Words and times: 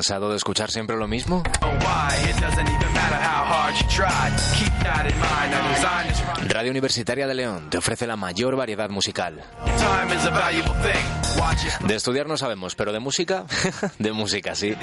¿Cansado 0.00 0.30
de 0.30 0.38
escuchar 0.38 0.70
siempre 0.70 0.96
lo 0.96 1.06
mismo? 1.06 1.42
Radio 6.48 6.70
Universitaria 6.70 7.26
de 7.26 7.34
León 7.34 7.68
te 7.68 7.76
ofrece 7.76 8.06
la 8.06 8.16
mayor 8.16 8.56
variedad 8.56 8.88
musical. 8.88 9.42
De 11.86 11.94
estudiar 11.96 12.26
no 12.26 12.38
sabemos, 12.38 12.74
pero 12.76 12.94
de 12.94 12.98
música, 12.98 13.44
de 13.98 14.12
música 14.12 14.54
sí. 14.54 14.74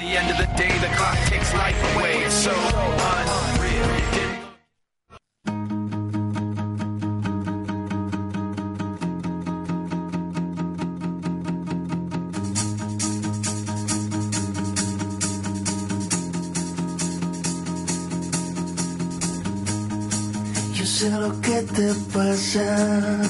Te 22.18 22.24
pasa. 22.24 23.20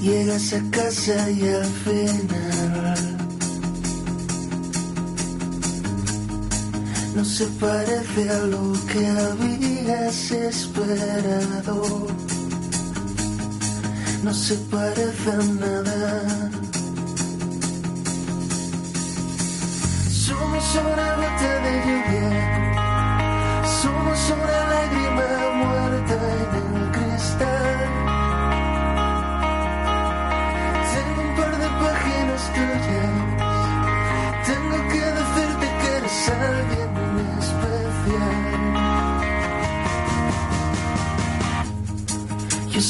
Llegas 0.00 0.52
a 0.52 0.70
casa 0.70 1.30
y 1.30 1.48
al 1.48 1.64
final 1.84 3.16
no 7.14 7.24
se 7.24 7.46
parece 7.46 8.30
a 8.30 8.38
lo 8.46 8.72
que 8.92 9.06
habías 9.06 10.30
esperado. 10.30 12.06
No 14.22 14.34
se 14.34 14.54
parece 14.70 15.30
a 15.30 15.36
nada. 15.36 16.50
Somos 20.10 20.64
una 20.74 21.16
gota 21.16 21.60
de 21.64 21.72
lluvia. 21.86 22.65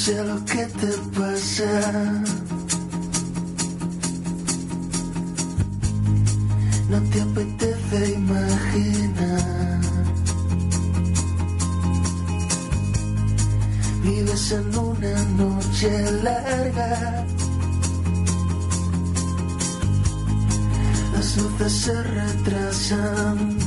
Sé 0.07 0.25
lo 0.25 0.37
que 0.45 0.65
te 0.81 0.93
pasa. 1.19 2.23
No 6.91 6.99
te 7.11 7.21
apetece 7.23 8.13
imaginar. 8.13 9.81
Vives 14.05 14.53
en 14.53 14.79
una 14.79 15.23
noche 15.43 15.91
larga. 16.23 17.27
Las 21.15 21.37
luces 21.37 21.73
se 21.73 22.03
retrasan. 22.03 23.66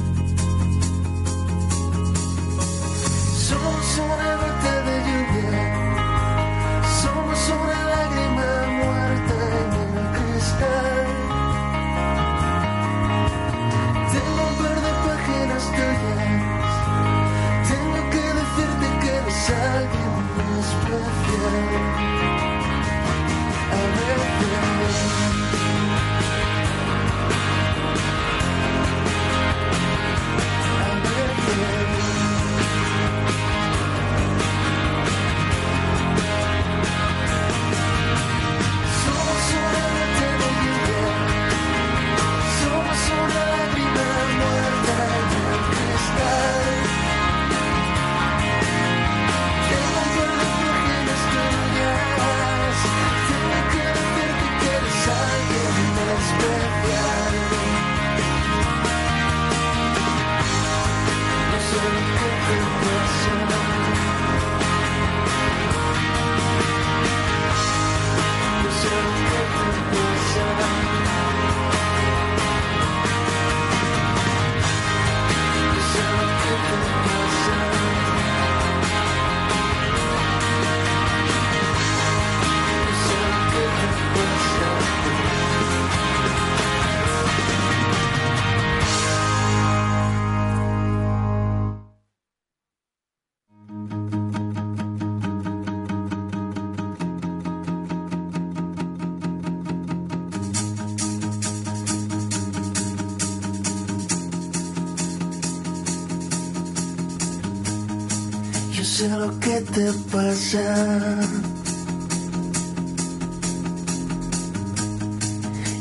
Pasa. 110.19 110.67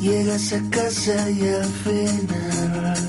Llegas 0.01 0.53
a 0.53 0.61
casa 0.71 1.31
y 1.31 1.41
al 1.61 1.71
final 1.85 3.03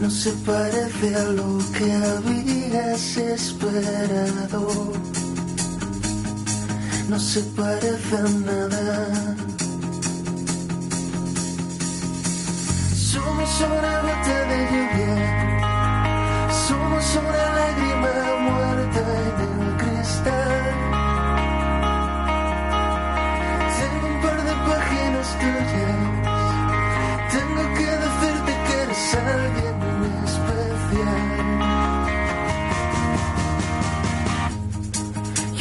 no 0.00 0.10
se 0.10 0.32
parece 0.50 1.06
a 1.16 1.24
lo 1.38 1.50
que 1.76 1.86
habías 2.12 3.16
esperado. 3.16 4.92
No 7.08 7.18
se 7.18 7.40
parece 7.60 8.16
a 8.16 8.28
nada. 8.48 9.33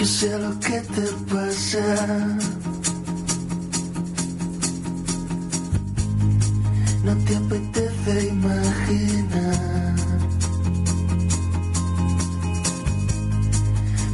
Yo 0.04 0.10
sé 0.10 0.38
lo 0.38 0.60
que 0.60 0.82
te 0.82 1.08
pasa. 1.32 2.38
No 7.06 7.16
te 7.24 7.38
apetece 7.38 8.28
imaginar. 8.28 9.96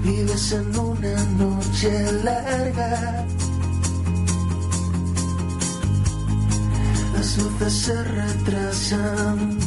Vives 0.04 0.52
en 0.52 0.78
una 0.78 1.24
noche 1.40 2.12
larga. 2.24 3.26
Las 7.16 7.38
luces 7.40 7.74
se 7.74 8.04
retrasan. 8.04 9.58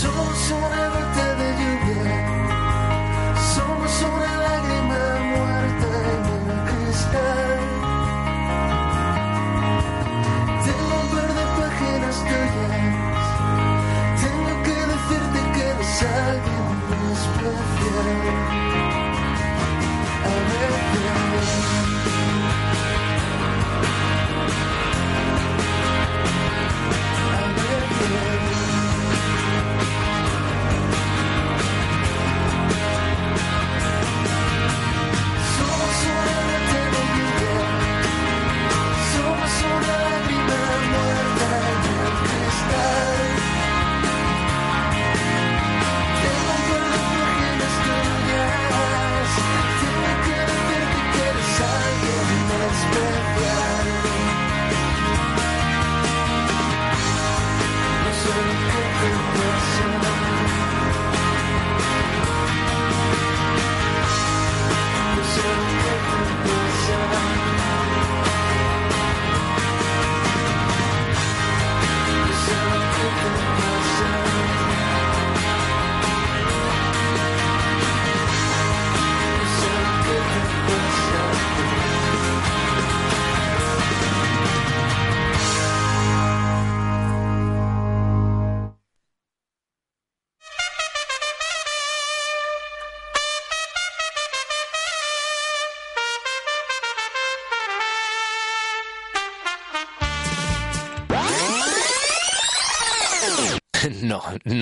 Somos 0.00 0.50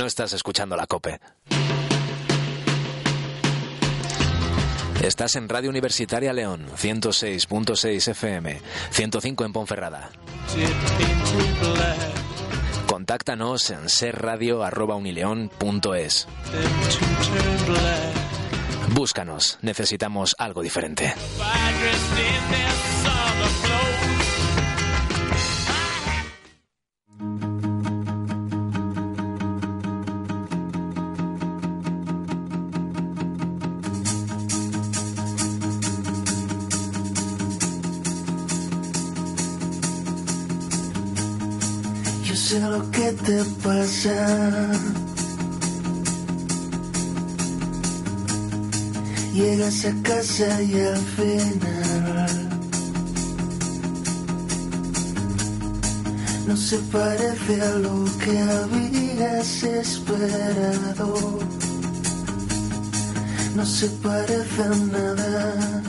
No, 0.03 0.09
estás 0.09 0.33
escuchando 0.33 0.75
la 0.75 0.89
cope. 0.89 1.21
Estás 5.01 5.37
en 5.37 5.49
Radio 5.49 5.71
Universitaria 5.71 6.33
León, 6.33 6.67
106.6 6.77 8.09
FM, 8.09 8.61
105 8.91 9.45
en 9.45 9.53
Ponferrada. 9.53 10.11
Contáctanos 12.89 13.71
en 13.71 13.89
serradio.unileón.es. 13.89 16.27
Búscanos, 18.93 19.61
necesitamos 19.63 20.35
algo 20.37 20.63
diferente. 20.63 21.15
Te 43.25 43.45
pasa. 43.63 44.71
Llegas 49.33 49.85
a 49.85 50.03
casa 50.03 50.63
y 50.63 50.81
al 50.81 51.05
final 51.17 52.49
no 56.47 56.57
se 56.57 56.79
parece 56.79 57.63
a 57.63 57.75
lo 57.79 58.05
que 58.19 58.39
habías 58.39 59.63
esperado. 59.63 61.39
No 63.55 63.67
se 63.67 63.89
parece 63.89 64.63
a 64.63 64.75
nada. 64.97 65.83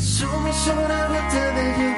Somos 0.00 0.56
una 0.66 1.06
gota 1.08 1.44
de 1.56 1.91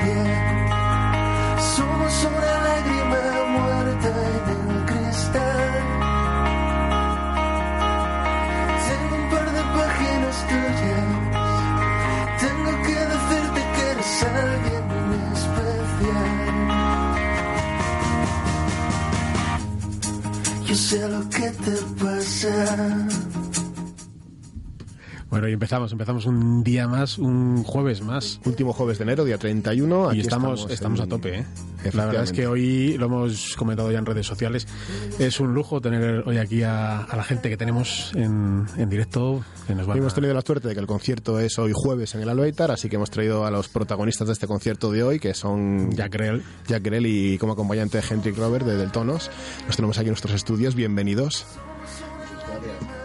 sé 20.95 21.09
lo 21.09 21.29
que 21.29 21.51
te 21.51 21.77
pasa. 22.03 23.09
Bueno, 25.31 25.49
y 25.49 25.53
empezamos, 25.53 25.91
empezamos 25.91 26.27
un 26.27 26.63
día 26.63 26.87
más, 26.87 27.19
un 27.19 27.65
jueves 27.65 28.03
más. 28.03 28.41
Último 28.45 28.73
jueves 28.73 28.99
de 28.99 29.05
enero, 29.05 29.25
día 29.25 29.39
31. 29.39 30.07
Y 30.07 30.11
aquí 30.11 30.21
estamos, 30.21 30.71
estamos 30.71 31.01
a 31.01 31.07
tope, 31.07 31.41
¿eh? 31.41 31.45
La 31.93 32.07
verdad 32.07 32.25
es 32.25 32.33
que 32.33 32.47
hoy 32.47 32.97
lo 32.99 33.07
hemos 33.07 33.57
comentado 33.57 33.91
ya 33.93 33.99
en 33.99 34.07
redes 34.07 34.27
sociales. 34.27 34.67
Es 35.19 35.41
un 35.41 35.53
lujo 35.55 35.81
tener 35.81 36.23
hoy 36.27 36.39
aquí 36.39 36.63
a, 36.63 37.01
a 37.01 37.17
la 37.17 37.25
gente 37.25 37.49
que 37.51 37.57
tenemos 37.57 38.13
en, 38.15 38.67
en 38.77 38.89
directo. 38.89 39.45
Que 39.67 39.75
nos 39.75 39.87
van 39.87 39.99
hemos 39.99 40.13
a- 40.13 40.15
tenido 40.17 40.35
la 40.35 40.43
suerte 40.43 40.69
de 40.69 40.75
que 40.75 40.81
el 40.81 40.87
concierto 40.87 41.39
es 41.41 41.59
hoy 41.59 41.73
jueves 41.75 42.15
en 42.15 42.23
el 42.23 42.29
Aloetar, 42.29 42.71
así 42.71 42.89
que 42.89 42.97
hemos 42.97 43.11
traído 43.11 43.45
a 43.47 43.51
los 43.51 43.69
protagonistas 43.69 44.27
de 44.29 44.33
este 44.33 44.47
concierto 44.47 44.91
de 44.91 45.03
hoy, 45.03 45.19
que 45.21 45.35
son 45.35 45.91
Jack 45.93 46.15
Rell. 46.15 46.43
Jack 46.67 46.83
Grell 46.83 47.07
y 47.07 47.39
como 47.39 47.53
acompañante 47.55 48.01
Hendrik 48.09 48.37
Robert 48.37 48.65
de 48.67 48.77
Deltonos. 48.77 49.31
Los 49.67 49.77
tenemos 49.77 49.99
aquí 49.99 50.07
en 50.07 50.13
nuestros 50.13 50.35
estudios, 50.35 50.75
bienvenidos. 50.75 51.47
Eh, 52.65 53.04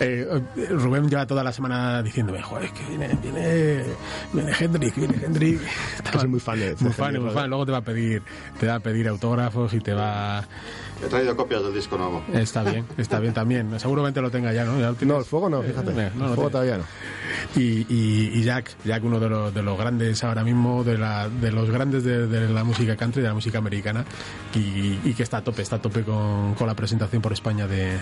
eh, 0.00 0.42
Rubén 0.70 1.08
lleva 1.08 1.26
toda 1.26 1.42
la 1.44 1.52
semana 1.52 2.02
diciéndome, 2.02 2.42
joder, 2.42 2.70
que 2.70 2.84
viene, 2.86 3.08
viene, 3.22 3.84
viene 4.32 4.52
Hendrik, 4.58 4.94
viene 4.96 5.14
Hendrik. 5.24 5.60
Que 6.12 6.18
soy 6.18 6.28
muy 6.28 6.40
fan 6.40 6.58
de- 6.60 6.76
Muy 6.80 6.92
fan, 6.92 7.10
muy 7.12 7.18
Robert. 7.20 7.34
fan. 7.34 7.48
Luego 7.50 7.66
te 7.66 7.72
va 7.72 7.78
a 7.78 7.82
pedir, 7.82 8.22
te 8.58 8.66
va 8.66 8.74
a 8.76 8.80
pedir 8.80 9.08
autógrafos 9.08 9.72
y 9.74 9.80
te 9.80 9.92
va... 9.94 10.44
He 11.04 11.08
traído 11.08 11.36
copias 11.36 11.62
del 11.62 11.74
disco 11.74 11.98
nuevo. 11.98 12.22
Está 12.32 12.62
bien, 12.62 12.86
está 12.96 13.18
bien 13.20 13.34
también. 13.34 13.78
Seguramente 13.78 14.20
lo 14.22 14.30
tenga 14.30 14.52
ya, 14.54 14.64
¿no? 14.64 14.80
¿Ya? 14.80 14.94
No, 15.04 15.18
el 15.18 15.24
fuego 15.26 15.50
no, 15.50 15.60
fíjate. 15.62 15.90
Eh, 15.90 16.10
no, 16.14 16.20
no 16.24 16.28
el 16.30 16.34
fuego 16.34 16.50
todavía 16.50 16.78
no. 16.78 16.84
Y, 17.54 17.86
y, 17.92 18.30
y 18.34 18.42
Jack, 18.42 18.70
Jack 18.84 19.04
uno 19.04 19.20
de 19.20 19.28
los, 19.28 19.52
de 19.52 19.62
los 19.62 19.76
grandes 19.78 20.24
ahora 20.24 20.42
mismo, 20.42 20.84
de, 20.84 20.96
la, 20.96 21.28
de 21.28 21.52
los 21.52 21.70
grandes 21.70 22.02
de, 22.04 22.26
de 22.26 22.48
la 22.48 22.64
música 22.64 22.96
country, 22.96 23.20
de 23.20 23.28
la 23.28 23.34
música 23.34 23.58
americana, 23.58 24.04
y, 24.54 24.98
y 25.04 25.14
que 25.14 25.22
está 25.22 25.38
a 25.38 25.44
tope, 25.44 25.60
está 25.62 25.76
a 25.76 25.82
tope 25.82 26.02
con, 26.02 26.54
con 26.54 26.66
la 26.66 26.74
presentación 26.74 27.20
por 27.20 27.32
España 27.34 27.66
de, 27.66 27.98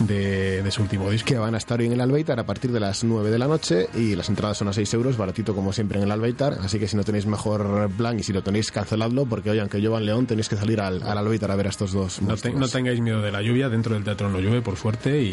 de, 0.00 0.62
de 0.62 0.70
su 0.70 0.82
último 0.82 1.10
disco. 1.10 1.26
que 1.28 1.38
van 1.38 1.54
a 1.54 1.58
estar 1.58 1.78
hoy 1.80 1.86
en 1.86 1.92
el 1.92 2.00
Albeitar 2.00 2.38
a 2.38 2.44
partir 2.46 2.70
de 2.72 2.80
las 2.80 3.04
9 3.04 3.30
de 3.30 3.38
la 3.38 3.46
noche 3.48 3.88
y 3.94 4.14
las 4.14 4.28
entradas 4.28 4.56
son 4.58 4.68
a 4.68 4.72
6 4.72 4.94
euros, 4.94 5.16
baratito 5.16 5.54
como 5.54 5.72
siempre 5.72 5.98
en 5.98 6.04
el 6.04 6.10
Albeitar, 6.12 6.54
así 6.62 6.78
que 6.78 6.86
si 6.88 6.96
no 6.96 7.04
tenéis 7.04 7.26
mejor 7.26 7.90
plan 7.96 8.18
y 8.18 8.22
si 8.22 8.32
lo 8.32 8.42
tenéis 8.42 8.70
canceladlo, 8.70 9.26
porque 9.26 9.50
hoy 9.50 9.58
aunque 9.58 9.80
llevan 9.80 10.06
León 10.06 10.26
tenéis 10.26 10.48
que 10.48 10.56
salir 10.56 10.80
al, 10.80 11.02
al 11.02 11.18
Albeitar 11.18 11.50
a 11.50 11.56
ver 11.56 11.66
a 11.66 11.70
estos 11.70 11.92
dos 11.92 12.20
No, 12.20 12.26
te- 12.26 12.30
monstruos. 12.50 12.60
no 12.60 12.68
tengáis 12.68 13.00
miedo 13.00 13.20
de 13.22 13.32
la 13.32 13.42
lluvia, 13.42 13.68
dentro 13.68 13.94
del 13.94 14.04
teatro 14.04 14.28
no 14.28 14.38
llueve, 14.40 14.62
por 14.62 14.76
suerte, 14.76 15.20
y, 15.22 15.26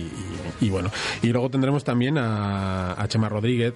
y- 0.61 0.65
y 0.65 0.69
bueno. 0.69 0.89
Y 1.21 1.27
luego 1.27 1.49
tendremos 1.49 1.83
también 1.83 2.17
a, 2.17 2.93
a 3.01 3.07
Chema 3.07 3.29
Rodríguez, 3.29 3.73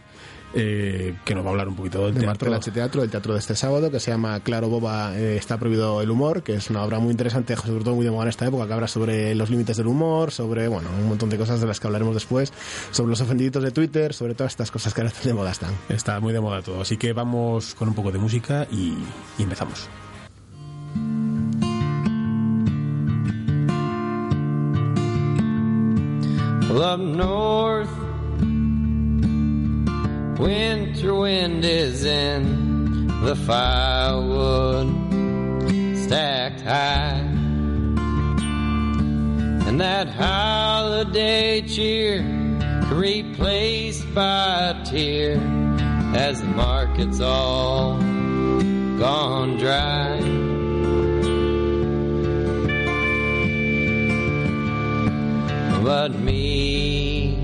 eh, 0.54 1.16
que 1.26 1.36
nos 1.36 1.44
va 1.44 1.50
a 1.50 1.52
hablar 1.52 1.68
un 1.68 1.76
poquito 1.76 2.06
del 2.06 2.16
de 2.16 2.22
teatro. 2.22 3.04
El 3.04 3.10
teatro 3.10 3.34
de 3.34 3.40
este 3.40 3.56
sábado, 3.56 3.92
que 3.92 4.00
se 4.00 4.12
llama 4.12 4.40
Claro 4.42 4.70
Boba, 4.70 5.16
eh, 5.18 5.38
está 5.38 5.58
prohibido 5.58 6.02
el 6.02 6.10
humor, 6.10 6.44
que 6.44 6.56
es 6.56 6.70
una 6.70 6.84
obra 6.84 7.00
muy 7.00 7.12
interesante, 7.12 7.56
sobre 7.56 7.84
todo 7.84 7.96
muy 7.96 8.06
de 8.06 8.12
moda 8.12 8.24
en 8.24 8.30
esta 8.30 8.46
época, 8.46 8.68
que 8.68 8.74
habla 8.74 8.88
sobre 8.88 9.36
los 9.36 9.50
límites 9.50 9.78
del 9.78 9.88
humor, 9.88 10.32
sobre, 10.32 10.68
bueno, 10.68 10.90
un 11.00 11.08
montón 11.08 11.30
de 11.30 11.38
cosas 11.38 11.62
de 11.62 11.68
las 11.68 11.80
que 11.80 11.88
hablaremos 11.88 12.14
después, 12.14 12.54
sobre 12.92 13.10
los 13.10 13.22
ofendiditos 13.22 13.64
de 13.64 13.72
Twitter, 13.72 14.14
sobre 14.14 14.36
todas 14.36 14.54
estas 14.54 14.72
cosas 14.72 14.94
que 14.94 15.02
ahora 15.02 15.14
de 15.24 15.34
moda 15.34 15.52
están. 15.52 15.74
Está 15.90 16.20
muy 16.20 16.34
de 16.34 16.40
moda 16.40 16.62
todo, 16.62 16.82
así 16.82 16.98
que 16.98 17.14
vamos 17.14 17.76
con 17.76 17.90
un 17.90 17.96
poco 17.96 18.12
de 18.12 18.20
música 18.20 18.68
y, 18.72 18.96
y 19.38 19.44
empezamos. 19.44 19.88
Well, 26.70 26.84
up 26.84 27.00
north, 27.00 27.90
winter 30.40 31.14
wind 31.14 31.66
is 31.66 32.06
in 32.06 33.08
the 33.26 33.36
firewood 33.36 34.88
stacked 36.06 36.62
high. 36.62 37.20
And 39.68 39.80
that 39.82 40.08
holiday 40.08 41.62
cheer 41.62 42.22
replaced 42.90 44.12
by 44.16 44.70
a 44.70 44.86
tear 44.86 45.34
as 46.16 46.40
the 46.42 46.48
market's 46.48 47.20
all 47.20 47.98
gone 48.98 49.58
dry. 49.58 50.20
But 55.84 56.14
me, 56.20 57.36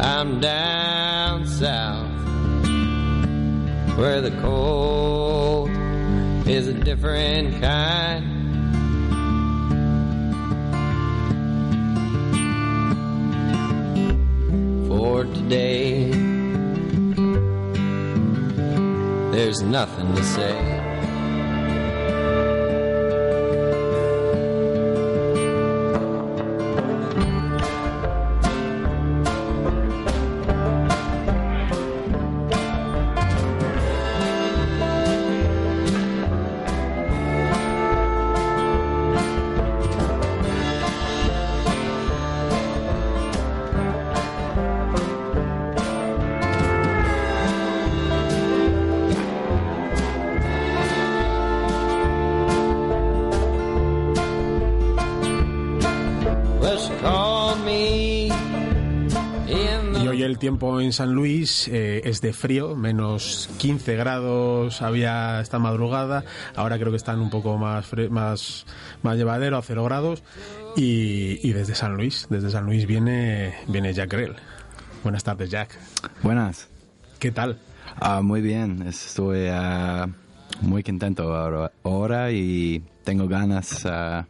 I'm 0.00 0.40
down 0.40 0.85
south 1.58 2.10
where 3.96 4.20
the 4.20 4.30
cold 4.42 5.70
is 6.46 6.68
a 6.68 6.74
different 6.74 7.62
kind. 7.62 8.26
For 14.86 15.24
today, 15.24 16.10
there's 19.32 19.62
nothing 19.62 20.14
to 20.14 20.24
say. 20.24 20.75
En 60.80 60.92
San 60.92 61.12
Luis 61.12 61.68
eh, 61.68 62.02
es 62.04 62.20
de 62.20 62.32
frío, 62.32 62.76
menos 62.76 63.48
15 63.58 63.96
grados 63.96 64.82
había 64.82 65.40
esta 65.40 65.58
madrugada, 65.58 66.24
ahora 66.54 66.78
creo 66.78 66.90
que 66.90 66.96
están 66.96 67.20
un 67.20 67.30
poco 67.30 67.56
más 67.58 67.86
más, 68.10 68.66
más 69.02 69.16
llevadero, 69.16 69.56
a 69.56 69.62
0 69.62 69.84
grados, 69.84 70.22
y, 70.76 71.38
y 71.48 71.52
desde 71.52 71.74
San 71.74 71.96
Luis, 71.96 72.26
desde 72.30 72.50
San 72.50 72.64
Luis 72.66 72.86
viene, 72.86 73.54
viene 73.68 73.92
Jack 73.94 74.10
Grell. 74.12 74.36
Buenas 75.02 75.24
tardes, 75.24 75.50
Jack. 75.50 75.78
Buenas. 76.22 76.68
¿Qué 77.18 77.30
tal? 77.30 77.58
Ah, 78.00 78.20
muy 78.22 78.40
bien. 78.40 78.82
Estoy 78.86 79.46
ah, 79.50 80.08
muy 80.60 80.82
contento 80.82 81.34
ahora, 81.34 81.72
ahora 81.84 82.30
y 82.32 82.82
tengo 83.04 83.28
ganas 83.28 83.86
ah, 83.86 84.26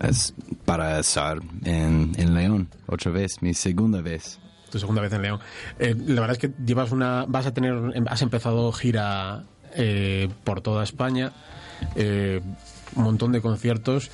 es- 0.00 0.34
para 0.64 1.00
estar 1.00 1.38
en, 1.64 2.12
en 2.16 2.34
León 2.34 2.68
otra 2.86 3.10
vez, 3.10 3.42
mi 3.42 3.54
segunda 3.54 4.00
vez. 4.00 4.38
Tu 4.70 4.78
segunda 4.78 5.02
vez 5.02 5.12
en 5.12 5.22
León. 5.22 5.40
Eh, 5.78 5.94
la 5.94 6.20
verdad 6.20 6.36
es 6.36 6.38
que 6.38 6.52
llevas 6.64 6.92
una, 6.92 7.24
vas 7.26 7.46
a 7.46 7.54
tener, 7.54 7.74
has 8.08 8.22
empezado 8.22 8.70
gira 8.72 9.44
eh, 9.74 10.28
por 10.44 10.60
toda 10.60 10.84
España, 10.84 11.32
eh, 11.96 12.40
un 12.96 13.04
montón 13.04 13.32
de 13.32 13.40
conciertos. 13.40 14.10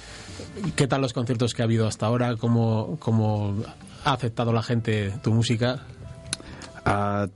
¿Qué 0.74 0.86
tal 0.86 1.00
los 1.00 1.12
conciertos 1.12 1.54
que 1.54 1.62
ha 1.62 1.64
habido 1.64 1.86
hasta 1.86 2.06
ahora? 2.06 2.36
¿Cómo, 2.36 2.96
cómo 2.98 3.54
ha 4.04 4.12
aceptado 4.12 4.52
la 4.52 4.62
gente 4.62 5.12
tu 5.22 5.32
música? 5.32 5.82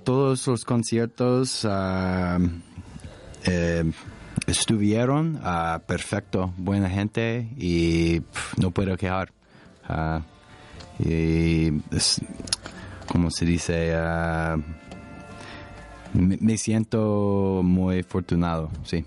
Todos 0.04 0.46
los 0.46 0.64
conciertos 0.64 1.66
ah, 1.68 2.38
eh, 3.44 3.90
estuvieron 4.46 5.40
ah, 5.42 5.80
perfecto, 5.84 6.54
buena 6.56 6.88
gente 6.88 7.48
y 7.58 8.22
no 8.58 8.70
puedo 8.70 8.96
quejar. 8.96 9.32
Ah, 9.88 10.22
como 13.10 13.30
se 13.30 13.44
dice, 13.44 13.92
Ah, 13.94 14.56
me, 16.14 16.36
me 16.40 16.56
siento 16.56 17.60
muy 17.64 18.00
afortunado, 18.00 18.70
sí. 18.84 19.04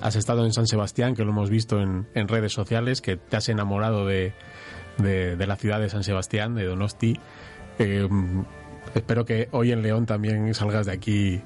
Has 0.00 0.16
estado 0.16 0.44
en 0.44 0.52
San 0.52 0.66
Sebastián, 0.66 1.14
que 1.14 1.22
lo 1.24 1.30
hemos 1.30 1.48
visto 1.50 1.80
en, 1.80 2.06
redes 2.28 2.52
sociales, 2.52 3.00
que 3.00 3.16
te 3.16 3.36
has 3.36 3.48
enamorado 3.48 4.04
de, 4.06 4.32
de- 4.98 5.36
de 5.36 5.46
la 5.46 5.54
ciudad 5.56 5.78
de 5.80 5.88
San 5.88 6.02
Sebastián, 6.02 6.54
de 6.56 6.64
Donosti. 6.64 7.18
Eh, 7.78 8.08
espero 8.96 9.24
que 9.24 9.48
hoy 9.52 9.70
en 9.70 9.82
León 9.82 10.04
también 10.06 10.52
salgas 10.54 10.86
de 10.86 10.92
aquí 10.92 11.40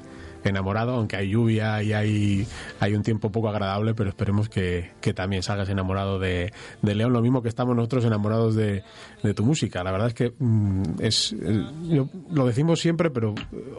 enamorado, 0.45 0.95
aunque 0.95 1.17
hay 1.17 1.31
lluvia 1.31 1.83
y 1.83 1.93
hay, 1.93 2.47
hay 2.81 2.95
un 2.95 3.03
tiempo 3.03 3.31
poco 3.33 3.49
agradable, 3.49 3.95
pero 3.95 4.11
esperemos 4.11 4.49
que, 4.49 4.93
que 5.01 5.13
también 5.15 5.43
salgas 5.43 5.69
enamorado 5.69 6.19
de, 6.19 6.53
de 6.83 6.95
León, 6.95 7.13
lo 7.13 7.21
mismo 7.23 7.43
que 7.43 7.49
estamos 7.49 7.75
nosotros 7.75 8.05
enamorados 8.05 8.55
de, 8.55 8.83
de 9.23 9.35
tu 9.35 9.45
música. 9.45 9.83
La 9.83 9.91
verdad 9.93 10.09
es 10.09 10.15
que 10.15 10.33
mm, 10.39 10.83
es, 11.01 11.33
eh, 11.41 11.65
yo- 11.89 12.09
lo 12.31 12.47
decimos 12.47 12.81
siempre, 12.81 13.11
pero 13.11 13.35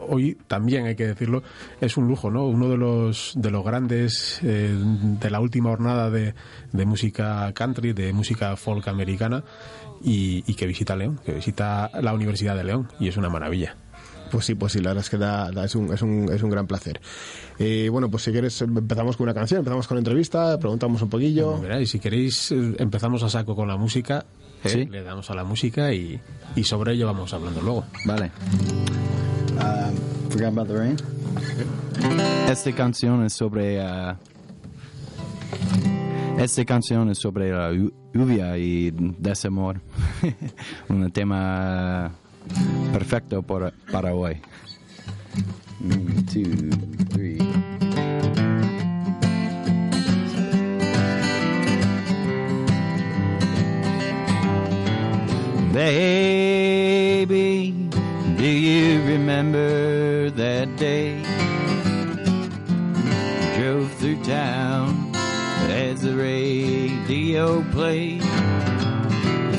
hoy 0.08 0.36
también 0.46 0.86
hay 0.86 0.94
que 0.96 1.06
decirlo, 1.06 1.42
es 1.80 1.96
un 1.96 2.06
lujo, 2.08 2.30
¿no? 2.30 2.44
Uno 2.46 2.68
de 2.68 2.76
los, 2.76 3.32
de 3.36 3.50
los 3.50 3.64
grandes 3.64 4.40
eh, 4.42 4.74
de 4.74 5.30
la 5.30 5.40
última 5.40 5.70
jornada 5.70 6.10
de, 6.10 6.34
de 6.72 6.86
música 6.86 7.50
country, 7.54 7.92
de 7.92 8.12
música 8.12 8.56
folk 8.56 8.86
americana, 8.88 9.42
y, 10.02 10.44
y 10.46 10.54
que 10.54 10.66
visita 10.66 10.94
León, 10.94 11.18
que 11.24 11.32
visita 11.32 11.90
la 12.00 12.12
Universidad 12.14 12.54
de 12.56 12.64
León, 12.64 12.88
y 13.00 13.08
es 13.08 13.16
una 13.16 13.28
maravilla. 13.28 13.74
Pues 14.30 14.44
sí, 14.46 14.54
pues 14.54 14.72
sí, 14.72 14.80
la 14.80 14.90
verdad 14.90 15.04
es 15.04 15.10
que 15.10 15.16
da, 15.18 15.50
da- 15.50 15.64
es, 15.64 15.74
un, 15.74 15.92
es, 15.92 16.02
un, 16.02 16.28
es 16.32 16.42
un 16.42 16.50
gran 16.50 16.66
placer. 16.66 17.00
Eh, 17.58 17.88
bueno, 17.90 18.10
pues 18.10 18.22
si 18.24 18.32
quieres 18.32 18.60
empezamos 18.62 19.16
con 19.16 19.24
una 19.24 19.34
canción, 19.34 19.58
empezamos 19.58 19.86
con 19.88 19.96
la 19.96 20.00
entrevista, 20.00 20.58
preguntamos 20.58 21.00
un 21.02 21.08
poquillo. 21.10 21.58
Mira, 21.58 21.80
y 21.80 21.86
si 21.86 21.98
queréis, 21.98 22.52
eh, 22.52 22.74
empezamos 22.78 23.22
a 23.22 23.28
saco 23.30 23.56
con 23.56 23.68
la 23.68 23.76
música. 23.76 24.24
¿eh? 24.64 24.68
Sí. 24.68 24.84
Le 24.86 25.02
damos 25.02 25.30
a 25.30 25.34
la 25.34 25.44
música 25.44 25.92
y, 25.92 26.20
y 26.56 26.64
sobre 26.64 26.92
ello 26.94 27.06
vamos 27.06 27.32
hablando 27.32 27.60
luego. 27.62 27.84
Vale. 28.04 28.30
Forgot 30.30 30.48
about 30.48 30.68
the 30.68 30.74
rain? 30.76 30.96
Esta 32.48 32.72
canción 32.74 33.24
es 33.24 33.32
sobre... 33.32 33.80
ah, 33.80 34.16
esta 36.38 36.64
canción 36.64 37.10
es 37.10 37.18
sobre 37.18 37.50
la 37.50 37.72
llu- 37.72 37.92
lluvia 38.14 38.56
y 38.58 38.90
desamor. 39.18 39.80
Un 40.88 41.10
tema 41.10 42.12
perfecto 42.92 43.42
para, 43.42 43.72
para 43.90 44.14
hoy. 44.14 44.40
One, 45.80 46.24
two, 46.26 46.70
three. 47.12 47.38
Baby, 55.72 57.72
do 58.36 58.44
you 58.44 59.02
remember 59.04 60.30
that 60.30 60.76
day? 60.76 61.22
Drove 63.56 63.92
through 63.94 64.22
town 64.24 65.12
as 65.70 66.02
the 66.02 66.16
radio 66.16 67.62
played. 67.70 68.22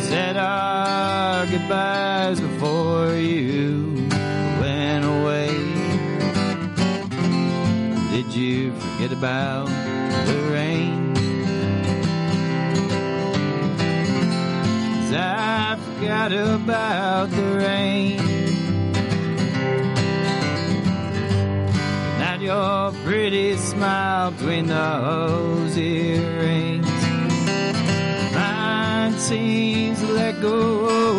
Said 0.10 0.38
our 0.38 1.46
goodbyes 1.46 2.40
before 2.40 3.14
you 3.14 3.94
went 4.60 5.06
away. 5.06 5.54
Did 8.12 8.34
you 8.34 8.74
forget 8.74 9.12
about 9.12 9.68
the 10.26 10.50
rain? 10.52 11.14
I 15.12 15.78
forgot 15.86 16.32
about 16.32 17.30
the 17.30 17.44
rain. 17.58 18.18
Not 22.18 22.42
your 22.42 22.94
pretty 23.06 23.58
smile 23.58 24.32
between 24.32 24.66
those 24.66 25.78
earrings. 25.78 26.89
Seems 29.30 30.00
to 30.00 30.08
let 30.08 30.42
go 30.42 31.19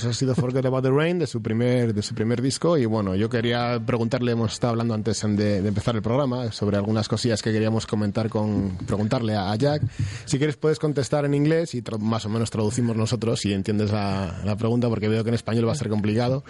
pues 0.00 0.16
ha 0.16 0.18
sido 0.18 0.34
Forget 0.34 0.64
About 0.64 0.82
the 0.82 0.90
Rain 0.90 1.18
de 1.18 1.26
su 1.26 1.42
primer 1.42 1.92
de 1.92 2.02
su 2.02 2.14
primer 2.14 2.40
disco 2.40 2.78
y 2.78 2.86
bueno, 2.86 3.14
yo 3.16 3.28
quería 3.28 3.78
preguntarle, 3.84 4.32
hemos 4.32 4.54
estado 4.54 4.70
hablando 4.70 4.94
antes 4.94 5.20
de, 5.20 5.60
de 5.60 5.68
empezar 5.68 5.94
el 5.94 6.00
programa 6.00 6.52
sobre 6.52 6.78
algunas 6.78 7.06
cosillas 7.06 7.42
que 7.42 7.52
queríamos 7.52 7.86
comentar 7.86 8.30
con 8.30 8.78
preguntarle 8.86 9.36
a, 9.36 9.54
Jack. 9.56 9.82
Si 10.24 10.38
quieres 10.38 10.56
puedes 10.56 10.78
contestar 10.78 11.26
en 11.26 11.34
inglés 11.34 11.74
y 11.74 11.82
más 11.98 12.24
o 12.24 12.30
menos 12.30 12.50
traducimos 12.50 12.96
nosotros 12.96 13.40
si 13.40 13.52
entiendes 13.52 13.92
la, 13.92 14.40
la 14.42 14.56
pregunta 14.56 14.88
porque 14.88 15.08
veo 15.08 15.22
que 15.22 15.28
en 15.28 15.34
español 15.34 15.68
va 15.68 15.72
a 15.72 15.76
ser 15.76 15.90
complicado. 15.90 16.44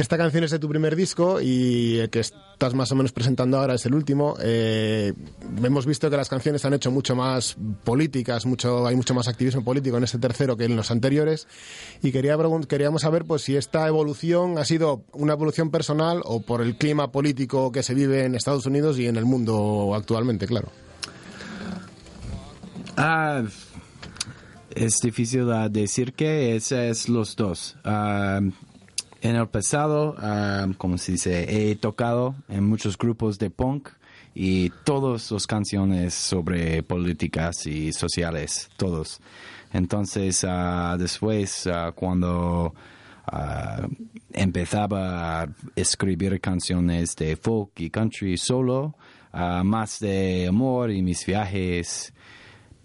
Esta 0.00 0.16
canción 0.16 0.44
es 0.44 0.50
de 0.50 0.58
tu 0.58 0.66
primer 0.66 0.96
disco 0.96 1.42
y 1.42 1.98
el 1.98 2.08
que 2.08 2.20
estás 2.20 2.72
más 2.72 2.90
o 2.90 2.96
menos 2.96 3.12
presentando 3.12 3.58
ahora 3.58 3.74
es 3.74 3.84
el 3.84 3.94
último. 3.94 4.34
Eh, 4.40 5.12
hemos 5.62 5.84
visto 5.84 6.08
que 6.08 6.16
las 6.16 6.30
canciones 6.30 6.64
han 6.64 6.72
hecho 6.72 6.90
mucho 6.90 7.14
más 7.14 7.58
políticas, 7.84 8.46
mucho, 8.46 8.86
hay 8.86 8.96
mucho 8.96 9.12
más 9.12 9.28
activismo 9.28 9.62
político 9.62 9.98
en 9.98 10.04
este 10.04 10.18
tercero 10.18 10.56
que 10.56 10.64
en 10.64 10.74
los 10.74 10.90
anteriores. 10.90 11.46
Y 12.02 12.12
quería 12.12 12.38
queríamos 12.66 13.02
saber 13.02 13.26
pues, 13.26 13.42
si 13.42 13.56
esta 13.56 13.86
evolución 13.86 14.56
ha 14.56 14.64
sido 14.64 15.04
una 15.12 15.34
evolución 15.34 15.70
personal 15.70 16.22
o 16.24 16.40
por 16.40 16.62
el 16.62 16.78
clima 16.78 17.12
político 17.12 17.70
que 17.70 17.82
se 17.82 17.92
vive 17.92 18.24
en 18.24 18.34
Estados 18.34 18.64
Unidos 18.64 18.98
y 18.98 19.06
en 19.06 19.16
el 19.16 19.26
mundo 19.26 19.92
actualmente, 19.94 20.46
claro. 20.46 20.70
Ah, 22.96 23.42
es 24.74 24.94
difícil 25.02 25.52
ah, 25.52 25.68
decir 25.68 26.14
que 26.14 26.56
es, 26.56 26.72
es 26.72 27.10
los 27.10 27.36
dos. 27.36 27.76
Ah, 27.84 28.40
en 29.22 29.36
el 29.36 29.48
pasado, 29.48 30.14
ah, 30.18 30.66
como 30.78 30.98
se 30.98 31.12
dice, 31.12 31.70
he 31.70 31.76
tocado 31.76 32.34
en 32.48 32.64
muchos 32.64 32.96
grupos 32.96 33.38
de 33.38 33.50
punk 33.50 33.90
y 34.34 34.70
todas 34.84 35.30
las 35.30 35.46
canciones 35.46 36.14
sobre 36.14 36.82
políticas 36.82 37.66
y 37.66 37.92
sociales, 37.92 38.70
todos. 38.76 39.20
Entonces, 39.72 40.44
ah, 40.48 40.96
después, 40.98 41.66
ah, 41.66 41.92
cuando 41.94 42.74
empezaba 44.32 45.42
a 45.42 45.48
escribir 45.76 46.40
canciones 46.40 47.14
de 47.14 47.36
folk 47.36 47.78
y 47.78 47.88
country 47.88 48.36
solo, 48.36 48.96
más 49.32 50.00
de 50.00 50.48
amor 50.48 50.90
y 50.90 51.00
mis 51.00 51.24
viajes, 51.24 52.12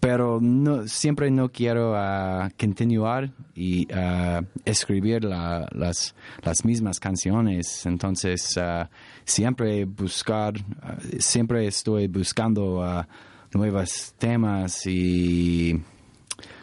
pero 0.06 0.38
no, 0.40 0.88
siempre 0.88 1.32
no 1.32 1.50
quiero 1.50 1.96
ah, 1.96 2.52
continuar 2.60 3.32
y 3.56 3.88
ah, 3.92 4.44
escribir 4.64 5.24
la- 5.24 5.68
las, 5.72 6.14
las 6.44 6.64
mismas 6.64 7.00
canciones. 7.00 7.88
Entonces, 7.88 8.56
ah, 8.56 8.88
siempre 9.24 9.86
buscar, 9.86 10.54
ah, 10.84 10.98
siempre 11.18 11.66
estoy 11.66 12.08
buscando 12.08 13.04
nuevos 13.52 14.14
temas 14.20 14.86
y 14.86 15.82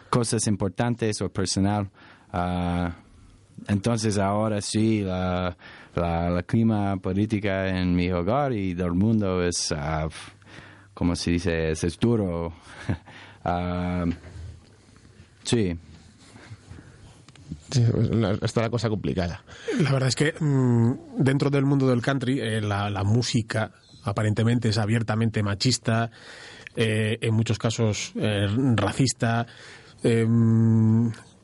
cosas 0.09 0.47
importantes 0.47 1.21
o 1.21 1.29
personal. 1.29 1.91
Entonces, 3.67 4.19
ahora 4.19 4.61
sí, 4.61 5.01
la, 5.01 5.57
la, 5.97 6.45
clima 6.45 6.97
política 6.99 7.77
en 7.77 7.97
mi 7.97 8.09
hogar 8.13 8.53
y 8.53 8.75
del 8.75 8.93
mundo 8.93 9.43
es, 9.43 9.75
como 10.95 11.17
se 11.17 11.33
dice, 11.33 11.73
es 11.73 11.99
duro. 11.99 12.53
Ah, 13.45 14.05
sí. 15.45 15.77
Sí, 17.71 17.85
pues, 17.91 18.11
la- 18.11 18.33
está 18.43 18.61
la 18.63 18.71
cosa 18.71 18.89
complicada. 18.89 19.43
La 19.81 19.93
verdad 19.93 20.09
es 20.09 20.15
que 20.17 20.35
mm, 20.39 20.93
dentro 21.19 21.51
del 21.51 21.65
mundo 21.65 21.89
del 21.89 22.03
country, 22.03 22.39
eh, 22.41 22.61
la, 22.61 22.91
la 22.91 23.03
música 23.05 23.71
aparentemente 24.05 24.69
es 24.69 24.79
abiertamente 24.79 25.43
machista, 25.43 26.11
eh, 26.77 27.19
en 27.21 27.35
muchos 27.35 27.59
casos 27.59 28.13
eh, 28.17 28.47
racista. 28.77 29.47
Eh, 30.05 30.27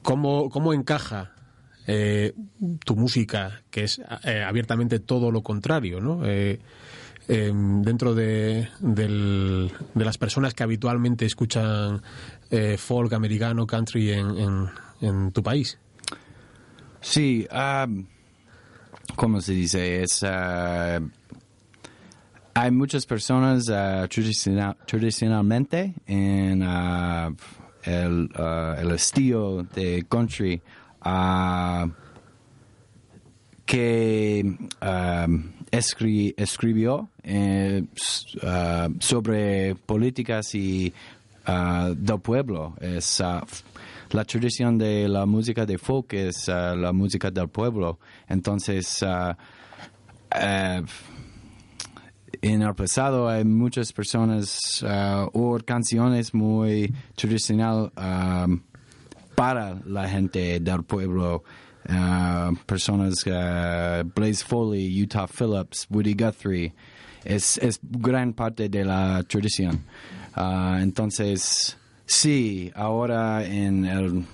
¿cómo, 0.03 0.51
¿Cómo 0.51 0.73
encaja 0.75 1.33
eh, 1.87 2.35
tu 2.85 2.97
música, 2.97 3.63
que 3.71 3.85
es 3.85 4.01
eh, 4.25 4.43
abiertamente 4.43 4.99
todo 4.99 5.31
lo 5.31 5.43
contrario, 5.43 6.01
¿no? 6.01 6.23
Eh, 7.31 7.53
dentro 7.55 8.15
de, 8.15 8.69
del- 8.81 9.71
de 9.95 10.05
las 10.05 10.17
personas 10.17 10.55
que 10.55 10.63
habitualmente 10.63 11.27
escuchan 11.27 12.01
eh, 12.51 12.77
folk 12.79 13.13
americano, 13.13 13.67
country 13.67 14.13
en, 14.13 15.31
tu 15.33 15.43
país. 15.43 15.79
Sí, 17.03 17.47
ah, 17.51 17.87
¿cómo 19.15 19.43
se 19.43 19.53
dice? 19.53 20.03
Es, 20.03 20.23
ah, 20.23 21.01
hay 22.55 22.71
muchas 22.71 23.05
personas 23.05 23.69
ah, 23.69 24.07
tradicional- 24.09 24.77
tradicionalmente 24.87 25.95
en 26.07 26.63
ah, 26.65 27.31
el, 27.85 28.31
el 28.79 28.91
estilo 28.93 29.65
de 29.75 30.07
country 30.09 30.63
que 33.67 34.57
ah, 34.81 35.27
escri- 35.71 36.35
escribió 36.37 37.09
eh, 37.23 37.85
ah, 38.43 38.89
sobre 39.01 39.75
políticas 39.75 40.55
y 40.55 40.93
ah, 41.47 41.91
del 41.97 42.21
pueblo. 42.21 42.75
Es 42.81 43.21
ah, 43.21 43.45
la 44.11 44.25
tradición 44.25 44.79
de 44.79 45.09
la 45.09 45.27
música 45.27 45.67
de 45.67 45.79
folk 45.79 46.15
es 46.15 46.49
la 46.49 46.93
música 46.93 47.31
del 47.31 47.49
pueblo. 47.49 47.99
Entonces, 48.29 49.05
eh, 50.35 50.83
en 52.41 52.63
el 52.63 52.75
pasado 52.75 53.29
hay 53.29 53.45
muchas 53.45 53.93
personas 53.93 54.85
o 55.33 55.59
canciones 55.65 56.33
muy 56.33 56.95
tradicional 57.17 57.93
ah, 57.97 58.47
para 59.35 59.81
la 59.85 60.09
gente 60.09 60.59
del 60.61 60.83
pueblo. 60.85 61.45
Ah, 61.89 62.51
personas 62.67 63.15
ah, 63.27 64.03
Blaze 64.15 64.43
Foley, 64.45 64.87
Utah 65.03 65.27
Phillips, 65.27 65.87
Woody 65.91 66.15
Guthrie. 66.15 66.75
Es, 67.25 67.59
es 67.59 67.81
gran 67.83 68.33
parte 68.35 68.69
de 68.69 68.85
la 68.85 69.23
tradición. 69.23 69.85
Ah, 70.35 70.79
entonces, 70.81 71.77
sí, 72.07 72.71
ahora 72.75 73.45
en 73.45 73.85
el 73.87 74.25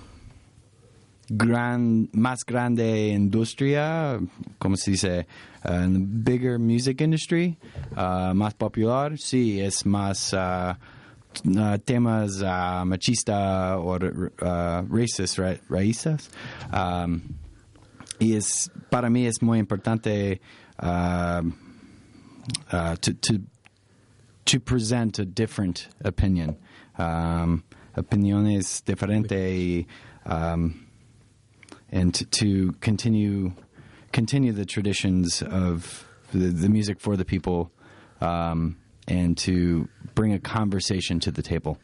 gran, 1.29 2.09
más 2.13 2.45
grande 2.45 3.09
industria, 3.09 4.19
como 4.59 4.75
se 4.77 4.91
dice, 4.91 5.25
uh, 5.63 5.81
the 5.91 5.99
bigger 5.99 6.59
music 6.59 7.01
industry, 7.01 7.57
uh, 7.95 8.33
más 8.33 8.53
popular, 8.53 9.17
sí, 9.17 9.59
es 9.59 9.85
más 9.85 10.33
uh, 10.33 10.75
uh, 11.47 11.77
temas 11.83 12.41
uh, 12.41 12.85
machista 12.85 13.79
o 13.79 13.95
uh, 13.95 14.85
racist, 14.87 15.39
ra- 15.39 15.57
y 18.19 18.35
es, 18.35 18.69
para 18.89 19.09
mí 19.09 19.25
es 19.25 19.41
muy 19.41 19.59
importante 19.59 20.39
uh, 20.79 21.41
uh, 22.71 22.95
to, 22.97 23.13
to 23.13 23.39
to 24.45 24.59
present 24.59 25.17
a 25.19 25.25
different 25.25 25.87
opinion. 26.03 26.55
Um, 26.97 27.63
opiniones 27.97 28.83
diferentes 28.83 29.31
y 29.31 29.85
um, 30.25 30.85
and 31.91 32.13
to, 32.13 32.25
to 32.25 32.71
continue 32.73 33.53
continue 34.11 34.53
the 34.53 34.65
traditions 34.65 35.41
of 35.41 36.07
the, 36.31 36.47
the 36.47 36.69
music 36.69 36.99
for 36.99 37.17
the 37.17 37.25
people 37.25 37.71
um, 38.21 38.77
and 39.07 39.37
to 39.37 39.89
bring 40.13 40.31
a 40.33 40.39
conversation 40.39 41.19
to 41.19 41.31
the 41.31 41.41
table. 41.41 41.77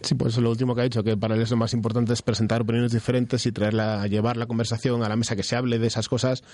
Sí, 0.00 0.14
pues 0.14 0.36
lo 0.38 0.50
último 0.50 0.74
que 0.74 0.80
ha 0.82 0.84
dicho, 0.84 1.02
que 1.02 1.16
para 1.16 1.34
él 1.34 1.42
es 1.42 1.50
lo 1.50 1.56
más 1.56 1.72
importante 1.74 2.12
es 2.12 2.22
presentar 2.22 2.62
opiniones 2.62 2.92
diferentes 2.92 3.44
y 3.46 3.52
traerla, 3.52 4.06
llevar 4.06 4.36
la 4.36 4.46
conversación 4.46 5.02
a 5.02 5.08
la 5.08 5.16
mesa, 5.16 5.34
que 5.34 5.42
se 5.42 5.56
hable 5.56 5.78
de 5.80 5.88
esas 5.88 6.08
cosas 6.08 6.44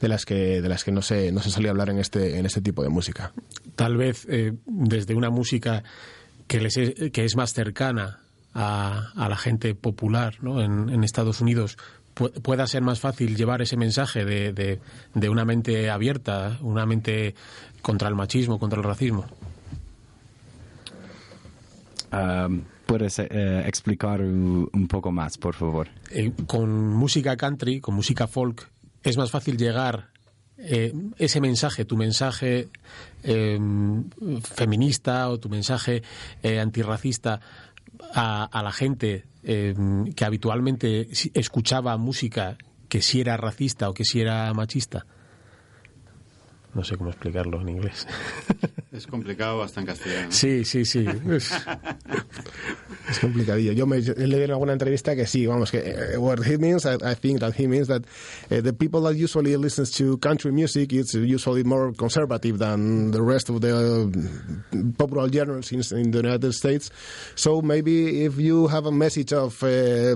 de 0.00 0.08
las 0.08 0.24
que, 0.24 0.60
de 0.60 0.68
las 0.68 0.82
que 0.82 0.90
no 0.90 1.00
se, 1.00 1.30
no 1.30 1.40
se 1.40 1.50
solía 1.50 1.70
hablar 1.70 1.90
en 1.90 1.98
este, 2.00 2.38
en 2.38 2.44
este 2.46 2.60
tipo 2.60 2.82
de 2.82 2.88
música. 2.88 3.32
Tal 3.76 3.96
vez 3.96 4.26
eh, 4.28 4.52
desde 4.66 5.14
una 5.14 5.30
música 5.30 5.84
que, 6.48 6.60
les 6.60 6.76
es, 6.76 7.12
que 7.12 7.24
es 7.24 7.36
más 7.36 7.52
cercana 7.52 8.18
a, 8.52 9.12
a 9.14 9.28
la 9.28 9.36
gente 9.36 9.74
popular 9.76 10.34
¿no? 10.42 10.60
en, 10.60 10.88
en 10.88 11.04
Estados 11.04 11.40
Unidos 11.40 11.76
pu- 12.16 12.32
pueda 12.42 12.66
ser 12.66 12.82
más 12.82 12.98
fácil 12.98 13.36
llevar 13.36 13.62
ese 13.62 13.76
mensaje 13.76 14.24
de, 14.24 14.52
de, 14.52 14.80
de 15.14 15.28
una 15.28 15.44
mente 15.44 15.88
abierta, 15.88 16.58
una 16.62 16.84
mente 16.84 17.36
contra 17.80 18.08
el 18.08 18.16
machismo, 18.16 18.58
contra 18.58 18.78
el 18.80 18.84
racismo. 18.84 19.24
Um, 22.10 22.62
¿Puedes 22.88 23.18
eh, 23.18 23.26
explicar 23.66 24.22
un, 24.22 24.88
poco 24.88 25.12
más, 25.12 25.36
por 25.36 25.54
favor? 25.54 25.88
Eh, 26.10 26.32
con 26.46 26.94
música 26.94 27.36
country, 27.36 27.82
con 27.82 27.94
música 27.94 28.26
folk, 28.26 28.66
es 29.02 29.18
más 29.18 29.30
fácil 29.30 29.58
llegar 29.58 30.08
eh, 30.56 30.94
ese 31.18 31.42
mensaje, 31.42 31.84
tu 31.84 31.98
mensaje 31.98 32.70
eh, 33.24 33.58
feminista 34.42 35.28
o 35.28 35.38
tu 35.38 35.50
mensaje 35.50 36.02
eh, 36.42 36.60
antirracista 36.60 37.42
a, 38.14 38.62
la 38.64 38.72
gente 38.72 39.26
eh, 39.42 39.74
que 40.16 40.24
habitualmente 40.24 41.10
escuchaba 41.34 41.94
música 41.98 42.56
que 42.88 43.02
si 43.02 43.20
era 43.20 43.36
racista 43.36 43.90
o 43.90 43.92
que 43.92 44.06
si 44.06 44.22
era 44.22 44.54
machista. 44.54 45.04
No 46.78 46.84
sé 46.84 46.96
cómo 46.96 47.10
explicarlo 47.10 47.60
en 47.60 47.70
inglés. 47.70 48.06
Es 48.90 49.06
complicado 49.06 49.62
hasta 49.62 49.80
en 49.80 49.86
castellano. 49.86 50.28
Sí, 50.32 50.64
sí, 50.64 50.84
sí. 50.84 51.04
Es- 51.30 51.50
Es 53.10 53.18
complicadillo. 53.20 53.72
Yo 53.72 53.86
me 53.86 53.96
en 53.98 54.50
alguna 54.50 54.72
entrevista 54.74 55.16
que 55.16 55.26
sí, 55.26 55.46
vamos, 55.46 55.70
que 55.70 55.78
eh, 55.78 56.18
what 56.18 56.40
he 56.46 56.58
means, 56.58 56.84
I, 56.84 56.96
I 57.02 57.14
think 57.14 57.40
that 57.40 57.54
he 57.58 57.66
means 57.66 57.88
that 57.88 58.02
uh, 58.50 58.60
the 58.60 58.72
people 58.74 59.00
that 59.02 59.14
usually 59.16 59.56
listens 59.56 59.90
to 59.92 60.18
country 60.18 60.52
music 60.52 60.92
is 60.92 61.14
usually 61.14 61.64
more 61.64 61.90
conservative 61.94 62.58
than 62.58 63.10
the 63.10 63.22
rest 63.22 63.48
of 63.48 63.62
the 63.62 63.74
uh, 63.74 64.92
popular 64.98 65.26
genres 65.30 65.72
in, 65.72 65.80
in 65.98 66.10
the 66.10 66.18
United 66.18 66.52
States. 66.52 66.90
So 67.34 67.62
maybe 67.62 68.24
if 68.26 68.36
you 68.38 68.66
have 68.68 68.84
a 68.84 68.92
message 68.92 69.32
of 69.32 69.62
uh, 69.62 70.14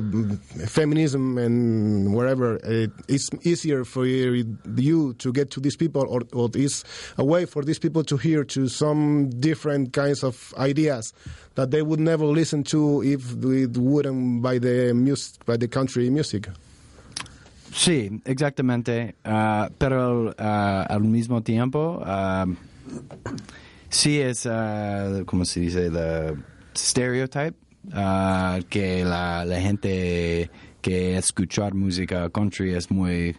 feminism 0.66 1.38
and 1.38 2.14
wherever, 2.14 2.56
uh, 2.56 2.88
it's 3.08 3.30
easier 3.42 3.84
for 3.84 4.04
you 4.06 5.14
to 5.14 5.32
get 5.32 5.50
to 5.52 5.60
these 5.60 5.76
people, 5.76 6.04
or, 6.08 6.22
or 6.34 6.50
it's 6.56 6.84
a 7.16 7.24
way 7.24 7.46
for 7.46 7.64
these 7.64 7.78
people 7.78 8.04
to 8.04 8.16
hear 8.16 8.44
to 8.44 8.68
some 8.68 9.30
different 9.40 9.92
kinds 9.92 10.22
of 10.22 10.54
ideas 10.56 11.12
that 11.54 11.70
they 11.70 11.82
would 11.82 12.00
never 12.00 12.24
listen 12.24 12.62
to 12.64 13.02
if 13.02 13.32
it 13.44 13.76
wouldn't 13.76 14.42
by 14.42 14.58
the 14.58 14.92
music, 14.94 15.44
by 15.44 15.56
the 15.56 15.68
country 15.68 16.10
music. 16.10 16.48
Sí, 17.72 18.20
exactamente. 18.26 19.14
Ah, 19.24 19.70
pero 19.78 20.34
ah, 20.38 20.86
al 20.88 21.00
mismo 21.00 21.42
tiempo, 21.42 22.02
ah, 22.04 22.46
sí 23.88 24.20
es, 24.20 24.46
¿cómo 25.26 25.46
se 25.46 25.60
dice? 25.60 25.90
The 25.90 26.36
stereotype. 26.74 27.56
que 28.68 29.04
la, 29.04 29.44
la 29.44 29.60
gente 29.60 30.50
que 30.80 31.16
escuchar 31.16 31.74
música 31.74 32.30
country 32.30 32.74
es 32.74 32.90
muy 32.90 33.36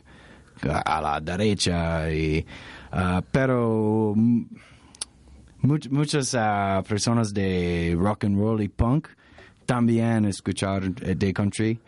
a 0.63 1.01
la 1.01 1.19
derecha. 1.19 2.11
Y, 2.11 2.45
ah, 2.93 3.21
pero 3.31 4.13
mm, 4.15 4.43
much- 5.63 5.89
muchas 5.89 6.33
ah, 6.35 6.81
personas 6.87 7.33
de 7.33 7.95
rock 7.97 8.23
and 8.25 8.37
roll 8.37 8.61
y 8.61 8.67
punk 8.69 9.07
también 9.65 10.25
escuchar 10.25 10.83
eh, 11.01 11.15
de 11.15 11.33
country. 11.33 11.79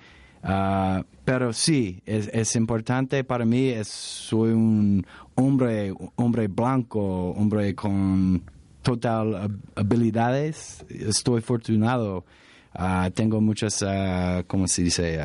Ah, 0.44 1.04
pero 1.24 1.52
sí, 1.54 2.02
es, 2.06 2.56
importante 2.56 3.24
para 3.24 3.46
mí. 3.46 3.70
Es, 3.70 3.88
soy 3.88 4.52
un 4.52 5.06
hombre, 5.36 5.92
hombre 6.18 6.48
blanco, 6.48 7.32
hombre 7.32 7.74
con 7.74 8.44
total 8.84 9.34
hab- 9.34 9.60
habilidades. 9.76 10.86
Estoy 10.90 11.40
afortunado. 11.40 12.26
Tengo 13.16 13.40
muchas, 13.42 13.82
ah, 13.84 14.44
¿cómo 14.48 14.68
se 14.68 14.84
dice? 14.84 15.18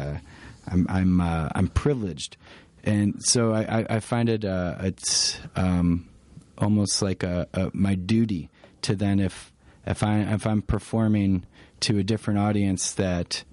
I'm, 0.71 0.87
I'm, 0.89 1.21
uh, 1.21 1.49
I'm 1.55 1.69
privileged. 1.69 2.37
And 2.85 3.23
so 3.23 3.53
I, 3.53 3.87
I, 3.89 4.01
find 4.01 4.29
it, 4.29 4.45
uh, 4.45 4.77
it's 4.81 5.39
um, 5.55 6.09
almost 6.57 7.03
like 7.03 7.23
a, 7.23 7.47
a, 7.53 7.71
my 7.75 7.95
duty 7.95 8.49
to 8.83 8.97
then 8.97 9.21
if, 9.21 9.53
if, 9.87 10.03
I, 10.03 10.21
if 10.21 10.47
I'm 10.47 10.63
performing 10.63 11.45
to 11.81 11.99
a 11.99 12.03
different 12.03 12.41
audience 12.41 12.93
that 12.93 13.45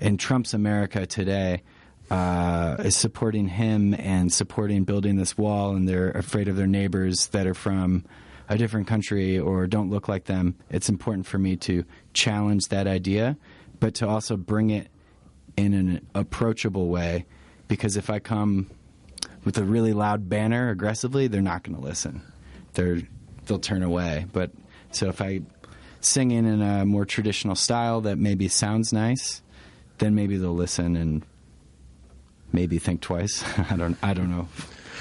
in 0.00 0.16
Trump's 0.16 0.54
America 0.54 1.06
today 1.06 1.62
uh, 2.10 2.76
is 2.80 2.96
supporting 2.96 3.48
him 3.48 3.94
and 3.94 4.32
supporting 4.32 4.84
building 4.84 5.16
this 5.16 5.38
wall, 5.38 5.74
and 5.74 5.88
they're 5.88 6.10
afraid 6.10 6.48
of 6.48 6.56
their 6.56 6.66
neighbors 6.66 7.28
that 7.28 7.46
are 7.46 7.54
from 7.54 8.04
a 8.48 8.58
different 8.58 8.86
country 8.86 9.38
or 9.38 9.66
don't 9.66 9.90
look 9.90 10.08
like 10.08 10.24
them. 10.24 10.54
It's 10.70 10.88
important 10.88 11.26
for 11.26 11.38
me 11.38 11.56
to 11.58 11.84
challenge 12.12 12.68
that 12.68 12.86
idea, 12.86 13.36
but 13.80 13.94
to 13.96 14.08
also 14.08 14.36
bring 14.36 14.70
it 14.70 14.88
in 15.56 15.72
an 15.72 16.06
approachable 16.14 16.88
way. 16.88 17.24
Because 17.68 17.96
if 17.96 18.10
I 18.10 18.18
come 18.18 18.70
with 19.44 19.58
a 19.58 19.64
really 19.64 19.92
loud 19.92 20.28
banner 20.28 20.70
aggressively, 20.70 21.28
they're 21.28 21.42
not 21.42 21.62
going 21.62 21.76
to 21.76 21.82
listen. 21.82 22.22
They're 22.74 23.02
they'll 23.46 23.58
turn 23.58 23.82
away. 23.82 24.26
But 24.32 24.50
so 24.90 25.08
if 25.08 25.20
I 25.20 25.42
sing 26.00 26.30
in 26.30 26.46
in 26.46 26.62
a 26.62 26.84
more 26.84 27.04
traditional 27.04 27.54
style 27.54 28.02
that 28.02 28.18
maybe 28.18 28.48
sounds 28.48 28.92
nice, 28.92 29.42
then 29.98 30.14
maybe 30.14 30.36
they'll 30.36 30.54
listen 30.54 30.96
and 30.96 31.24
maybe 32.52 32.78
think 32.78 33.00
twice. 33.00 33.44
I 33.70 33.76
don't 33.76 33.96
I 34.02 34.14
don't 34.14 34.30
know. 34.30 34.48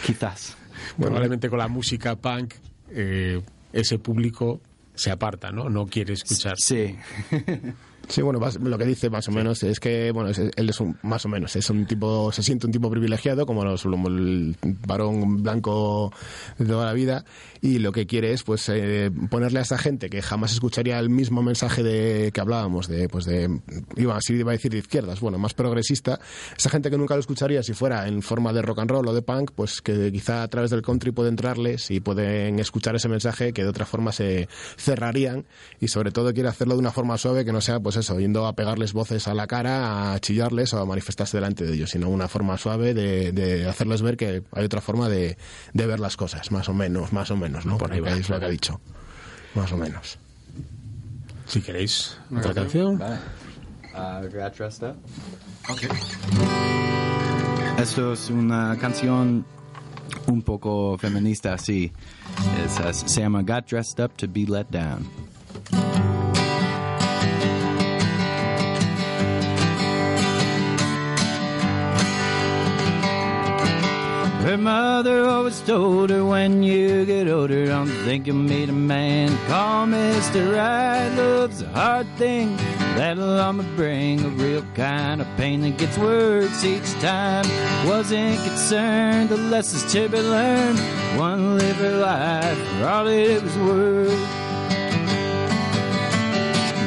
Quizás. 0.03 0.55
Probablemente 0.99 1.49
con 1.49 1.59
la 1.59 1.67
música 1.67 2.15
punk 2.15 2.55
eh, 2.89 3.41
ese 3.71 3.97
público 3.99 4.59
se 4.95 5.11
aparta, 5.11 5.51
¿no? 5.51 5.69
No 5.69 5.85
quiere 5.87 6.13
escuchar. 6.13 6.55
Sí. 6.57 6.97
Sí, 8.07 8.21
bueno, 8.21 8.39
lo 8.61 8.77
que 8.77 8.85
dice 8.85 9.09
más 9.09 9.27
o 9.29 9.31
menos 9.31 9.63
es 9.63 9.79
que, 9.79 10.11
bueno, 10.11 10.29
él 10.29 10.69
es 10.69 10.79
un, 10.79 10.97
más 11.03 11.25
o 11.25 11.29
menos, 11.29 11.55
es 11.55 11.69
un 11.69 11.85
tipo, 11.85 12.31
se 12.31 12.43
siente 12.43 12.65
un 12.65 12.73
tipo 12.73 12.89
privilegiado, 12.89 13.45
como, 13.45 13.63
los, 13.63 13.85
el 13.85 14.55
varón 14.85 15.41
blanco 15.41 16.11
de 16.57 16.65
toda 16.65 16.85
la 16.85 16.93
vida, 16.93 17.23
y 17.61 17.79
lo 17.79 17.91
que 17.93 18.05
quiere 18.05 18.33
es, 18.33 18.43
pues, 18.43 18.67
eh, 18.69 19.09
ponerle 19.29 19.59
a 19.59 19.61
esa 19.61 19.77
gente 19.77 20.09
que 20.09 20.21
jamás 20.21 20.51
escucharía 20.51 20.99
el 20.99 21.09
mismo 21.09 21.41
mensaje 21.41 21.81
de 21.81 22.31
que 22.33 22.41
hablábamos, 22.41 22.87
de, 22.87 23.07
pues, 23.07 23.25
de, 23.25 23.61
iba, 23.95 24.17
así 24.17 24.33
iba 24.33 24.51
a 24.51 24.55
decir 24.55 24.71
de 24.71 24.79
izquierdas, 24.79 25.21
bueno, 25.21 25.37
más 25.37 25.53
progresista, 25.53 26.19
esa 26.57 26.69
gente 26.69 26.91
que 26.91 26.97
nunca 26.97 27.15
lo 27.15 27.21
escucharía 27.21 27.63
si 27.63 27.73
fuera 27.73 28.07
en 28.07 28.21
forma 28.21 28.51
de 28.51 28.61
rock 28.61 28.79
and 28.79 28.91
roll 28.91 29.07
o 29.07 29.13
de 29.13 29.21
punk, 29.21 29.51
pues 29.55 29.81
que 29.81 30.11
quizá 30.11 30.43
a 30.43 30.47
través 30.49 30.71
del 30.71 30.81
country 30.81 31.11
puede 31.11 31.29
entrarles 31.29 31.89
y 31.89 32.01
pueden 32.01 32.59
escuchar 32.59 32.95
ese 32.95 33.07
mensaje 33.07 33.53
que 33.53 33.63
de 33.63 33.69
otra 33.69 33.85
forma 33.85 34.11
se 34.11 34.49
cerrarían 34.77 35.45
y 35.79 35.87
sobre 35.87 36.11
todo 36.11 36.33
quiere 36.33 36.49
hacerlo 36.49 36.73
de 36.75 36.81
una 36.81 36.91
forma 36.91 37.17
suave 37.17 37.45
que 37.45 37.53
no 37.53 37.61
sea 37.61 37.79
pues 37.79 37.92
eso, 37.97 38.19
yendo 38.19 38.45
a 38.47 38.53
pegarles 38.53 38.93
voces 38.93 39.27
a 39.27 39.33
la 39.33 39.47
cara, 39.47 40.13
a 40.13 40.19
chillarles 40.19 40.73
o 40.73 40.79
a 40.79 40.85
manifestarse 40.85 41.37
delante 41.37 41.65
de 41.65 41.73
ellos, 41.73 41.89
sino 41.89 42.09
una 42.09 42.27
forma 42.27 42.57
suave 42.57 42.93
de, 42.93 43.31
de 43.31 43.67
hacerles 43.67 44.01
ver 44.01 44.17
que 44.17 44.43
hay 44.51 44.65
otra 44.65 44.81
forma 44.81 45.09
de, 45.09 45.37
de 45.73 45.87
ver 45.87 45.99
las 45.99 46.17
cosas, 46.17 46.51
más 46.51 46.69
o 46.69 46.73
menos, 46.73 47.13
más 47.13 47.31
o 47.31 47.37
menos, 47.37 47.65
¿no? 47.65 47.77
Por 47.77 47.91
ahí 47.91 48.01
es 48.05 48.29
lo 48.29 48.39
que 48.39 48.45
ha 48.45 48.49
dicho. 48.49 48.79
Más 49.55 49.71
o 49.71 49.77
menos. 49.77 50.17
Si 51.45 51.61
queréis 51.61 52.17
otra 52.35 52.53
canción. 52.53 52.97
Vale. 52.97 53.19
Uh, 53.93 54.27
Got 54.29 54.57
Dressed 54.57 54.89
Up. 54.89 54.97
Esto 57.77 58.13
es 58.13 58.29
una 58.29 58.75
canción 58.79 59.45
un 60.27 60.41
poco 60.41 60.97
feminista, 60.97 61.53
así. 61.53 61.91
Es, 62.65 62.79
uh, 62.79 63.07
se 63.07 63.21
llama 63.21 63.43
Got 63.43 63.69
Dressed 63.69 64.03
Up 64.03 64.13
to 64.15 64.27
Be 64.27 64.45
Let 64.47 64.67
Down. 64.71 66.22
Her 74.53 74.59
mother 74.59 75.25
always 75.27 75.59
told 75.61 76.11
her 76.11 76.23
when 76.23 76.61
you 76.61 77.05
get 77.05 77.27
older, 77.27 77.65
don't 77.65 77.87
think 78.05 78.27
you 78.27 78.33
made 78.33 78.69
a 78.69 78.71
man. 78.71 79.35
Call 79.47 79.87
Mr. 79.87 80.55
Right, 80.55 81.09
love's 81.17 81.63
a 81.63 81.67
hard 81.69 82.07
thing. 82.17 82.55
That'll 82.95 83.39
almost 83.39 83.75
bring 83.75 84.23
a 84.23 84.29
real 84.29 84.63
kind 84.75 85.21
of 85.21 85.27
pain 85.37 85.61
that 85.61 85.79
gets 85.79 85.97
worse 85.97 86.63
each 86.63 86.91
time. 87.01 87.45
Wasn't 87.87 88.37
concerned, 88.45 89.29
the 89.29 89.37
lessons 89.37 89.91
to 89.91 90.07
be 90.07 90.21
learned. 90.21 90.77
One 91.17 91.57
live 91.57 91.77
her 91.77 91.97
life 91.97 92.57
for 92.77 92.87
all 92.87 93.07
it 93.07 93.41
was 93.41 93.57
worth. 93.57 94.42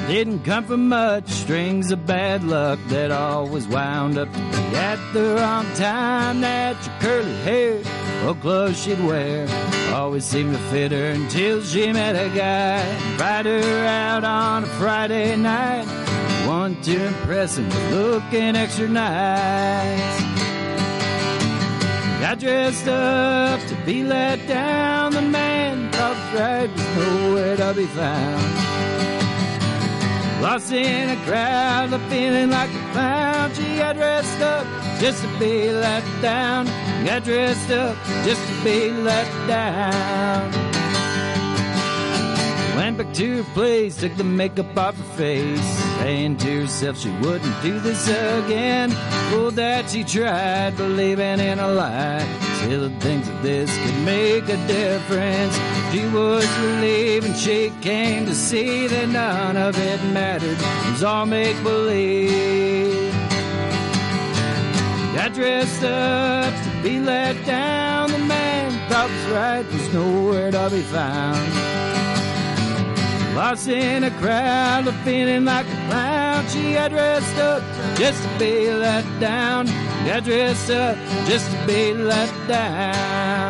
Didn't 0.09 0.45
come 0.45 0.65
from 0.65 0.89
much 0.89 1.29
strings 1.29 1.91
of 1.91 2.07
bad 2.07 2.45
luck 2.45 2.79
that 2.87 3.11
always 3.11 3.67
wound 3.67 4.17
up 4.17 4.29
at 4.73 5.13
the 5.13 5.35
wrong 5.35 5.67
time. 5.75 6.43
That 6.43 6.77
your 6.87 6.95
curly 7.01 7.37
hair 7.39 7.81
or 8.25 8.37
clothes 8.37 8.81
she'd 8.81 9.01
wear 9.01 9.49
always 9.93 10.25
seemed 10.25 10.53
to 10.55 10.61
fit 10.71 10.93
her 10.93 11.07
until 11.11 11.61
she 11.61 11.93
met 11.93 12.15
a 12.15 12.33
guy. 12.37 12.87
Invite 13.11 13.47
her 13.47 13.87
out 13.87 14.23
on 14.23 14.63
a 14.63 14.67
Friday 14.79 15.35
night. 15.35 15.87
Want 16.47 16.85
to 16.85 17.07
impress 17.07 17.57
him 17.59 17.69
looking 17.91 18.55
extra 18.55 18.87
nice. 18.87 20.21
Got 22.21 22.39
dressed 22.39 22.87
up 22.87 23.61
to 23.67 23.75
be 23.85 24.05
let 24.05 24.47
down. 24.47 25.15
The 25.15 25.23
man 25.23 25.91
thought 25.91 26.35
right 26.35 26.71
was 26.71 26.97
nowhere 26.97 27.57
to 27.57 27.75
be 27.75 27.87
found. 27.87 28.67
Lost 30.41 30.71
in 30.71 31.11
a 31.11 31.17
crowd, 31.25 31.91
the 31.91 31.99
feeling 32.11 32.51
like 32.51 32.71
a 32.71 32.93
clown. 32.93 33.55
She 33.55 33.79
got 33.79 33.97
dressed 33.97 34.41
up 34.41 34.67
just 35.01 35.23
to 35.23 35.39
be 35.39 35.71
let 35.71 36.05
down. 36.21 36.67
Got 37.07 37.25
dressed 37.25 37.71
up 37.71 37.97
just 38.25 38.47
to 38.47 38.65
be 38.65 38.91
let 38.91 39.27
down. 39.49 40.66
Back 42.77 43.15
to 43.15 43.43
her 43.43 43.55
place, 43.55 43.97
took 43.97 44.15
the 44.17 44.25
makeup 44.25 44.77
off 44.77 44.97
her 44.97 45.17
face, 45.17 45.61
saying 45.99 46.37
to 46.37 46.61
herself 46.61 46.99
she 46.99 47.11
wouldn't 47.23 47.63
do 47.63 47.81
this 47.81 48.07
again. 48.07 48.91
Fool 49.31 49.51
that 49.53 49.89
she 49.89 50.05
tried, 50.05 50.77
believing 50.77 51.41
in 51.41 51.59
a 51.59 51.69
lie. 51.69 52.27
Silly 52.61 52.95
things 53.01 53.27
that 53.27 53.43
this 53.43 53.75
could 53.79 54.05
make 54.05 54.45
a 54.45 54.59
difference. 54.67 55.57
She 55.91 56.07
was 56.09 56.47
relieved 56.59 57.27
and 57.27 57.37
she 57.37 57.73
came 57.81 58.27
to 58.27 58.35
see 58.35 58.87
that 58.87 59.09
none 59.09 59.57
of 59.57 59.79
it 59.79 60.03
mattered. 60.13 60.59
It 60.59 60.91
was 60.93 61.03
all 61.03 61.25
make 61.25 61.61
believe. 61.63 63.13
Got 65.15 65.33
dressed 65.33 65.83
up 65.83 66.53
to 66.53 66.83
be 66.83 67.01
let 67.01 67.43
down. 67.47 68.13
The 68.13 68.19
man 68.19 68.71
thought 68.91 69.09
was 69.11 69.27
right 69.33 69.65
was 69.65 69.95
nowhere 69.95 70.51
to 70.51 70.69
be 70.71 70.83
found. 70.83 71.96
Lost 73.37 73.69
in 73.69 74.03
a 74.03 74.11
crowd, 74.13 74.91
feeling 75.05 75.45
like 75.45 75.67
a 75.67 75.89
clown. 75.89 76.49
She 76.49 76.73
got 76.73 76.91
dressed 76.91 77.37
up 77.37 77.63
just 77.95 78.23
to 78.23 78.39
be 78.39 78.71
let 78.71 79.05
down. 79.21 79.67
Got 80.07 80.25
dressed 80.25 80.71
up 80.71 80.97
just 81.27 81.51
to 81.51 81.67
be 81.67 81.93
let 81.93 82.33
down. 82.49 83.46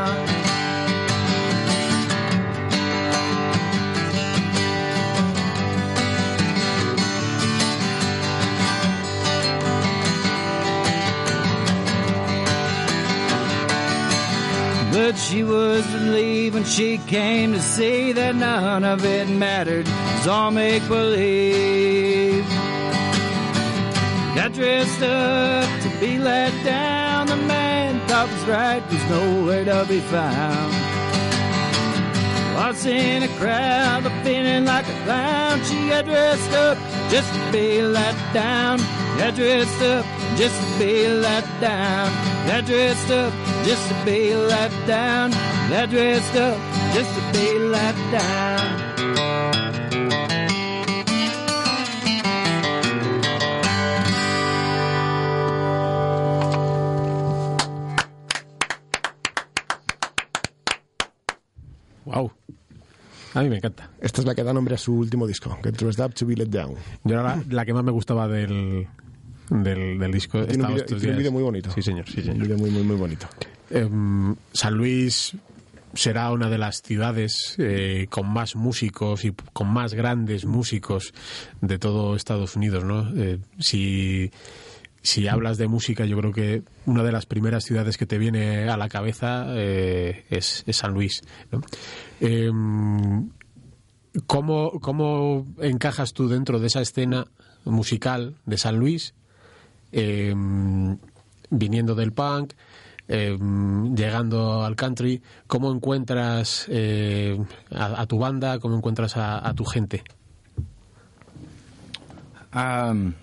But 14.96 15.18
she 15.18 15.44
was 15.44 15.86
relieved 15.92 16.54
when 16.54 16.64
she 16.64 16.96
came 16.96 17.52
to 17.52 17.60
see 17.60 18.12
that 18.12 18.34
none 18.34 18.82
of 18.82 19.04
it 19.04 19.28
mattered. 19.28 19.86
It 19.86 20.16
was 20.16 20.26
all 20.26 20.50
make 20.50 20.88
believe. 20.88 22.48
Got 24.34 24.54
dressed 24.54 25.02
up 25.02 25.82
to 25.82 26.00
be 26.00 26.16
let 26.16 26.50
down. 26.64 27.26
The 27.26 27.36
man 27.36 28.00
thought 28.08 28.30
was 28.32 28.44
right 28.44 28.82
was 28.90 29.04
nowhere 29.10 29.66
to 29.66 29.84
be 29.86 30.00
found. 30.00 30.72
Lost 32.54 32.86
in 32.86 33.22
a 33.22 33.28
crowd, 33.36 34.02
feeling 34.24 34.64
like 34.64 34.88
a 34.88 35.04
clown. 35.04 35.62
She 35.64 35.90
got 35.90 36.06
dressed 36.06 36.52
up 36.52 36.78
just 37.10 37.30
to 37.34 37.52
be 37.52 37.82
let 37.82 38.16
down. 38.32 38.78
Got 39.18 39.34
dressed 39.34 39.82
up 39.82 40.04
just 40.36 40.54
to 40.60 40.78
be 40.78 41.08
let 41.08 41.44
down. 41.60 42.12
Got 42.46 42.66
dressed 42.66 43.10
up 43.10 43.32
just 43.64 43.88
to 43.88 44.04
be 44.04 44.34
let 44.34 44.70
down. 44.86 45.30
Got 45.70 45.90
dressed 45.90 46.36
up 46.36 46.58
just 46.92 47.14
to 47.14 47.22
be 47.32 47.58
let 47.58 47.94
down. 48.12 48.86
Wow. 62.04 62.30
A 63.34 63.42
mí 63.42 63.50
me 63.50 63.56
encanta. 63.56 63.90
Esta 64.00 64.20
es 64.20 64.26
la 64.26 64.34
que 64.34 64.44
da 64.44 64.52
nombre 64.52 64.74
a 64.76 64.78
su 64.78 64.94
último 64.94 65.26
disco, 65.26 65.58
Get 65.62 65.76
Dressed 65.76 66.04
Up 66.04 66.14
to 66.14 66.24
Be 66.24 66.36
Let 66.36 66.48
Down. 66.48 66.74
Yo 67.04 67.14
era 67.14 67.22
la, 67.22 67.42
la 67.50 67.64
que 67.66 67.74
más 67.74 67.84
me 67.84 67.90
gustaba 67.90 68.28
del, 68.28 68.88
del, 69.50 69.98
del 69.98 70.12
disco. 70.12 70.44
Tiene 70.46 70.64
un 70.64 70.76
estos 70.76 70.98
tiene 70.98 71.12
un 71.12 71.18
vídeo 71.18 71.32
muy 71.32 71.42
bonito. 71.42 71.70
Sí, 71.72 71.82
señor. 71.82 72.06
Sí, 72.08 72.18
Un 72.18 72.24
señor. 72.24 72.42
vídeo 72.42 72.58
muy, 72.58 72.70
muy, 72.70 72.82
muy 72.82 72.96
bonito. 72.96 73.26
Em, 73.70 74.34
San 74.52 74.74
Luis 74.74 75.32
será 75.94 76.30
una 76.30 76.50
de 76.50 76.58
las 76.58 76.82
ciudades 76.82 77.54
eh, 77.58 78.06
con 78.10 78.28
más 78.28 78.54
músicos 78.54 79.24
y 79.24 79.32
con 79.52 79.68
más 79.72 79.94
grandes 79.94 80.44
músicos 80.44 81.14
de 81.62 81.78
todo 81.78 82.14
Estados 82.16 82.54
Unidos, 82.54 82.84
¿no? 82.84 83.08
Eh, 83.16 83.38
si, 83.58 84.30
si 85.02 85.26
hablas 85.26 85.56
de 85.56 85.68
música, 85.68 86.04
yo 86.04 86.18
creo 86.18 86.32
que 86.32 86.62
una 86.84 87.02
de 87.02 87.12
las 87.12 87.24
primeras 87.24 87.64
ciudades 87.64 87.96
que 87.96 88.04
te 88.06 88.18
viene 88.18 88.68
a 88.68 88.76
la 88.76 88.88
cabeza 88.90 89.46
eh, 89.48 90.24
es, 90.28 90.64
es 90.66 90.76
San 90.76 90.92
Luis. 90.92 91.22
¿no? 91.50 91.62
Em, 92.20 93.30
¿cómo, 94.26 94.78
¿Cómo 94.80 95.46
encajas 95.60 96.12
tú 96.12 96.28
dentro 96.28 96.58
de 96.60 96.66
esa 96.66 96.80
escena 96.82 97.26
musical 97.64 98.36
de 98.44 98.58
San 98.58 98.78
Luis? 98.78 99.14
Em, 99.96 100.98
viniendo 101.50 101.94
del 101.94 102.12
punk, 102.12 102.52
em, 103.08 103.94
llegando 103.94 104.62
al 104.62 104.76
country, 104.76 105.22
¿cómo 105.46 105.72
encuentras 105.72 106.66
eh, 106.68 107.42
a, 107.70 108.06
tu 108.06 108.18
banda, 108.18 108.58
cómo 108.58 108.76
encuentras 108.76 109.16
a, 109.16 109.52
tu 109.54 109.64
gente? 109.64 110.04
Um, 112.54 113.14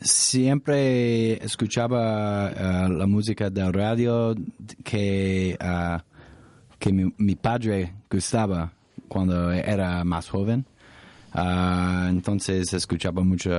siempre 0.00 1.42
escuchaba 1.44 2.50
uh, 2.50 2.88
la 2.88 3.06
música 3.06 3.48
del 3.48 3.72
radio 3.72 4.34
que, 4.84 5.56
uh, 5.60 5.98
que 6.78 6.92
mi, 6.92 7.12
mi 7.16 7.36
padre 7.36 7.94
gustaba 8.10 8.72
cuando 9.08 9.50
era 9.50 10.04
más 10.04 10.28
joven. 10.28 10.66
Ah, 11.34 12.08
entonces 12.10 12.72
escuchaba 12.74 13.22
mucho 13.22 13.50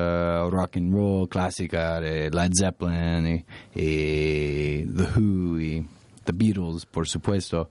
rock 0.51 0.77
and 0.77 0.93
roll 0.93 1.27
clásica 1.27 1.99
de 1.99 2.29
Led 2.29 2.51
Zeppelin 2.53 3.43
y, 3.75 3.79
y 3.81 4.86
The 4.86 5.07
Who 5.15 5.59
y 5.59 5.86
The 6.23 6.33
Beatles, 6.33 6.86
por 6.86 7.07
supuesto. 7.07 7.69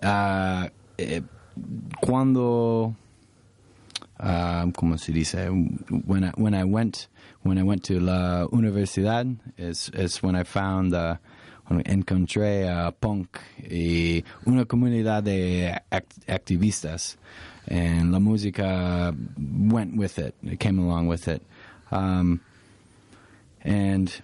Eh, 0.00 1.22
cuando 2.00 2.94
um, 4.20 4.72
¿cómo 4.72 4.96
se 4.98 5.12
dice? 5.12 5.48
When 5.50 6.24
I, 6.24 6.30
when 6.36 6.54
I 6.54 6.64
went 6.64 7.08
when 7.42 7.58
I 7.58 7.62
went 7.62 7.82
to 7.84 8.00
la 8.00 8.46
universidad 8.52 9.26
is 9.58 9.90
is 9.94 10.22
when 10.22 10.34
I 10.34 10.44
found 10.44 10.94
uh, 10.94 11.16
encontré 11.84 12.68
uh, 12.68 12.90
punk 12.92 13.38
y 13.58 14.24
una 14.46 14.64
comunidad 14.64 15.22
de 15.24 15.72
act- 15.90 16.28
activistas 16.28 17.18
and 17.68 18.12
la 18.12 18.18
música 18.18 19.16
went 19.70 19.96
with 19.96 20.18
it. 20.18 20.34
It 20.44 20.60
came 20.60 20.78
along 20.78 21.06
with 21.06 21.28
it. 21.28 21.42
Um, 21.90 22.40
and 23.62 24.20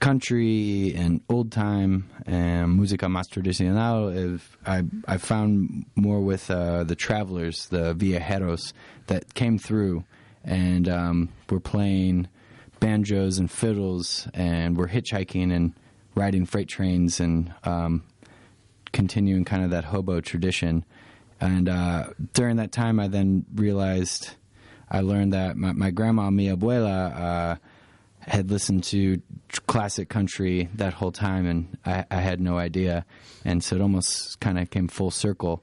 country 0.00 0.94
and 0.96 1.20
old 1.30 1.50
time 1.50 2.10
and 2.26 2.78
música 2.78 3.08
más 3.08 3.26
tradicional 3.30 4.38
I 4.66 4.84
I 5.06 5.16
found 5.16 5.86
more 5.94 6.20
with 6.20 6.50
uh, 6.50 6.84
the 6.84 6.94
travelers, 6.94 7.68
the 7.68 7.94
viajeros 7.94 8.72
that 9.06 9.34
came 9.34 9.58
through 9.58 10.04
and 10.44 10.88
um, 10.88 11.28
were 11.48 11.60
playing 11.60 12.28
banjos 12.80 13.38
and 13.38 13.50
fiddles 13.50 14.28
and 14.34 14.76
were 14.76 14.88
hitchhiking 14.88 15.50
and 15.52 15.72
riding 16.14 16.44
freight 16.44 16.68
trains 16.68 17.18
and 17.18 17.52
um, 17.64 18.02
continuing 18.92 19.44
kind 19.44 19.64
of 19.64 19.70
that 19.70 19.84
hobo 19.84 20.20
tradition. 20.20 20.84
And 21.44 21.68
uh, 21.68 22.06
during 22.32 22.56
that 22.56 22.72
time, 22.72 22.98
I 22.98 23.08
then 23.08 23.44
realized 23.54 24.30
I 24.90 25.00
learned 25.00 25.34
that 25.34 25.56
my, 25.56 25.72
my 25.72 25.90
grandma, 25.90 26.30
mi 26.30 26.48
abuela, 26.48 27.20
uh, 27.20 27.56
had 28.20 28.50
listened 28.50 28.84
to 28.84 29.20
classic 29.66 30.08
country 30.08 30.70
that 30.74 30.94
whole 30.94 31.12
time, 31.12 31.46
and 31.46 31.76
I, 31.84 32.06
I 32.10 32.20
had 32.20 32.40
no 32.40 32.56
idea. 32.56 33.04
And 33.44 33.62
so 33.62 33.76
it 33.76 33.82
almost 33.82 34.40
kind 34.40 34.58
of 34.58 34.70
came 34.70 34.88
full 34.88 35.10
circle. 35.10 35.62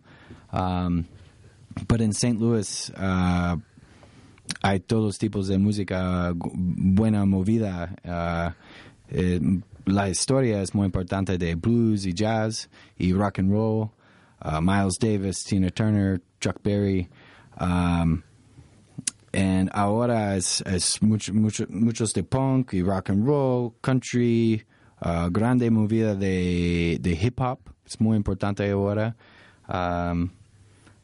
Um, 0.53 1.07
but 1.87 1.99
in 1.99 2.13
St. 2.13 2.39
Louis, 2.39 2.91
uh, 2.95 3.55
hay 4.63 4.79
todos 4.79 5.17
tipos 5.17 5.47
de 5.47 5.57
música 5.57 6.33
buena 6.35 7.25
movida. 7.25 7.95
Uh, 8.05 8.51
eh, 9.09 9.39
la 9.87 10.09
historia 10.09 10.61
es 10.61 10.75
muy 10.75 10.85
importante 10.85 11.39
de 11.39 11.55
blues 11.55 12.05
y 12.05 12.13
jazz 12.13 12.67
y 12.99 13.13
rock 13.13 13.39
and 13.39 13.51
roll. 13.51 13.91
Uh, 14.41 14.59
Miles 14.61 14.97
Davis, 14.97 15.43
Tina 15.43 15.69
Turner, 15.69 16.19
Chuck 16.39 16.63
Berry. 16.63 17.09
Um, 17.57 18.23
and 19.33 19.69
ahora 19.73 20.35
es, 20.35 20.61
es 20.65 21.01
mucho, 21.01 21.33
mucho, 21.33 21.65
muchos 21.69 22.13
de 22.13 22.23
punk 22.23 22.73
y 22.73 22.81
rock 22.81 23.09
and 23.09 23.25
roll, 23.25 23.75
country, 23.81 24.63
uh, 25.01 25.29
grande 25.29 25.69
movida 25.69 26.19
de, 26.19 26.97
de 26.97 27.15
hip 27.15 27.39
hop. 27.39 27.59
Es 27.85 27.99
muy 27.99 28.17
importante 28.17 28.69
ahora. 28.71 29.15
Um, 29.69 30.31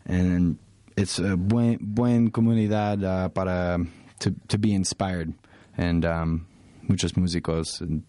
and 0.05 0.57
it's 0.97 1.19
a 1.19 1.37
buen, 1.37 1.77
buen 1.79 2.31
comunidad 2.31 3.03
uh, 3.03 3.29
para 3.29 3.77
to, 4.19 4.33
to 4.47 4.57
be 4.57 4.73
inspired. 4.73 5.33
And 5.77 6.03
um, 6.05 6.47
muchos 6.87 7.13
músicos. 7.13 7.81
And, 7.81 8.03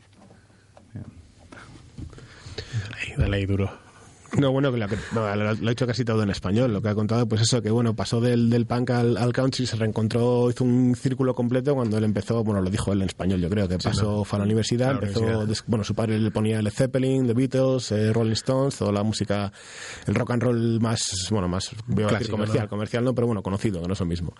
Ahí, 2.94 3.16
dale 3.16 3.46
duro. 3.46 3.70
No, 4.36 4.52
bueno, 4.52 4.70
que 4.70 4.78
lo, 4.78 4.86
que- 4.88 4.96
no, 5.14 5.34
lo- 5.34 5.68
ha 5.68 5.72
hecho 5.72 5.86
casi 5.86 6.04
todo 6.04 6.22
en 6.22 6.30
español. 6.30 6.72
Lo 6.72 6.82
que 6.82 6.88
ha 6.90 6.94
contado, 6.94 7.26
pues 7.26 7.40
eso, 7.40 7.62
que 7.62 7.70
bueno, 7.70 7.94
pasó 7.96 8.20
del, 8.20 8.50
del 8.50 8.66
punk 8.66 8.90
al, 8.90 9.16
al 9.16 9.32
country, 9.32 9.64
se 9.66 9.76
reencontró, 9.76 10.50
hizo 10.50 10.64
un 10.64 10.94
círculo 10.94 11.34
completo 11.34 11.74
cuando 11.74 11.96
él 11.96 12.04
empezó, 12.04 12.44
bueno, 12.44 12.60
lo 12.60 12.68
dijo 12.70 12.92
él 12.92 13.00
en 13.00 13.06
español, 13.08 13.40
yo 13.40 13.48
creo, 13.48 13.66
que 13.66 13.76
Sí, 13.80 13.88
pasó, 13.88 14.18
no. 14.18 14.24
fue 14.24 14.36
a 14.36 14.40
la 14.40 14.44
universidad, 14.44 14.90
empezó, 14.92 15.20
universidad. 15.20 15.64
bueno, 15.66 15.82
su 15.84 15.94
padre 15.94 16.18
le 16.18 16.30
ponía 16.30 16.60
Led 16.60 16.70
Zeppelin, 16.72 17.26
The 17.26 17.32
Beatles, 17.32 17.90
eh, 17.92 18.12
Rolling 18.12 18.32
Stones, 18.32 18.76
toda 18.76 18.92
la 18.92 19.02
música, 19.02 19.50
el 20.06 20.14
rock 20.14 20.32
and 20.32 20.42
roll 20.42 20.80
más, 20.80 21.28
bueno, 21.30 21.48
más, 21.48 21.70
voy 21.86 22.04
a 22.04 22.08
decir 22.08 22.28
comercial, 22.30 22.64
¿no? 22.64 22.68
comercial 22.68 23.04
no, 23.04 23.14
pero 23.14 23.26
bueno, 23.28 23.42
conocido, 23.42 23.80
que 23.80 23.86
no 23.88 23.94
es 23.94 24.00
lo 24.00 24.06
mismo. 24.06 24.34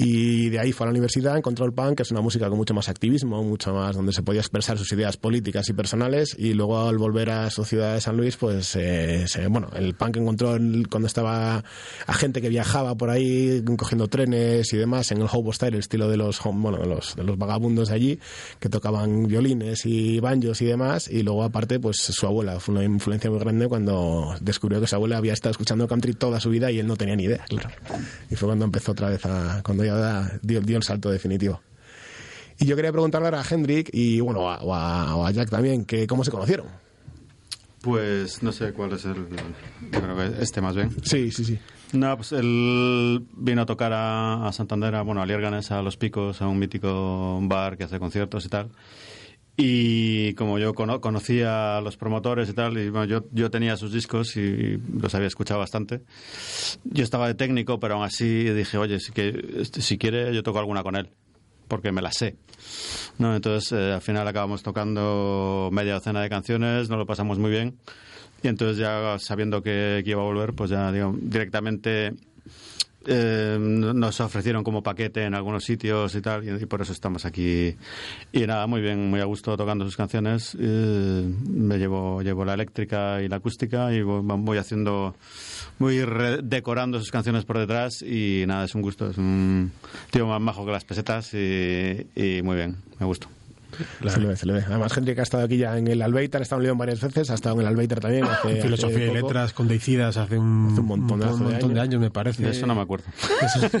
Y 0.00 0.48
de 0.50 0.60
ahí 0.60 0.70
fue 0.70 0.84
a 0.84 0.86
la 0.86 0.92
universidad, 0.92 1.36
encontró 1.36 1.66
el 1.66 1.72
punk, 1.72 1.96
que 1.96 2.02
es 2.04 2.10
una 2.12 2.20
música 2.20 2.48
con 2.48 2.56
mucho 2.56 2.72
más 2.72 2.88
activismo, 2.88 3.42
mucho 3.42 3.74
más 3.74 3.96
donde 3.96 4.12
se 4.12 4.22
podía 4.22 4.40
expresar 4.40 4.78
sus 4.78 4.92
ideas 4.92 5.16
políticas 5.16 5.68
y 5.68 5.72
personales. 5.72 6.36
Y 6.38 6.54
luego 6.54 6.86
al 6.88 6.98
volver 6.98 7.30
a 7.30 7.50
su 7.50 7.64
ciudad 7.64 7.94
de 7.94 8.00
San 8.00 8.16
Luis, 8.16 8.36
pues 8.36 8.76
eh, 8.76 9.24
se- 9.26 9.48
bueno, 9.48 9.68
el 9.74 9.94
punk 9.94 10.18
encontró 10.18 10.54
el- 10.54 10.86
cuando 10.88 11.08
estaba 11.08 11.64
a 12.06 12.14
gente 12.14 12.40
que 12.40 12.48
viajaba 12.48 12.94
por 12.94 13.10
ahí 13.10 13.60
cogiendo 13.76 14.06
trenes 14.06 14.72
y 14.72 14.76
demás 14.76 15.10
en 15.10 15.18
el 15.20 15.26
hobo 15.32 15.52
style, 15.52 15.74
el 15.74 15.80
estilo 15.80 16.08
de 16.08 16.16
los 16.16 16.40
bueno, 16.54 16.78
de 16.78 16.86
los, 16.86 17.16
de 17.16 17.24
los 17.24 17.36
vagabundos 17.36 17.88
de 17.88 17.94
allí 17.96 18.18
que 18.60 18.68
tocaban 18.68 19.26
violines 19.26 19.84
y 19.84 20.20
banjos 20.20 20.62
y 20.62 20.66
demás. 20.66 21.08
Y 21.10 21.24
luego 21.24 21.42
aparte, 21.42 21.80
pues 21.80 21.96
su 21.96 22.24
abuela 22.24 22.60
fue 22.60 22.76
una 22.76 22.84
influencia 22.84 23.28
muy 23.30 23.40
grande 23.40 23.66
cuando 23.66 24.32
descubrió 24.40 24.80
que 24.80 24.86
su 24.86 24.94
abuela 24.94 25.16
había 25.18 25.32
estado 25.32 25.50
escuchando 25.50 25.88
country 25.88 26.14
toda 26.14 26.38
su 26.38 26.50
vida 26.50 26.70
y 26.70 26.78
él 26.78 26.86
no 26.86 26.96
tenía 26.96 27.16
ni 27.16 27.24
idea, 27.24 27.44
claro. 27.48 27.70
Y 28.30 28.36
fue 28.36 28.46
cuando 28.46 28.64
empezó 28.64 28.92
otra 28.92 29.08
vez 29.10 29.26
a, 29.26 29.60
cuando 29.64 29.87
dio, 30.42 30.60
dio 30.60 30.76
el 30.76 30.82
salto 30.82 31.10
definitivo. 31.10 31.60
Y 32.60 32.66
yo 32.66 32.74
quería 32.74 32.90
preguntarle 32.90 33.28
ahora 33.28 33.40
a 33.40 33.44
Hendrik 33.48 33.90
y 33.92 34.20
bueno, 34.20 34.50
a, 34.50 34.58
o 34.58 34.74
a, 34.74 35.14
o 35.14 35.26
a 35.26 35.30
Jack 35.30 35.48
también, 35.48 35.84
que 35.84 36.06
cómo 36.06 36.24
se 36.24 36.30
conocieron. 36.30 36.66
Pues 37.82 38.42
no 38.42 38.50
sé 38.50 38.72
cuál 38.72 38.92
es 38.92 39.04
el. 39.04 39.14
Yo 39.92 40.00
creo 40.00 40.16
que 40.16 40.42
este 40.42 40.60
más 40.60 40.74
bien. 40.74 40.90
Sí, 41.04 41.30
sí, 41.30 41.44
sí. 41.44 41.58
No, 41.92 42.16
pues 42.16 42.32
él 42.32 43.24
vino 43.36 43.62
a 43.62 43.66
tocar 43.66 43.92
a, 43.92 44.46
a 44.46 44.52
Santander, 44.52 44.96
a, 44.96 45.02
bueno, 45.02 45.22
a 45.22 45.26
Liérganes, 45.26 45.70
a 45.70 45.80
Los 45.80 45.96
Picos, 45.96 46.42
a 46.42 46.48
un 46.48 46.58
mítico 46.58 47.38
bar 47.42 47.78
que 47.78 47.84
hace 47.84 47.98
conciertos 48.00 48.44
y 48.44 48.48
tal. 48.48 48.68
Y 49.60 50.34
como 50.34 50.60
yo 50.60 50.72
cono- 50.72 51.00
conocía 51.00 51.78
a 51.78 51.80
los 51.80 51.96
promotores 51.96 52.48
y 52.48 52.52
tal, 52.52 52.78
y 52.78 52.90
bueno, 52.90 53.06
yo, 53.06 53.24
yo 53.32 53.50
tenía 53.50 53.76
sus 53.76 53.92
discos 53.92 54.36
y 54.36 54.78
los 55.00 55.12
había 55.16 55.26
escuchado 55.26 55.58
bastante. 55.58 56.00
Yo 56.84 57.02
estaba 57.02 57.26
de 57.26 57.34
técnico, 57.34 57.80
pero 57.80 57.94
aún 57.94 58.04
así 58.04 58.44
dije, 58.50 58.78
oye, 58.78 59.00
si, 59.00 59.10
que, 59.10 59.56
este, 59.56 59.82
si 59.82 59.98
quiere 59.98 60.32
yo 60.32 60.44
toco 60.44 60.60
alguna 60.60 60.84
con 60.84 60.94
él, 60.94 61.08
porque 61.66 61.90
me 61.90 62.02
la 62.02 62.12
sé. 62.12 62.36
¿no? 63.18 63.34
Entonces 63.34 63.72
eh, 63.72 63.92
al 63.94 64.00
final 64.00 64.28
acabamos 64.28 64.62
tocando 64.62 65.70
media 65.72 65.94
docena 65.94 66.22
de 66.22 66.28
canciones, 66.28 66.88
nos 66.88 66.98
lo 66.98 67.06
pasamos 67.06 67.40
muy 67.40 67.50
bien. 67.50 67.76
Y 68.44 68.46
entonces 68.46 68.78
ya 68.78 69.18
sabiendo 69.18 69.60
que, 69.60 70.02
que 70.04 70.10
iba 70.12 70.22
a 70.22 70.24
volver, 70.24 70.52
pues 70.54 70.70
ya 70.70 70.92
digo, 70.92 71.12
directamente 71.20 72.14
eh, 73.08 73.56
nos 73.58 74.20
ofrecieron 74.20 74.62
como 74.62 74.82
paquete 74.82 75.24
en 75.24 75.34
algunos 75.34 75.64
sitios 75.64 76.14
y 76.14 76.20
tal, 76.20 76.60
y, 76.60 76.66
por 76.66 76.82
eso 76.82 76.92
estamos 76.92 77.24
aquí. 77.24 77.74
Y 78.32 78.46
nada, 78.46 78.66
muy 78.66 78.82
bien, 78.82 79.08
muy 79.08 79.20
a 79.20 79.24
gusto 79.24 79.56
tocando 79.56 79.84
sus 79.86 79.96
canciones. 79.96 80.56
Eh, 80.60 81.26
me 81.48 81.78
llevo, 81.78 82.20
llevo 82.22 82.44
la 82.44 82.54
eléctrica 82.54 83.22
y 83.22 83.28
la 83.28 83.36
acústica 83.36 83.92
y 83.92 84.02
voy, 84.02 84.22
voy 84.22 84.58
haciendo, 84.58 85.14
voy 85.78 86.04
decorando 86.42 86.98
sus 86.98 87.10
canciones 87.10 87.44
por 87.44 87.58
detrás 87.58 88.02
y 88.02 88.44
nada, 88.46 88.64
es 88.64 88.74
un 88.74 88.82
gusto, 88.82 89.08
es 89.08 89.16
un 89.16 89.72
tío 90.10 90.26
más 90.26 90.40
majo 90.40 90.66
que 90.66 90.72
las 90.72 90.84
pesetas 90.84 91.32
y, 91.32 92.06
y 92.14 92.42
muy 92.42 92.56
bien, 92.56 92.76
me 93.00 93.06
gusta. 93.06 93.37
Se 94.06 94.20
le 94.20 94.26
ve, 94.28 94.36
se 94.36 94.46
le 94.46 94.52
ve. 94.54 94.64
Además, 94.66 94.96
Hendrik 94.96 95.18
ha 95.18 95.22
estado 95.22 95.44
aquí 95.44 95.56
ya 95.58 95.76
en 95.76 95.88
el 95.88 96.00
Albeitar, 96.02 96.40
ha 96.40 96.44
estado 96.44 96.60
en 96.60 96.64
León 96.66 96.78
varias 96.78 97.00
veces, 97.00 97.30
ha 97.30 97.34
estado 97.34 97.56
en 97.56 97.60
el 97.62 97.66
Albeitar 97.68 98.00
también. 98.00 98.24
Hace, 98.24 98.62
Filosofía 98.62 98.96
hace 98.96 99.04
y 99.04 99.08
poco. 99.08 99.20
letras 99.28 99.52
con 99.52 99.68
Deicidas 99.68 100.16
hace 100.16 100.38
un, 100.38 100.68
Hace 100.72 100.80
un 100.80 100.86
montonazo 100.86 101.34
un 101.34 101.38
de 101.38 101.44
montón 101.52 101.74
de 101.74 101.80
años. 101.80 101.88
años, 101.94 102.00
me 102.00 102.10
parece. 102.10 102.42
De 102.42 102.50
eso 102.50 102.66
no 102.66 102.74
me 102.74 102.82
acuerdo. 102.82 103.06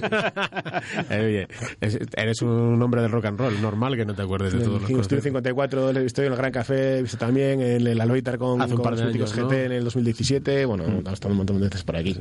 Eh, 1.10 1.46
oye, 1.48 1.48
es- 1.80 1.98
eres 2.16 2.42
un 2.42 2.80
hombre 2.82 3.02
del 3.02 3.10
rock 3.10 3.26
and 3.26 3.38
roll, 3.38 3.60
normal 3.60 3.96
que 3.96 4.04
no 4.04 4.14
te 4.14 4.22
acuerdes 4.22 4.52
de 4.52 4.58
todos 4.60 4.68
el 4.68 4.72
los 4.74 4.82
Estudio 4.82 4.98
conciertos. 4.98 5.24
54 5.24 5.92
le 5.92 6.00
he 6.00 6.02
visto 6.02 6.22
en 6.22 6.32
el 6.32 6.36
Gran 6.38 6.52
Café, 6.52 6.98
he 6.98 7.02
visto 7.02 7.16
también 7.18 7.60
en 7.60 7.86
el 7.86 8.00
Albeitar 8.00 8.38
con, 8.38 8.60
Hace 8.62 8.72
un 8.72 8.76
con 8.76 8.84
par 8.84 8.92
los 8.92 9.00
de 9.00 9.06
míticos 9.06 9.32
años, 9.32 9.46
GT 9.46 9.52
¿no? 9.52 9.58
en 9.64 9.72
el 9.72 9.84
2017. 9.84 10.64
Bueno, 10.66 10.84
ha 11.06 11.12
estado 11.12 11.32
un 11.32 11.38
montón 11.38 11.58
de 11.58 11.64
veces 11.64 11.82
por 11.82 11.96
aquí. 11.96 12.16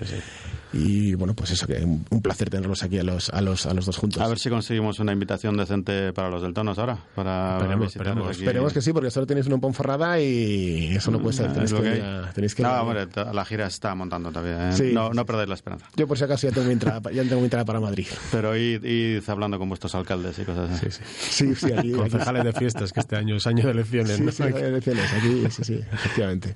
Y 0.74 1.16
bueno, 1.16 1.34
pues 1.34 1.52
eso, 1.52 1.66
que 1.68 1.76
un 1.84 2.06
un 2.10 2.22
placer 2.22 2.50
tenerlos 2.50 2.84
aquí 2.84 3.00
a 3.00 3.04
los, 3.04 3.30
a 3.30 3.42
los, 3.42 3.66
a 3.66 3.74
los 3.74 3.86
dos 3.86 3.98
juntos. 3.98 4.22
A 4.22 4.28
ver 4.28 4.38
si 4.40 4.50
conseguimos 4.50 5.00
una 5.00 5.14
invitación 5.14 5.56
decente 5.58 6.12
para 6.14 6.30
los 6.30 6.42
del 6.42 6.54
Tonos 6.54 6.78
ahora. 6.80 6.98
Para 7.16 7.57
Esperemos, 7.58 7.86
visitarlos 7.88 7.92
esperemos. 7.92 8.28
aquí. 8.30 8.38
Esperemos 8.44 8.74
que 8.74 8.82
sí, 8.82 8.94
porque 8.94 9.12
solo 9.12 9.26
tenéis 9.28 9.46
uno 9.48 9.56
en 9.56 9.62
Ponferrada 9.62 10.20
y 10.22 10.96
eso 10.96 11.12
no 11.12 11.20
puede 11.20 11.34
ser. 11.36 11.48
Ah, 11.50 11.54
Tenéis 11.54 11.72
es 11.72 11.78
lo 11.78 11.84
que, 11.84 11.94
que 11.94 12.02
a- 12.02 12.32
tenéis 12.34 12.56
que 12.56 12.64
no, 12.64 12.70
a- 12.70 12.82
hombre, 12.84 13.08
la 13.34 13.46
gira 13.46 13.68
está 13.68 13.94
montando 13.96 14.30
todavía. 14.32 14.70
¿eh? 14.70 14.74
Sí, 14.74 14.92
no, 14.94 15.12
no 15.14 15.26
perdáis 15.26 15.50
la 15.50 15.56
esperanza. 15.56 15.88
Yo 15.96 16.08
por 16.08 16.18
si 16.18 16.24
acaso 16.24 16.48
ya 16.48 16.54
tengo 16.54 16.68
mi 16.68 16.74
entrada, 16.74 17.12
ya 17.12 17.24
tengo 17.24 17.38
mi 17.38 17.44
entrada 17.46 17.66
para 17.66 17.80
Madrid. 17.80 18.08
Pero 18.32 18.56
id, 18.56 18.84
id 18.84 19.24
hablando 19.30 19.58
con 19.60 19.68
vuestros 19.70 19.94
alcaldes 19.96 20.38
y 20.40 20.44
cosas 20.46 20.70
así. 20.72 20.88
Sí, 20.92 20.92
sí. 20.92 21.04
Sí, 21.48 21.56
sí, 21.56 21.66
aquí. 21.68 21.78
aquí 21.78 21.92
Concejales 21.92 22.44
de 22.44 22.54
fiestas, 22.54 22.94
que 22.94 23.00
este 23.00 23.16
año 23.16 23.36
es 23.36 23.48
año 23.48 23.64
de 23.66 23.72
elecciones. 23.72 24.16
sí, 24.18 24.24
¿no? 24.24 24.32
sí, 24.32 24.44
elecciones, 24.44 25.14
aquí, 25.14 25.44
sí, 25.50 25.64
sí, 25.64 25.80
efectivamente. 25.92 26.56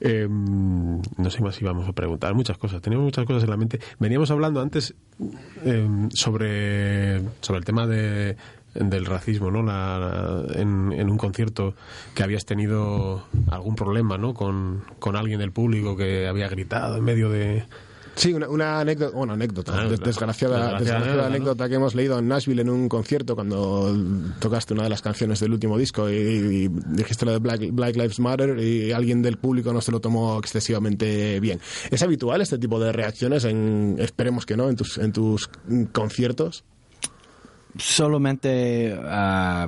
Eh, 0.00 0.26
no 0.28 1.30
sé 1.30 1.40
más 1.40 1.54
si 1.54 1.64
vamos 1.64 1.88
a 1.88 1.92
preguntar 1.92 2.34
muchas 2.34 2.58
cosas. 2.58 2.82
Teníamos 2.82 3.04
muchas 3.06 3.24
cosas 3.24 3.44
en 3.44 3.50
la 3.50 3.56
mente. 3.56 3.78
Veníamos 3.98 4.30
hablando 4.30 4.60
antes 4.60 4.92
eh, 5.64 5.88
sobre, 6.12 7.20
sobre 7.40 7.58
el 7.60 7.64
tema 7.64 7.86
de, 7.86 8.36
del 8.74 9.06
racismo, 9.06 9.50
¿no? 9.50 9.62
La, 9.62 9.98
la- 9.98 10.60
en, 10.60 10.92
en 10.92 11.10
un 11.10 11.16
concierto 11.18 11.74
que 12.14 12.22
habías 12.22 12.44
tenido 12.44 13.24
algún 13.50 13.74
problema, 13.76 14.18
¿no? 14.18 14.34
Con, 14.34 14.82
con 14.98 15.16
alguien 15.16 15.38
del 15.40 15.52
público 15.52 15.96
que 15.96 16.26
había 16.26 16.48
gritado 16.48 16.96
en 16.96 17.04
medio 17.04 17.28
de, 17.30 17.64
Sí, 18.16 18.32
una, 18.32 18.48
una 18.48 18.78
anécdota, 18.78 19.16
bueno, 19.16 19.32
anécdota, 19.32 19.72
Ah, 19.74 19.88
desgraciada, 19.88 19.98
Desgraciada 20.78 20.78
desgraciada 20.78 20.96
anécdota, 21.00 21.16
¿no? 21.16 21.26
anécdota 21.34 21.68
que 21.68 21.74
hemos 21.74 21.94
leído 21.96 22.16
en 22.20 22.28
Nashville 22.28 22.62
en 22.62 22.70
un 22.70 22.88
concierto 22.88 23.34
cuando 23.34 23.92
tocaste 24.38 24.72
una 24.72 24.84
de 24.84 24.88
las 24.90 25.02
canciones 25.02 25.40
del 25.40 25.52
último 25.52 25.76
disco 25.76 26.08
y, 26.08 26.12
y 26.14 26.68
dijiste 26.68 27.26
lo 27.26 27.32
de 27.32 27.38
Black, 27.38 27.70
Black 27.72 27.96
Lives 27.96 28.20
Matter 28.20 28.56
y 28.60 28.92
alguien 28.92 29.20
del 29.20 29.36
público 29.36 29.72
no 29.72 29.80
se 29.80 29.90
lo 29.90 29.98
tomó 29.98 30.38
excesivamente 30.38 31.40
bien. 31.40 31.58
¿Es 31.90 32.04
habitual 32.04 32.40
este 32.40 32.56
tipo 32.58 32.78
de 32.78 32.92
reacciones 32.92 33.42
en, 33.46 33.96
esperemos 33.98 34.46
que 34.46 34.56
no, 34.56 34.68
en 34.68 34.76
tus, 34.76 34.96
en 34.98 35.10
tus 35.12 35.50
conciertos? 35.90 36.62
Solamente 37.76 38.96
ah, 39.04 39.66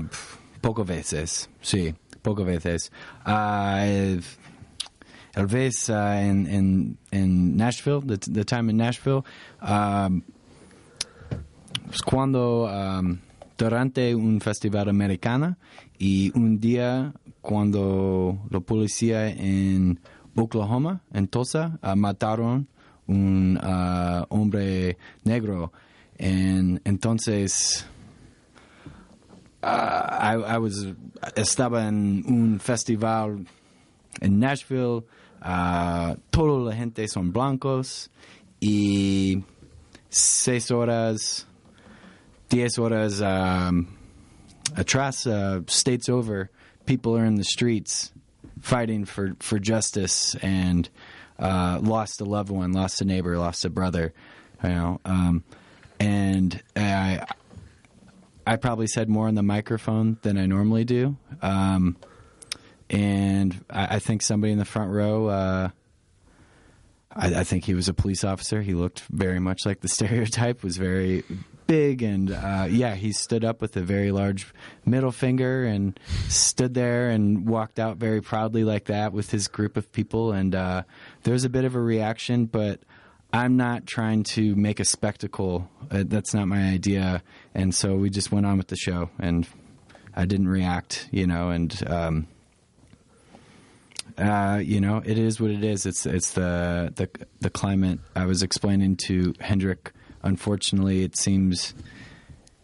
pocas 0.60 0.86
veces, 0.86 1.50
sí, 1.60 1.94
pocas 2.22 2.46
veces. 2.46 2.92
Ah, 3.24 3.84
el, 3.84 4.22
vez 5.48 5.90
ah, 5.90 6.22
en, 6.22 6.46
en, 6.46 6.98
en 7.10 7.56
Nashville, 7.56 8.02
the, 8.06 8.18
the 8.18 8.44
time 8.44 8.70
in 8.70 8.76
Nashville, 8.76 9.24
um, 9.60 10.22
es 11.90 12.00
cuando 12.02 12.66
um, 12.66 13.18
durante 13.58 14.14
un 14.14 14.40
festival 14.40 14.88
americano 14.88 15.56
y 15.98 16.30
un 16.34 16.60
día 16.60 17.12
cuando 17.40 18.38
la 18.50 18.60
policía 18.60 19.28
en 19.28 19.98
Oklahoma, 20.36 21.02
en 21.12 21.26
Tulsa, 21.28 21.78
mataron 21.96 22.68
un 23.06 23.58
hombre 24.28 24.98
negro. 25.24 25.72
En, 26.18 26.80
entonces, 26.84 27.86
ah, 29.66 30.18
I, 30.20 30.34
I 30.54 30.58
was, 30.58 30.86
estaba 31.36 31.86
en 31.86 32.24
un 32.26 32.58
festival 32.58 33.44
en 34.22 34.38
Nashville, 34.38 35.04
ah, 35.42 36.16
toda 36.30 36.70
la 36.70 36.72
gente 36.72 37.06
son 37.08 37.32
blancos 37.32 38.08
y 38.60 39.42
seis 40.08 40.70
horas, 40.70 41.44
diez 42.48 42.78
horas 42.78 43.20
um, 43.20 43.86
atrás, 44.76 45.26
uh, 45.26 45.62
states 45.66 46.08
over, 46.08 46.50
people 46.86 47.16
are 47.16 47.24
in 47.24 47.34
the 47.34 47.44
streets 47.44 48.12
fighting 48.60 49.04
for, 49.04 49.36
for 49.40 49.58
justice 49.58 50.34
and 50.36 50.88
uh, 51.38 51.78
lost 51.82 52.20
a 52.20 52.24
loved 52.24 52.50
one, 52.50 52.72
lost 52.72 53.00
a 53.00 53.04
neighbor, 53.04 53.38
lost 53.38 53.64
a 53.64 53.70
brother, 53.70 54.14
you 54.62 54.70
know. 54.70 55.00
Um, 55.04 55.44
and 56.00 56.62
I, 56.74 57.26
I 58.46 58.56
probably 58.56 58.86
said 58.86 59.08
more 59.08 59.26
on 59.26 59.34
the 59.34 59.42
microphone 59.42 60.18
than 60.22 60.38
I 60.38 60.46
normally 60.46 60.84
do. 60.84 61.16
Um, 61.42 61.96
and 62.88 63.64
I, 63.68 63.96
I 63.96 63.98
think 63.98 64.22
somebody 64.22 64.52
in 64.52 64.58
the 64.58 64.64
front 64.64 64.92
row. 64.92 65.26
Uh, 65.26 65.68
I, 67.10 67.40
I 67.40 67.44
think 67.44 67.64
he 67.64 67.74
was 67.74 67.88
a 67.88 67.94
police 67.94 68.22
officer. 68.22 68.62
He 68.62 68.74
looked 68.74 69.00
very 69.10 69.40
much 69.40 69.66
like 69.66 69.80
the 69.80 69.88
stereotype. 69.96 70.62
Was 70.62 70.76
very 70.76 71.24
big, 71.66 72.02
and 72.02 72.30
uh, 72.30 72.68
yeah, 72.70 72.94
he 72.94 73.12
stood 73.12 73.44
up 73.44 73.60
with 73.60 73.76
a 73.76 73.82
very 73.82 74.12
large 74.12 74.46
middle 74.84 75.10
finger 75.10 75.64
and 75.64 75.98
stood 76.28 76.74
there 76.74 77.10
and 77.10 77.48
walked 77.48 77.80
out 77.80 77.96
very 77.96 78.20
proudly 78.20 78.62
like 78.62 78.84
that 78.84 79.12
with 79.12 79.30
his 79.32 79.48
group 79.48 79.76
of 79.76 79.90
people. 79.90 80.32
And 80.32 80.54
uh, 80.54 80.82
there 81.24 81.32
was 81.32 81.44
a 81.44 81.50
bit 81.50 81.64
of 81.64 81.74
a 81.74 81.80
reaction, 81.80 82.46
but 82.46 82.80
I'm 83.36 83.56
not 83.56 83.86
trying 83.86 84.22
to 84.24 84.54
make 84.56 84.80
a 84.80 84.84
spectacle. 84.84 85.68
Uh, 85.90 86.04
that's 86.06 86.32
not 86.32 86.48
my 86.48 86.70
idea. 86.70 87.22
And 87.54 87.74
so 87.74 87.96
we 87.96 88.10
just 88.10 88.32
went 88.32 88.46
on 88.46 88.56
with 88.58 88.68
the 88.68 88.76
show, 88.76 89.10
and 89.18 89.46
I 90.14 90.24
didn't 90.26 90.48
react, 90.48 91.08
you 91.10 91.26
know, 91.26 91.50
and. 91.50 91.82
Um, 91.86 92.26
uh, 94.18 94.60
you 94.64 94.80
know, 94.80 95.02
it 95.04 95.18
is 95.18 95.40
what 95.40 95.50
it 95.50 95.62
is. 95.62 95.84
It's 95.84 96.06
it's 96.06 96.32
the 96.32 96.90
the 96.96 97.08
the 97.40 97.50
climate. 97.50 97.98
I 98.14 98.24
was 98.24 98.42
explaining 98.42 98.96
to 99.08 99.34
Hendrik. 99.40 99.92
Unfortunately, 100.22 101.02
it 101.02 101.18
seems 101.18 101.74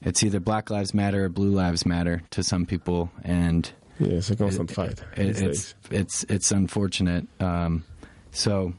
it's 0.01 0.23
either 0.23 0.41
Black 0.41 0.71
Lives 0.71 0.95
Matter 0.95 1.25
or 1.25 1.29
Blue 1.29 1.51
Lives 1.51 1.85
Matter 1.85 2.23
to 2.31 2.43
some 2.43 2.65
people, 2.65 3.11
and 3.23 3.71
Yeah, 3.99 4.15
it's 4.15 4.31
a 4.31 4.37
constant 4.37 4.71
fight. 4.71 5.03
it, 5.17 5.43
it's 5.43 5.75
it's 5.91 6.25
it's 6.25 6.53
unfortunate. 6.53 7.27
Um, 7.39 7.85
so 8.31 8.73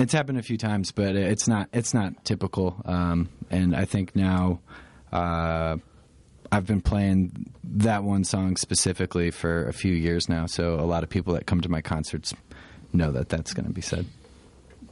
it's 0.00 0.12
happened 0.12 0.38
a 0.38 0.42
few 0.42 0.56
times, 0.56 0.92
but 0.92 1.16
it's 1.16 1.46
not 1.48 1.68
it's 1.72 1.94
not 1.94 2.24
typical. 2.24 2.80
Um, 2.84 3.28
and 3.50 3.74
I 3.74 3.84
think 3.84 4.14
now 4.16 4.60
uh, 5.12 5.76
I've 6.52 6.66
been 6.66 6.80
playing 6.80 7.52
that 7.64 8.02
one 8.02 8.24
song 8.24 8.56
specifically 8.56 9.30
for 9.30 9.66
a 9.68 9.72
few 9.72 9.92
years 9.92 10.28
now. 10.28 10.46
So 10.46 10.74
a 10.74 10.86
lot 10.86 11.02
of 11.02 11.10
people 11.10 11.34
that 11.34 11.46
come 11.46 11.60
to 11.60 11.68
my 11.68 11.80
concerts 11.80 12.34
know 12.92 13.12
that 13.12 13.28
that's 13.28 13.54
going 13.54 13.66
to 13.66 13.72
be 13.72 13.82
said. 13.82 14.06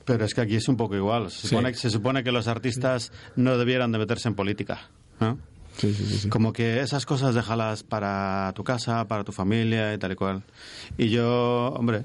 Pero 0.05 0.25
es 0.25 0.33
que 0.33 0.43
aquí 0.43 0.57
es 0.57 0.69
un 0.69 0.77
poco 0.77 0.95
igual. 0.95 1.31
Se 1.31 1.49
supone, 1.49 1.75
se 1.75 1.91
supone 1.91 2.25
que 2.25 2.33
los 2.33 2.49
artistas 2.49 3.13
no 3.37 3.59
debieran 3.59 3.93
de 3.93 3.99
meterse 3.99 4.29
en 4.29 4.35
política. 4.35 4.81
¿no? 5.21 5.39
Sí, 5.77 5.93
sí, 5.93 6.07
sí, 6.07 6.19
sí. 6.19 6.29
Como 6.31 6.53
que 6.53 6.81
esas 6.81 7.05
cosas 7.05 7.35
déjalas 7.35 7.83
para 7.83 8.53
tu 8.55 8.65
casa, 8.65 9.07
para 9.07 9.23
tu 9.23 9.33
familia 9.33 9.93
y 9.93 9.99
tal 9.99 10.13
y 10.13 10.15
cual. 10.15 10.43
Y 10.97 11.11
yo, 11.11 11.75
hombre, 11.77 12.05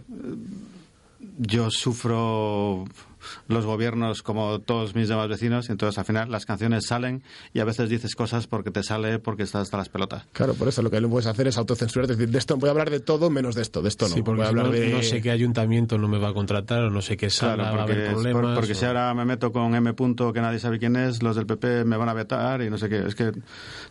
yo 1.37 1.69
sufro 1.69 2.85
los 3.47 3.65
gobiernos 3.65 4.23
como 4.23 4.59
todos 4.59 4.95
mis 4.95 5.07
demás 5.09 5.27
vecinos, 5.29 5.69
y 5.69 5.71
entonces 5.71 5.97
al 5.97 6.05
final 6.05 6.31
las 6.31 6.45
canciones 6.45 6.85
salen 6.85 7.23
y 7.53 7.59
a 7.59 7.65
veces 7.65 7.89
dices 7.89 8.15
cosas 8.15 8.47
porque 8.47 8.71
te 8.71 8.83
sale 8.83 9.19
porque 9.19 9.43
estás 9.43 9.63
hasta 9.63 9.77
las 9.77 9.89
pelotas. 9.89 10.25
Claro, 10.33 10.53
por 10.53 10.67
eso 10.67 10.81
lo 10.81 10.89
que 10.91 10.99
no 11.01 11.09
puedes 11.09 11.27
hacer 11.27 11.47
es 11.47 11.57
autocensurarte, 11.57 12.13
es 12.13 12.17
decir, 12.19 12.31
de 12.31 12.39
esto 12.39 12.57
voy 12.57 12.67
a 12.69 12.71
hablar 12.71 12.89
de 12.89 12.99
todo 12.99 13.29
menos 13.29 13.55
de 13.55 13.61
esto, 13.61 13.81
de 13.81 13.89
esto 13.89 14.07
no. 14.07 14.15
Sí, 14.15 14.21
porque 14.23 14.37
voy 14.41 14.45
a 14.45 14.47
si 14.47 14.49
hablar 14.51 14.65
no, 14.67 14.71
de... 14.71 14.89
no 14.91 15.01
sé 15.03 15.21
qué 15.21 15.31
ayuntamiento 15.31 15.97
no 15.97 16.07
me 16.07 16.17
va 16.19 16.29
a 16.29 16.33
contratar 16.33 16.83
o 16.83 16.89
no 16.89 17.01
sé 17.01 17.17
qué 17.17 17.29
sala 17.29 17.55
Claro, 17.55 17.77
va 17.77 17.83
a 17.83 17.85
porque, 17.85 17.91
haber 17.93 18.03
es 18.07 18.13
por- 18.13 18.23
problemas. 18.23 18.55
porque 18.57 18.71
o- 18.71 18.75
si 18.75 18.85
ahora 18.85 19.13
me 19.13 19.25
meto 19.25 19.51
con 19.51 19.75
M. 19.75 19.93
punto 19.93 20.33
que 20.33 20.41
nadie 20.41 20.59
sabe 20.59 20.79
quién 20.79 20.95
es, 20.95 21.21
los 21.23 21.35
del 21.35 21.45
PP 21.45 21.85
me 21.85 21.97
van 21.97 22.09
a 22.09 22.13
vetar 22.13 22.61
y 22.61 22.69
no 22.69 22.77
sé 22.77 22.89
qué. 22.89 22.99
Es 23.05 23.15
que 23.15 23.31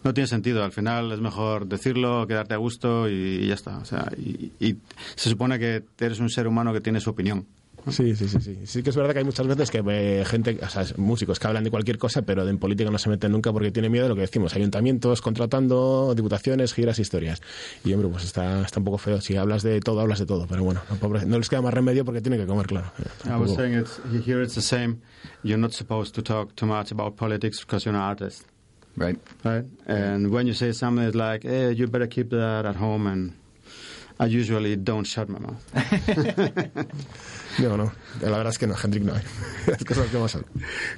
no 0.04 0.14
tiene 0.14 0.26
sentido. 0.26 0.64
Al 0.64 0.72
final 0.72 1.12
es 1.12 1.20
mejor 1.20 1.66
decirlo, 1.66 2.26
quedarte 2.26 2.54
a 2.54 2.56
gusto 2.58 3.08
y, 3.08 3.12
y 3.42 3.46
ya 3.48 3.54
está. 3.54 3.78
O 3.78 3.84
sea, 3.84 4.10
y, 4.16 4.52
y 4.60 4.76
se 5.14 5.30
supone 5.30 5.58
que 5.58 5.84
eres 5.98 6.18
un 6.20 6.28
ser 6.30 6.46
humano 6.46 6.72
que 6.72 6.80
tiene 6.80 7.00
su 7.00 7.10
opinión. 7.10 7.46
Sí, 7.88 8.14
sí, 8.16 8.28
sí, 8.28 8.38
sí. 8.40 8.58
Sí 8.64 8.82
que 8.82 8.90
es 8.90 8.96
verdad 8.96 9.12
que 9.12 9.18
hay 9.18 9.24
muchas 9.24 9.46
veces 9.46 9.70
que 9.70 9.82
eh, 9.86 10.24
gente, 10.24 10.58
o 10.62 10.68
sea, 10.68 10.84
músicos 10.96 11.38
que 11.38 11.46
hablan 11.46 11.64
de 11.64 11.70
cualquier 11.70 11.98
cosa, 11.98 12.22
pero 12.22 12.46
en 12.48 12.58
política 12.58 12.90
no 12.90 12.98
se 12.98 13.08
meten 13.08 13.32
nunca 13.32 13.52
porque 13.52 13.70
tienen 13.70 13.90
miedo 13.90 14.04
de 14.04 14.08
lo 14.10 14.14
que 14.14 14.20
decimos. 14.22 14.54
Ayuntamientos 14.54 15.20
contratando, 15.20 16.14
diputaciones, 16.14 16.72
giras, 16.74 16.98
historias. 16.98 17.40
Y 17.84 17.92
hombre, 17.92 18.08
pues 18.08 18.24
está, 18.24 18.62
está 18.62 18.78
un 18.78 18.84
poco 18.84 18.98
feo. 18.98 19.20
Si 19.20 19.36
hablas 19.36 19.62
de 19.62 19.80
todo, 19.80 20.00
hablas 20.00 20.18
de 20.20 20.26
todo. 20.26 20.46
Pero 20.46 20.62
bueno, 20.64 20.80
no, 20.90 20.96
pobre- 20.96 21.26
no 21.26 21.38
les 21.38 21.48
queda 21.48 21.62
más 21.62 21.74
remedio 21.74 22.04
porque 22.04 22.20
tienen 22.20 22.40
que 22.40 22.46
comer, 22.46 22.66
claro. 22.66 22.92
I 23.24 23.30
was 23.40 23.54
saying 23.54 23.74
it's, 23.78 24.00
here 24.26 24.42
it's 24.42 24.54
the 24.54 24.60
same. 24.62 24.98
You're 25.42 25.58
not 25.60 25.72
supposed 25.72 26.14
to 26.14 26.22
talk 26.22 26.54
too 26.54 26.66
much 26.66 26.92
about 26.92 27.16
politics 27.16 27.60
because 27.60 27.84
you're 27.84 27.96
an 27.96 28.02
artist. 28.02 28.44
Right. 28.96 29.18
Right? 29.42 29.64
And 29.86 30.30
when 30.30 30.46
you 30.46 30.54
say 30.54 30.72
something 30.72 31.04
it's 31.06 31.16
like, 31.16 31.42
hey, 31.44 31.72
you 31.72 31.86
better 31.88 32.06
keep 32.06 32.30
that 32.30 32.66
at 32.66 32.76
home 32.76 33.06
and 33.06 33.32
I 34.20 34.26
usually 34.26 34.76
don't 34.76 35.04
shut 35.06 35.28
my 35.28 35.38
mouth. 35.40 35.64
No, 37.58 37.76
no. 37.76 37.92
La 38.20 38.30
verdad 38.30 38.48
es 38.48 38.58
que 38.58 38.66
no, 38.66 38.74
Hendrik 38.82 39.04
no. 39.04 39.12
Las 39.66 39.84
cosas 39.84 40.08
como 40.10 40.28
son. 40.28 40.46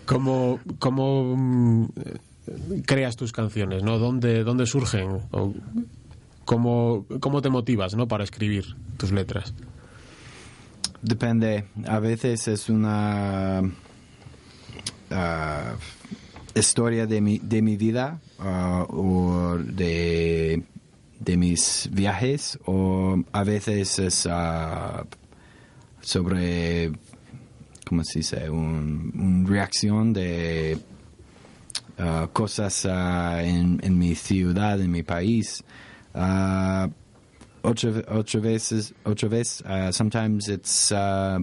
¿Cómo, 0.07 0.61
cómo 0.79 1.37
mm, 1.37 1.87
creas 2.87 3.17
tus 3.17 3.33
canciones? 3.33 3.83
¿no? 3.83 3.99
¿Dónde, 3.99 4.45
dónde 4.45 4.67
surgen? 4.67 5.21
¿O 5.33 5.53
cómo, 6.45 7.07
¿Cómo 7.21 7.43
te 7.43 7.51
motivas 7.51 7.95
¿no? 7.95 8.07
para 8.09 8.25
escribir 8.25 8.77
tus 8.97 9.13
letras? 9.13 9.55
Depende. 11.03 11.67
A 11.87 11.99
veces 11.99 12.49
es 12.49 12.69
una 12.69 13.63
ah, 15.11 15.75
historia 16.55 17.07
de 17.07 17.21
mi, 17.21 17.39
de 17.39 17.63
mi 17.63 17.77
vida 17.77 18.21
ah, 18.39 18.87
o 18.89 19.59
de, 19.59 20.63
de 21.21 21.37
mis 21.37 21.91
viajes 21.93 22.59
o 22.65 23.23
a 23.33 23.45
veces 23.45 23.99
es 23.99 24.27
ah, 24.31 25.05
sobre, 26.05 26.93
¿cómo 27.85 28.05
se 28.05 28.21
dice? 28.21 28.49
Un, 28.51 29.13
un 29.15 29.47
reacción 29.47 30.13
de 30.13 30.79
ah, 31.99 32.29
cosas 32.33 32.87
ah, 32.87 33.43
en, 33.43 33.81
en 33.83 33.99
mi 33.99 34.15
ciudad, 34.15 34.81
en 34.81 34.91
mi 34.91 35.03
país. 35.03 35.63
Ah, 36.15 36.89
ocho, 37.63 38.03
ocho 38.09 38.41
veces, 38.41 38.93
ocho 39.05 39.29
veces, 39.29 39.63
uh, 39.63 39.91
sometimes 39.91 40.49
it's, 40.49 40.93
uh, 40.93 41.39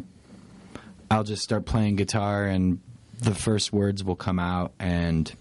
I'll 1.09 1.23
just 1.23 1.43
start 1.43 1.65
playing 1.65 1.95
guitar 1.97 2.45
and 2.45 2.79
the 3.19 3.35
first 3.35 3.73
words 3.73 4.03
will 4.03 4.15
come 4.15 4.39
out 4.39 4.71
and 4.79 5.31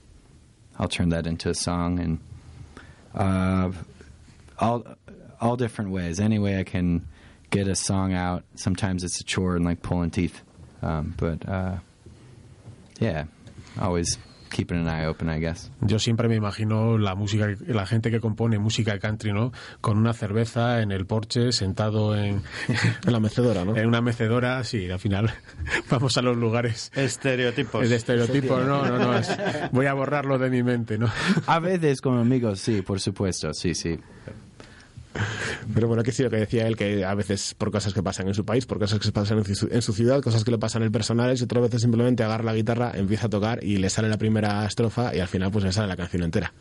I'll 0.79 0.89
turn 0.89 1.11
that 1.11 1.27
into 1.27 1.51
a 1.51 1.55
song 1.55 1.99
and, 2.01 2.19
uh, 3.15 3.71
all, 4.59 4.85
all 5.41 5.57
different 5.57 5.91
ways. 5.91 6.21
Any 6.21 6.39
way 6.39 6.59
I 6.59 6.65
can 6.65 7.07
get 7.51 7.69
a 7.69 7.75
song 7.75 8.13
out. 8.15 8.45
Sometimes 8.55 9.05
it's 9.05 9.21
a 9.21 9.25
chore 9.25 9.57
and 9.57 9.65
like 9.65 9.83
pulling 9.83 10.11
teeth. 10.11 10.43
Um, 10.83 11.15
but, 11.19 11.47
uh, 11.49 11.77
yeah, 13.01 13.25
always 13.81 14.19
keeping 14.51 14.79
an 14.79 14.89
eye 14.89 15.05
open, 15.07 15.29
I 15.29 15.39
guess. 15.39 15.71
Yo 15.81 15.99
siempre 16.01 16.27
me 16.29 16.35
imagino 16.37 16.99
la 16.99 17.15
música, 17.15 17.55
la 17.69 17.87
gente 17.87 18.11
que 18.11 18.19
compone 18.19 18.59
música 18.59 18.99
country, 18.99 19.33
¿no? 19.33 19.53
Con 19.81 19.97
una 19.97 20.13
cerveza 20.13 20.81
en 20.83 20.91
el 20.91 21.07
porche, 21.07 21.53
sentado 21.53 22.17
en, 22.17 22.43
En 23.07 23.13
la 23.13 23.21
mecedora, 23.21 23.65
¿no? 23.65 23.77
en 23.77 23.87
una 23.87 24.01
mecedora, 24.01 24.65
sí, 24.65 24.91
al 24.91 24.99
final 24.99 25.31
vamos 25.91 26.17
a 26.19 26.23
los 26.23 26.37
lugares 26.37 26.91
Estereotipos. 26.97 27.89
de 27.89 27.95
estereotipos, 27.95 28.67
no, 28.67 28.85
no, 28.87 28.99
no, 28.99 29.17
es- 29.17 29.39
voy 29.71 29.87
a 29.87 29.95
borrarlo 29.95 30.37
de 30.39 30.51
mi 30.51 30.63
mente, 30.65 30.99
¿no? 30.99 31.09
A 31.47 31.61
veces 31.61 32.01
con 32.01 32.19
amigos, 32.19 32.59
sí, 32.61 32.83
por 32.83 32.99
supuesto, 33.01 33.55
sí, 33.55 33.75
sí. 33.75 34.01
Pero 35.75 35.89
bueno, 35.89 36.03
que 36.03 36.13
sí, 36.13 36.23
lo 36.23 36.31
que 36.31 36.37
decía 36.37 36.67
él, 36.67 36.77
que 36.77 37.05
a 37.05 37.15
veces 37.15 37.55
por 37.59 37.71
cosas 37.71 37.93
que 37.93 38.03
pasan 38.03 38.29
en 38.29 38.35
su 38.35 38.45
país, 38.45 38.67
por 38.67 38.79
cosas 38.79 38.99
que 38.99 39.07
se 39.07 39.13
pasan 39.13 39.39
en 39.39 39.55
su, 39.55 39.69
en 39.71 39.83
su 39.83 39.93
ciudad, 39.93 40.21
cosas 40.23 40.45
que 40.45 40.51
le 40.51 40.59
pasan 40.59 40.83
en 40.83 40.93
personales, 40.93 41.41
y 41.41 41.45
otras 41.45 41.63
veces 41.65 41.83
simplemente 41.83 42.23
agarra 42.23 42.45
la 42.45 42.55
guitarra, 42.55 42.93
empieza 42.95 43.27
a 43.27 43.31
tocar 43.31 43.63
y 43.65 43.77
le 43.79 43.91
sale 43.91 44.09
la 44.09 44.19
primera 44.19 44.65
estrofa 44.67 45.15
y 45.15 45.21
al 45.21 45.29
final 45.29 45.51
pues 45.51 45.65
le 45.65 45.73
sale 45.73 45.89
la 45.89 45.97
canción 45.97 46.23
entera. 46.23 46.53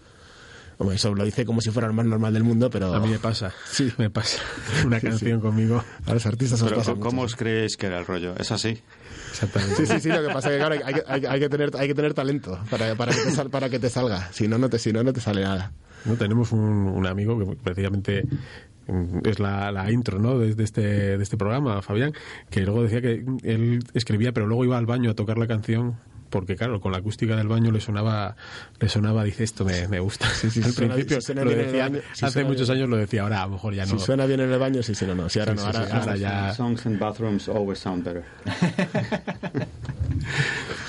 Hombre, 0.78 0.95
eso 0.95 1.14
lo 1.14 1.26
dice 1.26 1.43
como 1.45 1.60
si 1.60 1.72
fuera 1.72 1.88
el 1.89 1.93
más 1.93 2.06
normal 2.06 2.34
del 2.34 2.43
mundo, 2.43 2.70
pero 2.70 2.93
A 2.93 3.00
mí 3.02 3.10
me 3.10 3.20
pasa, 3.20 3.52
sí, 3.70 3.91
me 3.97 4.10
pasa 4.10 4.39
una 4.86 5.02
canción 5.02 5.41
conmigo. 5.41 5.84
a 6.06 6.14
los 6.14 6.26
artistas 6.26 6.64
Pero, 6.64 6.78
pasa 6.78 6.93
¿cómo 6.93 7.22
mucho. 7.22 7.26
os 7.26 7.36
creéis 7.36 7.76
que 7.76 7.88
era 7.88 8.00
el 8.00 8.06
rollo? 8.06 8.34
¿Es 8.38 8.52
así? 8.52 8.82
Exactamente. 9.32 9.76
Sí, 9.76 9.86
sí, 9.86 10.00
sí, 10.00 10.10
lo 10.10 10.22
que 10.26 10.34
pasa 10.34 10.47
es 10.50 10.54
que 10.54 10.60
claro, 10.60 10.76
hay, 10.86 10.93
que- 10.93 11.04
hay 11.06 11.26
hay 11.26 11.39
que 11.41 11.50
tener, 11.50 11.72
hay 11.78 11.88
que 11.89 11.93
tener 11.95 12.14
talento 12.14 12.58
para, 12.70 12.95
para, 12.95 13.12
que, 13.14 13.20
te 13.22 13.32
sal- 13.32 13.50
para 13.50 13.70
que 13.70 13.78
te 13.80 13.89
salga, 13.89 14.32
si 14.32 14.47
no, 14.47 14.58
no 14.58 14.70
te, 14.70 14.80
si 14.80 14.93
no, 14.93 15.04
no 15.04 15.12
te 15.12 15.20
sale 15.20 15.41
nada. 15.43 15.74
¿No? 16.06 16.16
Tenemos 16.16 16.52
un, 16.52 16.60
un 16.60 17.06
amigo 17.08 17.38
que 17.39 17.56
precisamente 17.56 18.26
mm, 18.88 19.20
es 19.28 19.39
la, 19.39 19.72
la 19.72 19.91
intro 19.91 20.20
¿no? 20.20 20.38
de, 20.39 20.56
de 20.56 20.64
este, 20.64 20.82
de 21.18 21.24
este 21.24 21.38
programa, 21.38 21.82
Fabián, 21.82 22.14
que 22.50 22.62
luego 22.62 22.84
decía 22.84 23.02
que 23.02 23.24
él 23.43 23.80
escribía, 23.93 24.32
pero 24.32 24.47
luego 24.47 24.66
iba 24.66 24.78
al 24.78 24.86
baño 24.86 25.12
a 25.12 25.14
tocar 25.16 25.38
la 25.38 25.47
canción. 25.47 25.95
Porque 26.30 26.56
claro, 26.56 26.80
con 26.80 26.91
la 26.91 27.00
acústica 27.00 27.36
del 27.36 27.47
baño 27.47 27.72
le 27.72 27.80
sonaba, 27.82 28.36
le 28.80 28.88
sonaba, 28.88 29.24
dice 29.24 29.43
esto 29.43 29.66
me, 29.66 29.88
me 29.88 30.00
gusta. 30.00 30.28
sí, 30.30 30.45
Al 30.64 30.72
suena- 30.74 30.93
principio 30.93 31.22
si 31.22 31.26
suena 31.26 31.43
lo 31.43 31.47
bien 31.50 31.60
en 31.62 31.66
el 31.66 31.72
decía, 31.72 31.89
baño- 31.89 32.02
si 32.14 32.24
hace 32.26 32.43
muchos 32.43 32.68
bien. 32.68 32.78
años 32.78 32.89
lo 32.91 32.97
decía, 32.97 33.22
ahora 33.24 33.41
a 33.41 33.45
lo 33.47 33.54
mejor 33.54 33.74
ya 33.74 33.86
no. 33.88 33.91
Si 33.97 34.06
suena 34.06 34.28
bien 34.28 34.39
en 34.41 34.52
el 34.52 34.60
baño, 34.60 34.84
sí, 34.84 34.93
sí, 34.93 35.08
no, 35.08 35.16
no. 35.16 35.28
Si 35.28 35.39
ahora 35.39 35.54
Sí, 35.54 35.58
no, 35.58 35.62
sí, 35.64 35.68
ahora, 35.78 35.88
sí, 35.88 35.91
ahora- 35.91 36.04
ahora 36.04 36.18
ya- 36.18 36.54
Songs 36.54 36.86
in 36.86 37.00
bathrooms 37.00 37.50
always 37.50 37.80
sound 37.80 38.04
better. 38.04 38.24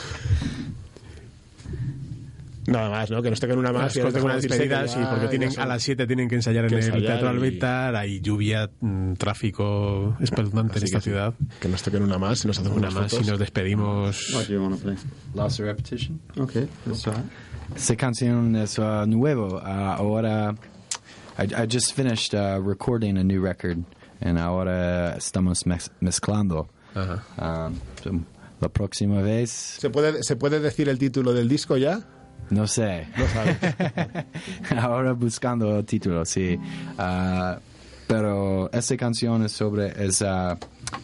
Nada 2.67 2.91
más, 2.91 3.11
¿no? 3.11 3.23
Que 3.23 3.31
nos 3.31 3.41
toquen 3.41 3.59
una 3.59 3.73
más. 3.73 3.97
y 3.97 4.01
Después 4.01 4.15
nos 4.15 4.23
de 4.23 4.27
una 4.27 4.35
dejamos 4.37 4.45
irse, 4.45 4.59
despedida, 4.69 4.83
que 4.83 4.89
sí, 4.89 4.99
porque 5.11 5.29
tienen, 5.29 5.59
a 5.59 5.67
las 5.67 5.83
7 5.83 6.07
tienen 6.07 6.29
que 6.29 6.35
ensayar 6.35 6.65
en 6.65 6.69
que 6.69 6.75
el 6.77 6.85
ensayar 6.85 7.03
Teatro 7.07 7.27
y- 7.27 7.31
Albetar, 7.31 7.97
hay 7.97 8.21
lluvia, 8.21 8.71
mm, 8.81 9.15
tráfico 9.15 10.17
espeluznante 10.21 10.79
en 10.79 10.85
esta 10.85 11.01
ciudad. 11.01 11.35
Que 11.59 11.69
nos 11.69 11.83
toquen 11.83 12.03
una 12.03 12.19
más 12.19 12.45
y 12.45 12.49
nos 12.49 12.59
hacemos 12.59 12.77
Una 12.77 12.89
unas 12.91 13.03
más 13.13 13.13
y 13.27 13.31
nos 13.31 13.39
despedimos. 13.39 14.35
What 14.35 14.47
do 14.47 14.53
you 14.55 14.63
want 14.63 14.77
to 14.77 14.83
play? 14.83 14.97
Lost 15.35 15.61
of 15.61 15.67
repetition. 15.67 16.21
Okay. 16.39 16.69
Esta 17.75 17.97
canción 17.97 18.55
es 18.57 18.79
uh, 18.79 19.07
nuevo. 19.07 19.57
Uh, 19.57 19.67
ahora, 19.67 20.55
I, 21.39 21.45
I 21.63 21.67
just 21.67 21.95
finished 21.95 22.35
uh, 22.35 22.61
recording 22.63 23.17
a 23.17 23.25
new 23.25 23.41
record, 23.43 23.79
and 24.21 24.39
ahora 24.39 25.17
estamos 25.17 25.65
mez- 25.65 25.91
mezclando. 26.01 26.69
Ajá. 26.95 27.23
Um, 28.07 28.25
la 28.61 28.69
próxima 28.69 29.23
vez, 29.23 29.51
¿Se 29.51 29.89
puede, 29.89 30.23
¿Se 30.23 30.37
puede 30.37 30.61
decir 30.61 30.89
el 30.91 30.99
título 30.99 31.33
del 31.33 31.49
disco 31.49 31.77
ya? 31.79 32.01
No 32.49 32.67
sé. 32.67 33.07
Sabes. 33.33 33.57
ahora 34.79 35.13
buscando 35.13 35.79
el 35.79 35.85
título, 35.85 36.25
sí. 36.25 36.59
Uh, 36.99 37.59
pero 38.07 38.71
esta 38.73 38.97
canción 38.97 39.45
es 39.45 39.53
sobre, 39.53 39.93
es, 40.05 40.21
uh, 40.21 40.57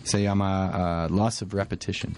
se 0.03 0.22
llama 0.22 1.07
uh, 1.07 1.14
Loss 1.14 1.43
of 1.43 1.55
Repetition. 1.55 2.16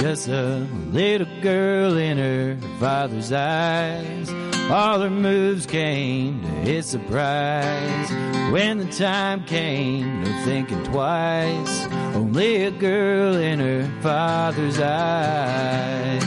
Just 0.00 0.28
a 0.28 0.66
little 0.92 1.28
girl 1.42 1.98
in 1.98 2.16
her 2.16 2.56
father's 2.80 3.32
eyes. 3.32 4.30
All 4.70 5.00
her 5.00 5.10
moves 5.10 5.66
came 5.66 6.42
to 6.42 6.48
his 6.48 6.86
surprise. 6.86 8.08
When 8.52 8.78
the 8.78 8.86
time 8.86 9.44
came, 9.44 10.22
no 10.22 10.44
thinking 10.44 10.84
twice. 10.84 11.86
Only 12.14 12.66
a 12.66 12.70
girl 12.70 13.34
in 13.34 13.58
her 13.58 13.90
father's 14.00 14.78
eyes. 14.78 16.22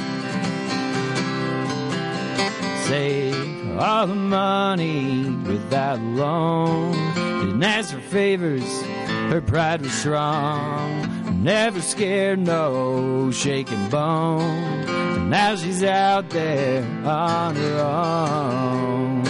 Save 2.85 3.77
all 3.79 4.07
the 4.07 4.15
money 4.15 5.29
without 5.47 5.99
a 5.99 6.01
loan. 6.01 6.91
Didn't 7.45 7.63
ask 7.63 7.93
for 7.93 8.01
favors, 8.01 8.81
her 9.31 9.39
pride 9.39 9.81
was 9.83 9.93
strong. 9.93 11.12
Never 11.43 11.81
scared, 11.81 12.39
no 12.39 13.29
shaking 13.31 13.89
bone. 13.89 15.29
Now 15.29 15.57
she's 15.57 15.83
out 15.83 16.29
there 16.29 16.85
on 17.05 17.57
her 17.57 17.79
own. 17.81 19.25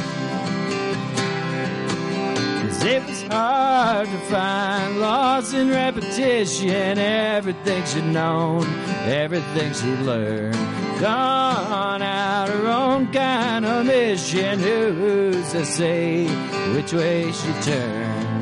Cause 2.61 2.83
it 2.83 3.03
was 3.07 3.23
hard 3.23 4.07
to 4.07 4.17
find 4.29 4.99
loss 4.99 5.53
in 5.53 5.71
repetition. 5.71 6.99
Everything 6.99 7.83
she'd 7.85 8.05
known, 8.05 8.63
everything 9.05 9.73
she'd 9.73 10.05
learned. 10.05 10.53
Gone 10.99 12.03
out 12.03 12.49
her 12.49 12.67
own 12.67 13.11
kind 13.11 13.65
of 13.65 13.87
mission. 13.87 14.59
Who's 14.59 15.51
to 15.53 15.65
say 15.65 16.27
which 16.75 16.93
way 16.93 17.31
she'd 17.31 17.63
turn? 17.63 18.32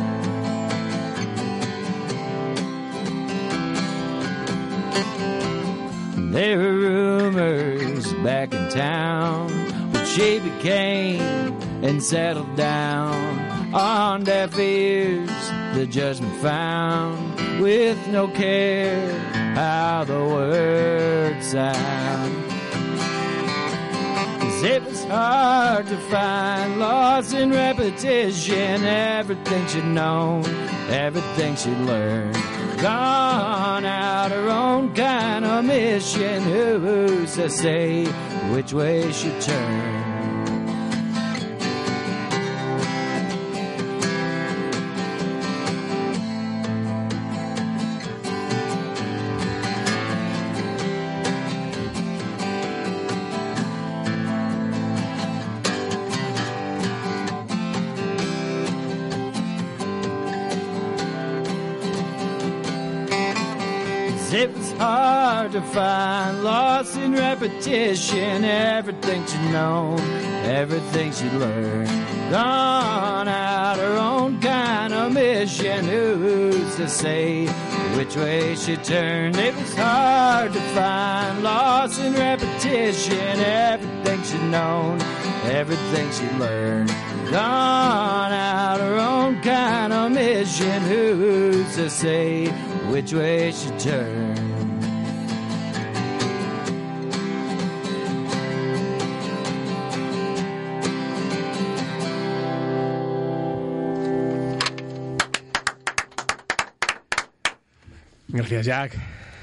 There 6.31 6.57
were 6.57 7.29
rumors 7.29 8.13
back 8.23 8.53
in 8.53 8.69
town 8.69 9.49
when 9.91 10.05
she 10.05 10.39
became 10.39 11.19
and 11.83 12.01
settled 12.01 12.55
down 12.55 13.73
on 13.73 14.23
deaf 14.23 14.57
ears. 14.57 15.29
The 15.73 15.85
judgment 15.85 16.33
found 16.37 17.35
with 17.59 17.97
no 18.07 18.29
care 18.29 19.11
how 19.55 20.05
the 20.05 20.23
words 20.23 21.47
sound. 21.47 22.33
'Cause 24.39 24.63
it 24.63 24.85
was 24.85 25.03
hard 25.03 25.85
to 25.87 25.97
find 25.97 26.79
loss 26.79 27.33
in 27.33 27.51
repetition. 27.51 28.85
Everything 28.85 29.67
she'd 29.67 29.83
known, 29.83 30.45
everything 30.89 31.57
she'd 31.57 31.77
learned. 31.79 32.60
Gone 32.81 33.85
out 33.85 34.31
her 34.31 34.49
own 34.49 34.95
kind 34.95 35.45
of 35.45 35.65
mission. 35.65 36.41
Who's 36.41 37.35
to 37.35 37.47
say 37.47 38.05
which 38.51 38.73
way 38.73 39.11
she'd 39.11 39.39
turn? 39.39 40.10
To 65.51 65.61
find 65.61 66.43
lost 66.45 66.95
in 66.95 67.11
repetition. 67.11 68.45
Everything 68.45 69.25
she'd 69.25 69.51
known, 69.51 69.99
everything 70.45 71.11
she'd 71.11 71.33
learned. 71.33 71.89
Gone 72.31 73.27
out 73.27 73.77
her 73.77 73.97
own 73.97 74.39
kind 74.39 74.93
of 74.93 75.11
mission. 75.11 75.83
Who's 75.85 76.75
to 76.77 76.87
say 76.87 77.47
which 77.97 78.15
way 78.15 78.55
she 78.55 78.77
turned? 78.77 79.35
It 79.35 79.53
was 79.53 79.75
hard 79.75 80.53
to 80.53 80.61
find 80.73 81.43
lost 81.43 81.99
in 81.99 82.13
repetition. 82.13 83.39
Everything 83.39 84.23
she'd 84.23 84.49
known, 84.49 85.01
everything 85.43 86.09
she'd 86.13 86.39
learned. 86.39 86.89
Gone 87.29 88.31
out 88.31 88.79
her 88.79 88.97
own 88.97 89.41
kind 89.41 89.91
of 89.91 90.11
mission. 90.13 90.81
Who's 90.83 91.75
to 91.75 91.89
say 91.89 92.47
which 92.89 93.11
way 93.11 93.51
she 93.51 93.69
turned? 93.71 94.50
Gracias, 108.41 108.65
Jack. 108.65 108.97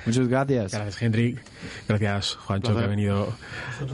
Muchas 0.07 0.27
gracias. 0.29 0.73
Gracias, 0.73 1.03
Hendrik. 1.03 1.39
Gracias, 1.87 2.35
Juancho, 2.37 2.75
que 2.75 2.83
ha 2.83 2.87
venido 2.87 3.31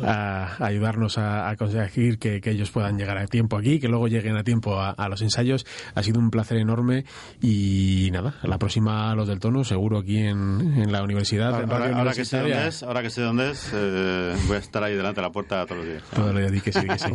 a, 0.04 0.54
a 0.60 0.66
ayudarnos 0.66 1.18
a, 1.18 1.48
a 1.48 1.56
conseguir 1.56 2.18
que, 2.20 2.40
que 2.40 2.50
ellos 2.50 2.70
puedan 2.70 2.96
llegar 2.96 3.18
a 3.18 3.26
tiempo 3.26 3.56
aquí, 3.56 3.80
que 3.80 3.88
luego 3.88 4.06
lleguen 4.06 4.36
a 4.36 4.44
tiempo 4.44 4.78
a, 4.78 4.90
a 4.90 5.08
los 5.08 5.22
ensayos. 5.22 5.66
Ha 5.96 6.04
sido 6.04 6.20
un 6.20 6.30
placer 6.30 6.58
enorme 6.58 7.04
y 7.42 8.10
nada, 8.12 8.34
la 8.44 8.58
próxima 8.58 9.10
a 9.10 9.16
los 9.16 9.26
del 9.26 9.40
tono, 9.40 9.64
seguro 9.64 9.98
aquí 9.98 10.18
en, 10.18 10.74
en 10.76 10.92
la 10.92 11.02
universidad. 11.02 11.60
en 11.60 11.68
Ahora, 11.72 11.96
ahora 11.98 12.12
que 12.12 12.24
sé 12.24 12.38
dónde 12.38 12.68
es, 12.68 12.82
ahora 12.84 13.02
que 13.02 13.10
sé 13.10 13.22
dónde 13.22 13.50
es, 13.50 13.70
eh, 13.74 14.36
voy 14.46 14.56
a 14.56 14.60
estar 14.60 14.84
ahí 14.84 14.94
delante 14.94 15.20
de 15.20 15.26
la 15.26 15.32
puerta 15.32 15.64
todos 15.66 15.78
los 15.78 15.86
días. 15.88 16.02
Todo 16.14 16.32
lo 16.32 16.48
di 16.48 16.60
que 16.60 16.72
sí, 16.72 16.86
que 16.86 16.98
sí. 16.98 17.10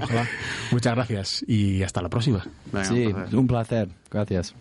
Muchas 0.72 0.96
gracias 0.96 1.46
y 1.48 1.84
hasta 1.84 2.02
la 2.02 2.10
próxima. 2.10 2.46
Venga, 2.74 2.84
Sí, 2.86 3.06
un 3.06 3.14
placer. 3.14 3.38
un 3.38 3.48
placer. 3.48 3.90
Gracias. 4.12 4.56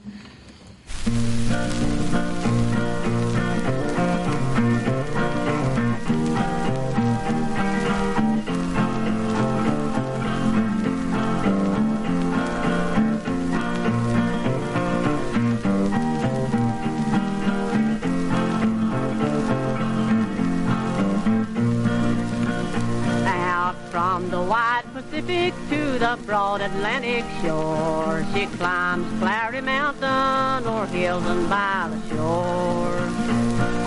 To 25.49 25.99
the 25.99 26.19
broad 26.27 26.61
Atlantic 26.61 27.25
shore, 27.41 28.23
she 28.35 28.45
climbs 28.59 29.07
Clary 29.19 29.63
Mountain 29.63 30.69
or 30.69 30.85
hills 30.87 31.25
and 31.25 31.49
by 31.49 31.89
the 31.91 32.15
shore. 32.15 33.01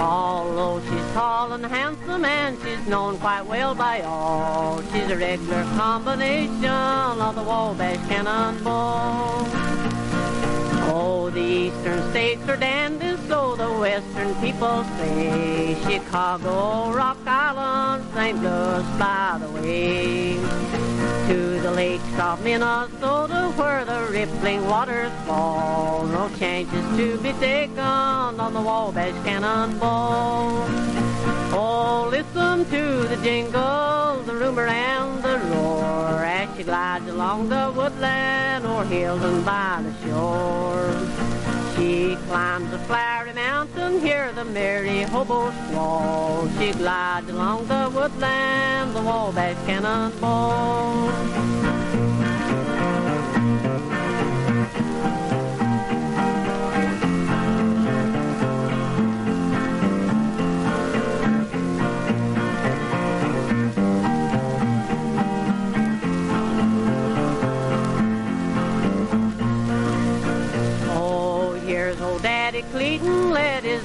Although 0.01 0.81
she's 0.81 1.13
tall 1.13 1.51
and 1.51 1.63
handsome 1.63 2.25
and 2.25 2.57
she's 2.63 2.87
known 2.87 3.19
quite 3.19 3.45
well 3.45 3.75
by 3.75 4.01
all, 4.01 4.81
she's 4.91 5.11
a 5.11 5.15
regular 5.15 5.61
combination 5.77 6.65
of 6.65 7.35
the 7.35 7.43
Wabash 7.43 8.07
Cannonball. 8.07 9.45
Oh, 10.93 11.29
the 11.29 11.39
eastern 11.39 12.09
states 12.09 12.49
are 12.49 12.57
dandies, 12.57 13.19
so 13.27 13.55
the 13.55 13.71
western 13.73 14.33
people 14.41 14.83
say. 14.97 15.77
Chicago, 15.87 16.91
Rock 16.91 17.17
Island, 17.27 18.03
St. 18.15 18.41
Louis 18.41 18.83
by 18.97 19.37
the 19.39 19.49
way. 19.61 21.00
To 21.27 21.59
the 21.61 21.71
lakes 21.71 22.19
of 22.19 22.43
Minnesota 22.43 23.53
where 23.55 23.85
the 23.85 24.07
rippling 24.11 24.65
waters 24.67 25.11
fall. 25.25 26.05
No 26.05 26.29
changes 26.37 26.85
to 26.97 27.17
be 27.19 27.31
taken 27.33 27.79
on 27.79 28.53
the 28.53 28.61
Wabash 28.61 29.13
Cannonball. 29.23 30.65
Oh, 31.53 32.07
listen 32.09 32.65
to 32.65 33.07
the 33.07 33.17
jingle, 33.23 34.23
the 34.25 34.35
rumor 34.35 34.67
and 34.67 35.23
the 35.23 35.39
roar 35.49 36.23
as 36.25 36.49
she 36.57 36.63
glides 36.63 37.07
along 37.07 37.49
the 37.49 37.71
woodland 37.75 38.65
or 38.65 38.83
hills 38.85 39.23
and 39.23 39.45
by 39.45 39.83
the 39.83 40.07
shore. 40.07 41.20
She 41.81 42.15
climbs 42.27 42.69
the 42.69 42.77
flowery 42.77 43.33
mountain, 43.33 44.01
hear 44.01 44.31
the 44.33 44.45
merry 44.45 45.01
hobo 45.01 45.49
squall. 45.65 46.47
She 46.59 46.73
glides 46.73 47.27
along 47.27 47.67
the 47.69 47.89
woodland, 47.89 48.95
the 48.95 49.01
Wabash 49.01 49.57
Cannonball. 49.65 51.09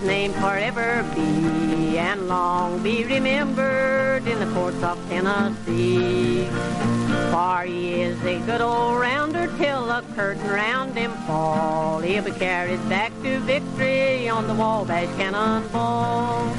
Name 0.07 0.33
forever 0.35 1.05
be, 1.15 1.99
and 1.99 2.29
long 2.29 2.81
be 2.83 3.05
remembered 3.05 4.27
in 4.27 4.39
the 4.39 4.47
courts 4.55 4.81
of 4.83 4.97
Tennessee. 5.09 6.45
For 7.31 7.63
he 7.63 8.03
is 8.03 8.23
a 8.23 8.39
good 8.47 8.61
old 8.61 9.01
rounder 9.01 9.49
till 9.59 9.87
the 9.87 10.05
curtain 10.15 10.49
round 10.49 10.97
him 10.97 11.13
fall. 11.27 12.01
He'll 12.01 12.23
be 12.23 12.31
carried 12.31 12.89
back 12.89 13.13
to 13.25 13.41
victory 13.41 14.29
on 14.29 14.47
the 14.47 14.55
Wabash 14.55 15.15
Cannonball. 15.17 16.53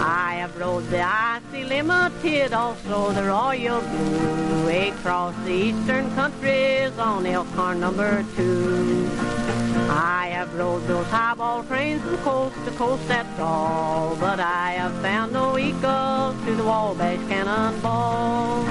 I 0.00 0.36
have 0.40 0.56
rode 0.58 0.86
the 0.90 1.02
icy 1.02 1.64
limited, 1.64 2.52
also 2.52 3.12
the 3.12 3.24
royal 3.24 3.80
blue, 3.80 4.88
across 4.88 5.34
the 5.44 5.52
eastern 5.52 6.14
countries 6.14 6.96
on 6.98 7.24
Elkhorn 7.24 7.80
number 7.80 8.24
two. 8.36 9.57
I 9.90 10.28
have 10.32 10.54
rode 10.54 10.86
those 10.86 11.06
highball 11.06 11.62
trains 11.64 12.02
from 12.02 12.16
coast 12.18 12.56
to 12.64 12.70
coast, 12.72 13.06
that's 13.08 13.38
all, 13.38 14.16
but 14.16 14.40
I 14.40 14.72
have 14.72 14.94
found 15.02 15.32
no 15.32 15.58
equal 15.58 16.34
to 16.44 16.54
the 16.56 16.64
Wabash 16.64 17.28
Cannonball. 17.28 18.64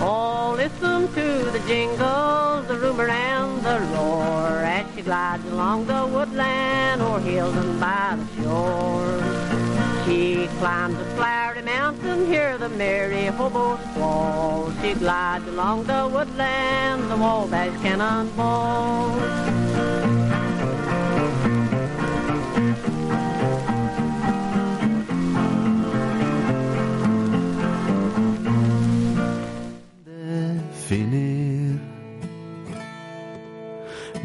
Oh, 0.00 0.54
listen 0.56 1.08
to 1.14 1.50
the 1.50 1.62
jingle, 1.66 2.62
the 2.68 2.78
rumor 2.78 3.08
and 3.08 3.62
the 3.62 3.80
roar 3.92 4.62
as 4.64 4.86
she 4.94 5.02
glides 5.02 5.44
along 5.46 5.86
the 5.86 6.06
woodland 6.06 7.02
or 7.02 7.18
hills 7.20 7.56
and 7.56 7.80
by 7.80 8.16
the 8.16 8.42
shore. 8.42 9.58
She 10.06 10.46
climbs 10.58 10.98
a 10.98 11.04
flowery 11.16 11.62
mountain, 11.62 12.26
hear 12.26 12.56
the 12.58 12.68
merry 12.70 13.26
hobo 13.26 13.76
squall. 13.90 14.72
She 14.80 14.94
glides 14.94 15.46
along 15.48 15.84
the 15.84 16.08
woodland, 16.08 17.10
the 17.10 17.16
Wabash 17.16 17.80
Cannonball. 17.82 19.67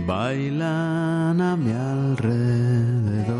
Bailan 0.05 1.39
a 1.39 1.55
mi 1.55 1.71
alrededor. 1.71 3.33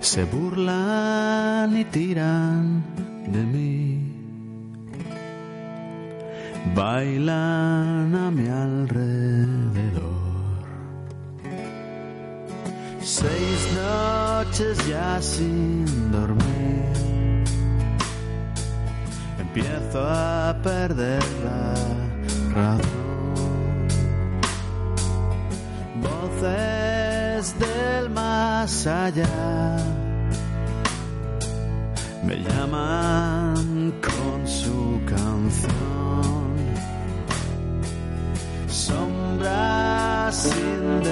Se 0.00 0.24
burlan 0.24 1.76
y 1.76 1.84
tiran 1.84 2.82
de 3.26 3.42
mí. 3.44 4.12
Bailan 6.74 8.14
a 8.14 8.30
mi 8.30 8.48
alrededor. 8.48 10.14
Seis 13.02 13.68
noches 13.74 14.78
ya 14.88 15.20
sin 15.20 15.84
dormir. 16.10 17.44
Empiezo 19.38 20.00
a 20.08 20.56
perder 20.62 21.22
la 21.44 21.74
razón. 22.54 23.13
Voces 26.04 27.58
del 27.58 28.10
más 28.10 28.86
allá 28.86 29.76
me 32.26 32.36
llaman 32.36 33.92
con 34.00 34.46
su 34.46 35.00
canción. 35.06 36.54
Sombras 38.68 40.34
sin 40.34 41.02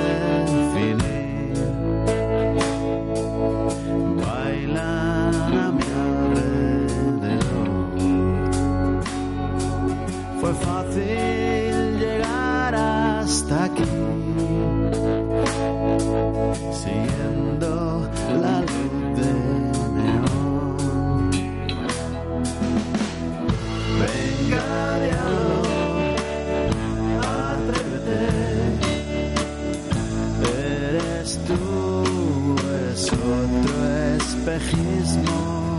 Eres 31.23 31.39
tú, 31.47 32.57
es 32.91 33.13
otro 33.13 34.17
espejismo. 34.17 35.79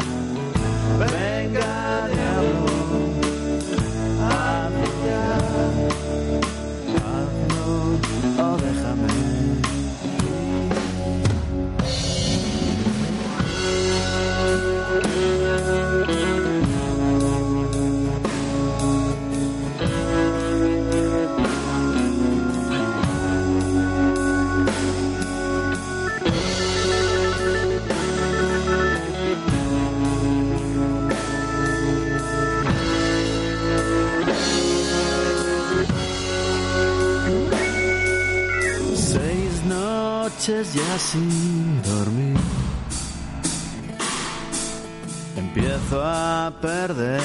Venga, 0.97 2.07
diablo. 2.07 2.32
Y 40.75 40.79
así 40.95 41.79
dormir. 41.85 42.37
Empiezo 45.35 46.01
a 46.03 46.51
perder 46.61 47.21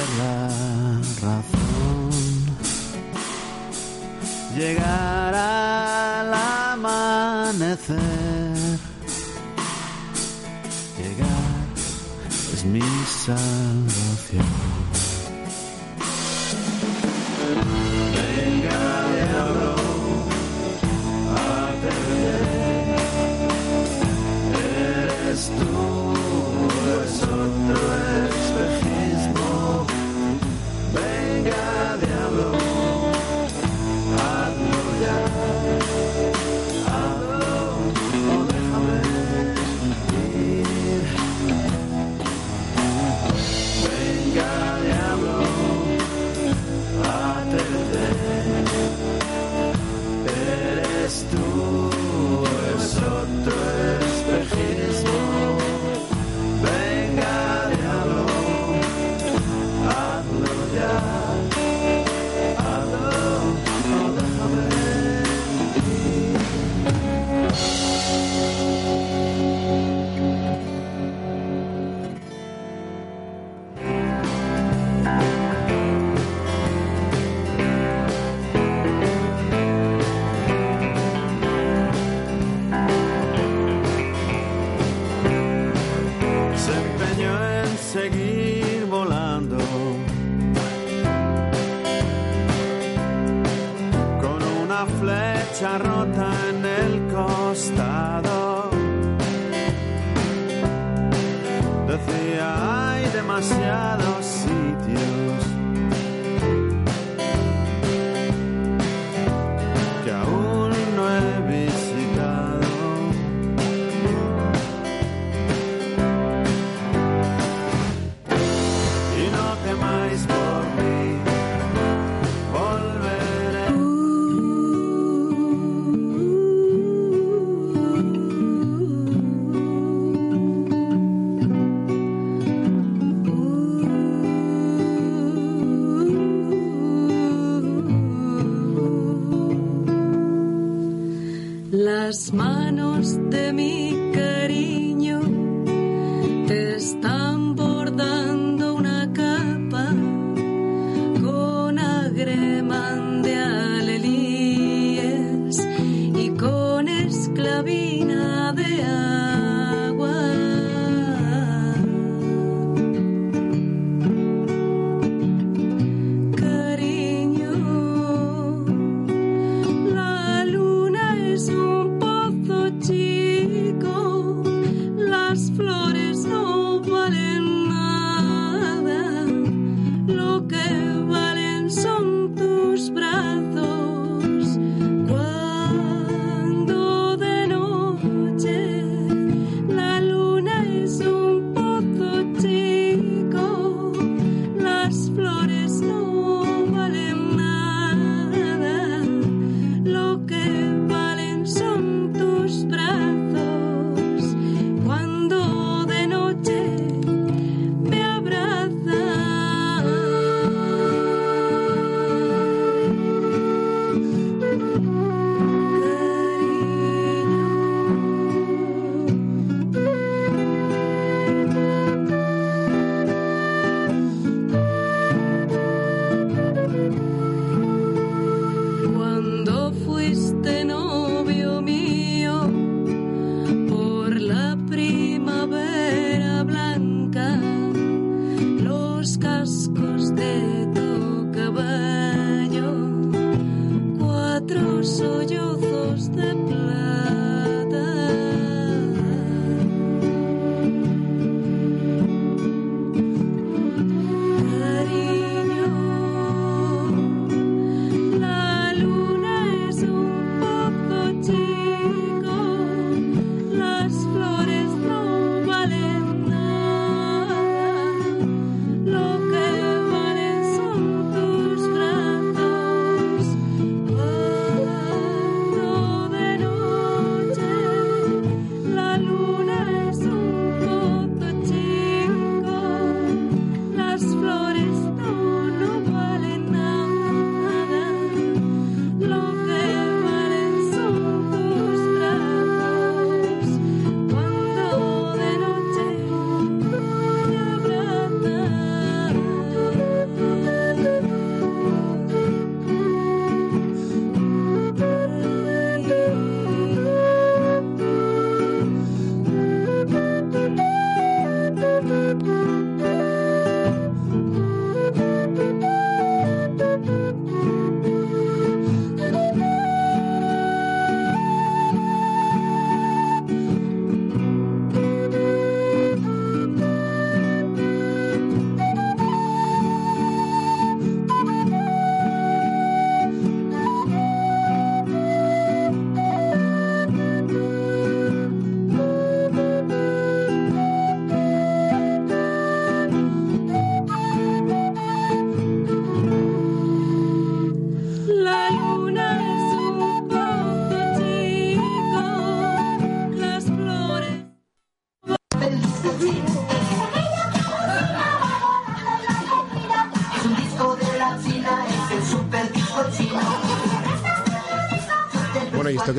hay 102.40 103.04
demasiados 103.10 104.24
sitios 104.24 105.57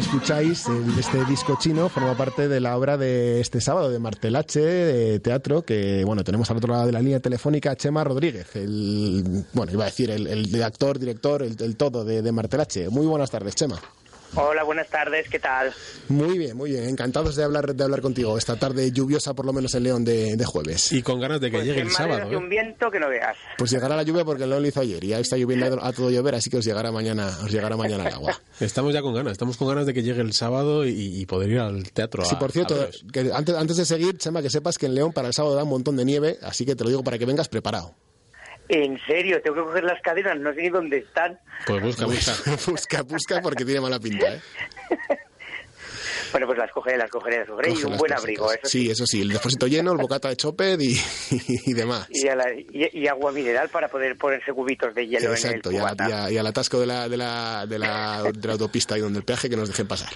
escucháis, 0.09 0.65
este 0.97 1.23
disco 1.25 1.55
chino, 1.59 1.87
forma 1.87 2.17
parte 2.17 2.47
de 2.47 2.59
la 2.59 2.75
obra 2.75 2.97
de 2.97 3.39
este 3.39 3.61
sábado 3.61 3.91
de 3.91 3.99
Martelache, 3.99 4.59
de 4.59 5.19
teatro, 5.19 5.61
que 5.61 6.03
bueno, 6.03 6.23
tenemos 6.23 6.49
al 6.49 6.57
otro 6.57 6.73
lado 6.73 6.87
de 6.87 6.91
la 6.91 6.99
línea 6.99 7.19
telefónica 7.19 7.69
a 7.69 7.75
Chema 7.75 8.03
Rodríguez, 8.03 8.55
el, 8.55 9.45
bueno, 9.53 9.71
iba 9.71 9.83
a 9.83 9.85
decir, 9.85 10.09
el, 10.09 10.63
actor, 10.63 10.97
director, 10.97 11.43
el, 11.43 11.75
todo 11.75 12.03
de 12.03 12.31
Martelache. 12.31 12.89
Muy 12.89 13.05
buenas 13.05 13.29
tardes, 13.29 13.53
Chema. 13.53 13.79
Hola, 14.35 14.63
buenas 14.63 14.87
tardes, 14.89 15.27
¿qué 15.27 15.39
tal? 15.39 15.73
Muy 16.07 16.37
bien, 16.37 16.55
muy 16.55 16.69
bien. 16.71 16.87
Encantados 16.87 17.35
de 17.35 17.43
hablar, 17.43 17.73
de 17.75 17.83
hablar 17.83 17.99
contigo 18.01 18.37
esta 18.37 18.55
tarde 18.57 18.91
lluviosa, 18.91 19.33
por 19.33 19.45
lo 19.45 19.53
menos 19.53 19.73
en 19.73 19.83
León 19.83 20.05
de, 20.05 20.35
de 20.37 20.45
jueves. 20.45 20.91
Y 20.91 21.01
con 21.01 21.19
ganas 21.19 21.41
de 21.41 21.49
que 21.49 21.57
Pues 21.57 21.67
llegue 21.67 21.81
el 21.81 21.89
sábado. 21.91 22.31
¿eh? 22.31 22.37
un 22.37 22.47
viento 22.47 22.91
que 22.91 22.99
no 22.99 23.09
veas. 23.09 23.35
Pues 23.57 23.71
llegará 23.71 23.95
la 23.95 24.03
lluvia 24.03 24.23
porque 24.23 24.43
el 24.43 24.49
León 24.51 24.61
lo 24.61 24.67
hizo 24.69 24.81
ayer 24.81 25.03
y 25.03 25.13
ahí 25.13 25.21
está 25.21 25.35
lloviendo 25.35 25.83
a 25.83 25.91
todo 25.93 26.11
llover, 26.11 26.35
así 26.35 26.49
que 26.49 26.57
os 26.57 26.65
llegará 26.65 26.91
mañana, 26.91 27.27
os 27.43 27.51
llegará 27.51 27.75
mañana 27.75 28.07
el 28.07 28.13
agua. 28.13 28.39
Estamos 28.59 28.93
ya 28.93 29.01
con 29.01 29.13
ganas, 29.15 29.31
estamos 29.33 29.57
con 29.57 29.67
ganas 29.67 29.85
de 29.87 29.93
que 29.93 30.03
llegue 30.03 30.21
el 30.21 30.33
sábado 30.33 30.85
y, 30.85 30.91
y 31.21 31.25
poder 31.25 31.49
ir 31.49 31.59
al 31.59 31.91
teatro. 31.91 32.23
Sí, 32.23 32.35
a- 32.35 32.39
por 32.39 32.51
cierto, 32.51 32.75
a 32.75 32.77
veros. 32.77 33.03
que 33.11 33.31
antes, 33.33 33.55
antes 33.55 33.77
de 33.77 33.85
seguir, 33.85 34.17
Chema, 34.17 34.41
que 34.41 34.49
sepas 34.49 34.77
que 34.77 34.85
en 34.85 34.95
León 34.95 35.11
para 35.11 35.27
el 35.29 35.33
sábado 35.33 35.55
da 35.55 35.63
un 35.63 35.69
montón 35.69 35.95
de 35.97 36.05
nieve, 36.05 36.37
así 36.43 36.65
que 36.65 36.75
te 36.75 36.83
lo 36.83 36.89
digo 36.91 37.03
para 37.03 37.17
que 37.17 37.25
vengas 37.25 37.47
preparado. 37.49 37.95
En 38.69 38.99
serio, 39.07 39.41
tengo 39.41 39.55
que 39.57 39.63
coger 39.63 39.83
las 39.83 40.01
cadenas, 40.01 40.37
no 40.39 40.53
sé 40.53 40.61
ni 40.61 40.69
dónde 40.69 40.97
están. 40.99 41.39
Pues 41.65 41.81
busca, 41.81 42.05
busca. 42.05 42.33
busca, 42.71 43.01
busca, 43.01 43.41
porque 43.41 43.65
tiene 43.65 43.81
mala 43.81 43.99
pinta, 43.99 44.33
¿eh? 44.35 44.41
Bueno, 46.31 46.45
pues 46.45 46.59
las 46.59 46.71
cogeré, 46.71 46.95
las 46.95 47.09
cogeré, 47.09 47.39
las 47.39 47.47
cogeré 47.47 47.71
y 47.71 47.77
un 47.77 47.81
buen 47.97 47.97
cositas. 47.97 48.19
abrigo, 48.19 48.51
eso 48.53 48.59
sí. 48.67 48.81
Sí, 48.83 48.91
eso 48.91 49.05
sí, 49.07 49.21
el 49.21 49.29
depósito 49.29 49.65
lleno, 49.65 49.93
el 49.93 49.97
bocata 49.97 50.29
de 50.29 50.35
choped 50.35 50.79
y, 50.79 50.95
y 51.65 51.73
demás. 51.73 52.05
Y, 52.11 52.27
a 52.27 52.35
la- 52.35 52.53
y- 52.53 52.89
y 52.93 53.07
agua 53.07 53.31
mineral 53.31 53.69
para 53.69 53.87
poder 53.87 54.15
ponerse 54.15 54.53
cubitos 54.53 54.93
de 54.93 55.07
hielo 55.07 55.31
Exacto, 55.31 55.71
en 55.71 55.77
y, 55.77 55.79
el 55.79 55.83
a 55.83 55.85
la- 55.85 55.91
cubata. 55.95 56.09
y 56.09 56.11
a- 56.13 56.31
y 56.31 56.37
al 56.37 56.45
atasco 56.45 56.79
de 56.79 56.85
la, 56.85 57.09
de, 57.09 57.17
la, 57.17 57.65
de, 57.67 57.79
la, 57.79 58.21
de 58.31 58.47
la 58.47 58.53
autopista 58.53 58.95
y 58.95 59.01
donde 59.01 59.17
el 59.19 59.25
peaje 59.25 59.49
que 59.49 59.57
nos 59.57 59.69
dejen 59.69 59.87
pasar. 59.87 60.09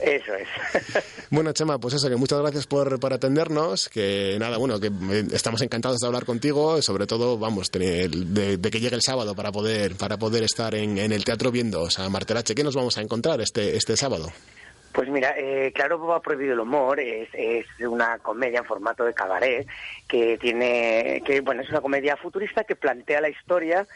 Eso 0.00 0.34
es. 0.34 0.48
Bueno, 1.30 1.52
Chema, 1.52 1.78
pues 1.78 1.94
eso, 1.94 2.08
que 2.08 2.16
muchas 2.16 2.40
gracias 2.40 2.66
por, 2.66 2.98
por 2.98 3.12
atendernos, 3.12 3.88
que 3.88 4.36
nada, 4.40 4.56
bueno, 4.58 4.80
que 4.80 4.90
estamos 5.32 5.62
encantados 5.62 5.98
de 6.00 6.06
hablar 6.08 6.24
contigo, 6.24 6.82
sobre 6.82 7.06
todo, 7.06 7.38
vamos, 7.38 7.70
de, 7.70 8.08
de- 8.08 8.56
de 8.56 8.70
que 8.70 8.80
llegue 8.80 8.96
el 8.96 9.02
sábado 9.02 9.36
para 9.36 9.52
poder, 9.52 9.94
para 9.94 10.16
poder 10.16 10.42
estar 10.42 10.74
en, 10.74 10.98
en 10.98 11.12
el 11.12 11.24
teatro 11.24 11.52
viendo 11.52 11.82
o 11.82 11.90
sea, 11.90 12.08
Martelache. 12.08 12.54
¿Qué 12.56 12.64
nos 12.64 12.74
vamos 12.74 12.98
a 12.98 13.00
encontrar 13.02 13.40
este, 13.40 13.76
este 13.76 13.96
sábado? 13.96 14.32
Pues 14.92 15.08
mira, 15.08 15.34
eh, 15.38 15.70
Claro 15.72 16.12
ha 16.12 16.20
prohibido 16.20 16.54
el 16.54 16.58
humor, 16.60 16.98
es, 16.98 17.28
es 17.32 17.64
una 17.78 18.18
comedia 18.18 18.58
en 18.58 18.64
formato 18.64 19.04
de 19.04 19.14
cabaret 19.14 19.64
que 20.08 20.36
tiene, 20.38 21.22
que 21.24 21.40
bueno, 21.42 21.62
es 21.62 21.68
una 21.70 21.80
comedia 21.80 22.16
futurista 22.16 22.64
que 22.64 22.74
plantea 22.74 23.20
la 23.20 23.28
historia 23.28 23.86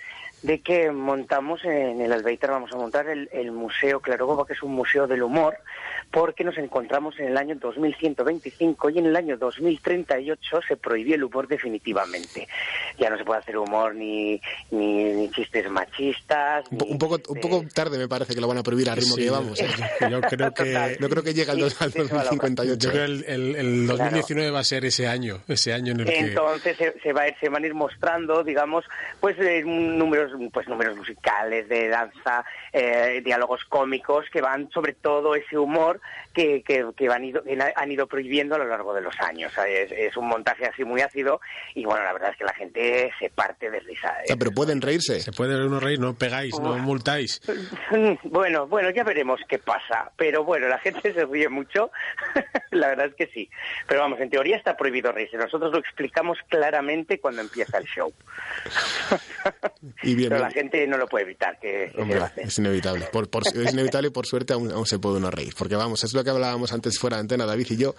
de 0.44 0.60
que 0.60 0.90
montamos 0.92 1.64
en 1.64 2.00
el 2.02 2.12
Albeitar, 2.12 2.50
vamos 2.50 2.70
a 2.72 2.76
montar 2.76 3.08
el, 3.08 3.28
el 3.32 3.50
Museo 3.50 4.00
Claro 4.00 4.26
Bobo, 4.26 4.44
que 4.44 4.52
es 4.52 4.62
un 4.62 4.72
museo 4.74 5.06
del 5.06 5.22
humor, 5.22 5.56
porque 6.10 6.44
nos 6.44 6.58
encontramos 6.58 7.18
en 7.18 7.28
el 7.28 7.36
año 7.38 7.54
2125 7.56 8.90
y 8.90 8.98
en 8.98 9.06
el 9.06 9.16
año 9.16 9.36
2038 9.38 10.60
se 10.68 10.76
prohibió 10.76 11.14
el 11.14 11.24
humor 11.24 11.48
definitivamente. 11.48 12.46
Ya 12.98 13.08
no 13.10 13.16
se 13.16 13.24
puede 13.24 13.40
hacer 13.40 13.56
humor 13.56 13.94
ni, 13.94 14.40
ni, 14.70 15.04
ni 15.14 15.30
chistes 15.30 15.68
machistas. 15.70 16.66
Un, 16.70 16.78
po- 16.78 16.84
un 16.86 16.98
poco, 16.98 17.18
un 17.28 17.40
poco 17.40 17.64
tarde 17.74 17.96
me 17.98 18.06
parece 18.06 18.34
que 18.34 18.40
lo 18.40 18.46
van 18.48 18.58
a 18.58 18.62
prohibir 18.62 18.90
al 18.90 18.96
ritmo 18.96 19.14
Sí, 19.14 19.20
que 19.20 19.24
llevamos. 19.24 19.58
¿eh? 19.60 19.66
Yo 20.10 20.20
creo 20.20 20.52
que, 20.52 20.96
No 21.00 21.08
creo 21.08 21.22
que 21.22 21.32
llegue 21.34 21.50
al, 21.52 21.58
dos- 21.58 21.80
al 21.80 21.90
2058. 21.90 22.78
Yo 22.78 22.90
creo 22.90 23.06
que 23.06 23.12
el, 23.12 23.24
el- 23.26 23.56
el 23.56 23.86
2019 23.86 24.50
va 24.50 24.60
a 24.60 24.64
ser 24.64 24.84
ese 24.84 25.08
año, 25.08 25.40
ese 25.48 25.72
año 25.72 25.92
en 25.92 26.00
el 26.00 26.06
que... 26.06 26.18
Entonces 26.18 26.76
se, 26.76 27.00
se 27.00 27.12
va 27.14 27.22
a 27.22 27.28
ir- 27.28 27.40
se 27.40 27.48
van 27.48 27.64
a 27.64 27.66
ir 27.66 27.74
mostrando, 27.74 28.44
digamos, 28.44 28.84
pues 29.20 29.38
eh, 29.40 29.62
números, 29.64 30.33
pues 30.52 30.68
números 30.68 30.96
musicales 30.96 31.68
de 31.68 31.88
danza, 31.88 32.44
eh, 32.72 33.22
diálogos 33.24 33.64
cómicos 33.64 34.26
que 34.30 34.40
van 34.40 34.70
sobre 34.70 34.92
todo 34.94 35.34
ese 35.34 35.58
humor 35.58 36.00
que, 36.34 36.62
que, 36.62 36.84
que 36.96 37.08
van 37.08 37.24
ido- 37.24 37.42
que 37.42 37.56
han 37.74 37.92
ido 37.92 38.06
prohibiendo 38.06 38.54
a 38.56 38.58
lo 38.58 38.66
largo 38.66 38.92
de 38.94 39.00
los 39.00 39.14
años. 39.20 39.52
Es, 39.66 39.90
es 39.92 40.16
un 40.16 40.26
montaje 40.28 40.66
así 40.66 40.84
muy 40.84 41.00
ácido 41.00 41.40
y 41.74 41.84
bueno, 41.84 42.02
la 42.04 42.12
verdad 42.12 42.30
es 42.32 42.36
que 42.36 42.44
la 42.44 42.54
gente 42.54 43.10
se 43.18 43.30
parte 43.30 43.70
de 43.70 43.80
risa. 43.80 44.08
¿eh? 44.22 44.32
Ah, 44.32 44.36
pero 44.38 44.50
pueden 44.52 44.80
reírse. 44.80 45.20
Se 45.20 45.32
puede 45.32 45.54
uno 45.64 45.80
reír, 45.80 45.98
no 46.00 46.14
pegáis, 46.14 46.58
no 46.60 46.76
multáis. 46.78 47.40
Bueno, 48.24 48.66
bueno, 48.66 48.90
ya 48.90 49.04
veremos 49.04 49.40
qué 49.48 49.58
pasa. 49.58 50.10
Pero 50.16 50.44
bueno, 50.44 50.66
la 50.68 50.78
gente 50.78 51.12
se 51.14 51.24
ríe 51.26 51.48
mucho. 51.48 51.90
la 52.72 52.88
verdad 52.88 53.06
es 53.06 53.14
que 53.14 53.26
sí. 53.32 53.48
Pero 53.86 54.00
vamos, 54.00 54.20
en 54.20 54.30
teoría 54.30 54.56
está 54.56 54.76
prohibido 54.76 55.12
reírse. 55.12 55.36
Nosotros 55.36 55.72
lo 55.72 55.78
explicamos 55.78 56.38
claramente 56.48 57.20
cuando 57.20 57.40
empieza 57.42 57.78
el 57.78 57.84
show. 57.84 58.12
Y 60.02 60.14
bien, 60.14 60.28
Pero 60.30 60.42
la 60.42 60.48
bien. 60.48 60.64
gente 60.70 60.86
no 60.86 60.96
lo 60.96 61.06
puede 61.06 61.24
evitar. 61.24 61.58
Que, 61.60 61.92
Hombre, 61.96 62.20
es 62.36 62.58
inevitable. 62.58 63.06
Por, 63.12 63.28
por- 63.30 63.46
es 63.46 63.72
inevitable 63.72 64.08
y 64.08 64.10
por 64.10 64.26
suerte 64.26 64.52
aún, 64.54 64.72
aún 64.72 64.86
se 64.86 64.98
puede 64.98 65.18
uno 65.18 65.30
reír. 65.30 65.54
Porque 65.56 65.76
vamos, 65.76 66.02
es 66.04 66.12
lo 66.14 66.23
que 66.24 66.30
hablábamos 66.30 66.72
antes 66.72 66.98
fuera 66.98 67.16
de 67.16 67.22
antena, 67.22 67.46
David 67.46 67.66
y 67.70 67.76
yo, 67.76 67.94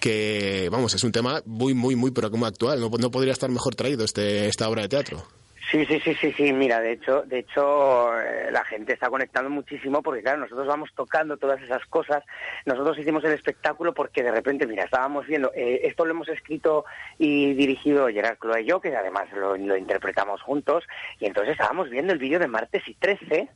que 0.00 0.68
vamos, 0.70 0.94
es 0.94 1.04
un 1.04 1.12
tema 1.12 1.42
muy, 1.44 1.74
muy, 1.74 1.96
muy, 1.96 2.10
pero 2.10 2.30
como 2.30 2.46
actual. 2.46 2.80
No, 2.80 2.90
no 2.98 3.10
podría 3.10 3.32
estar 3.32 3.50
mejor 3.50 3.74
traído 3.74 4.04
este, 4.04 4.48
esta 4.48 4.68
obra 4.68 4.82
de 4.82 4.88
teatro. 4.88 5.22
Sí, 5.70 5.84
sí, 5.84 5.98
sí, 5.98 6.14
sí, 6.14 6.32
sí. 6.32 6.52
Mira, 6.52 6.80
de 6.80 6.92
hecho, 6.92 7.22
de 7.22 7.40
hecho, 7.40 8.16
eh, 8.20 8.50
la 8.52 8.64
gente 8.64 8.92
está 8.92 9.08
conectando 9.08 9.50
muchísimo 9.50 10.00
porque, 10.00 10.22
claro, 10.22 10.38
nosotros 10.38 10.66
vamos 10.66 10.90
tocando 10.94 11.36
todas 11.36 11.60
esas 11.60 11.84
cosas. 11.86 12.22
Nosotros 12.64 12.98
hicimos 12.98 13.24
el 13.24 13.32
espectáculo 13.32 13.92
porque 13.92 14.22
de 14.22 14.30
repente, 14.30 14.66
mira, 14.66 14.84
estábamos 14.84 15.26
viendo, 15.26 15.52
eh, 15.54 15.80
esto 15.84 16.04
lo 16.04 16.12
hemos 16.12 16.28
escrito 16.28 16.84
y 17.18 17.54
dirigido 17.54 18.06
Gerard 18.06 18.38
Cloa 18.38 18.60
y 18.60 18.66
yo, 18.66 18.80
que 18.80 18.94
además 18.94 19.26
lo, 19.32 19.56
lo 19.56 19.76
interpretamos 19.76 20.40
juntos, 20.40 20.84
y 21.18 21.26
entonces 21.26 21.52
estábamos 21.52 21.90
viendo 21.90 22.12
el 22.12 22.20
vídeo 22.20 22.38
de 22.38 22.46
martes 22.46 22.86
y 22.86 22.94
13. 22.94 23.48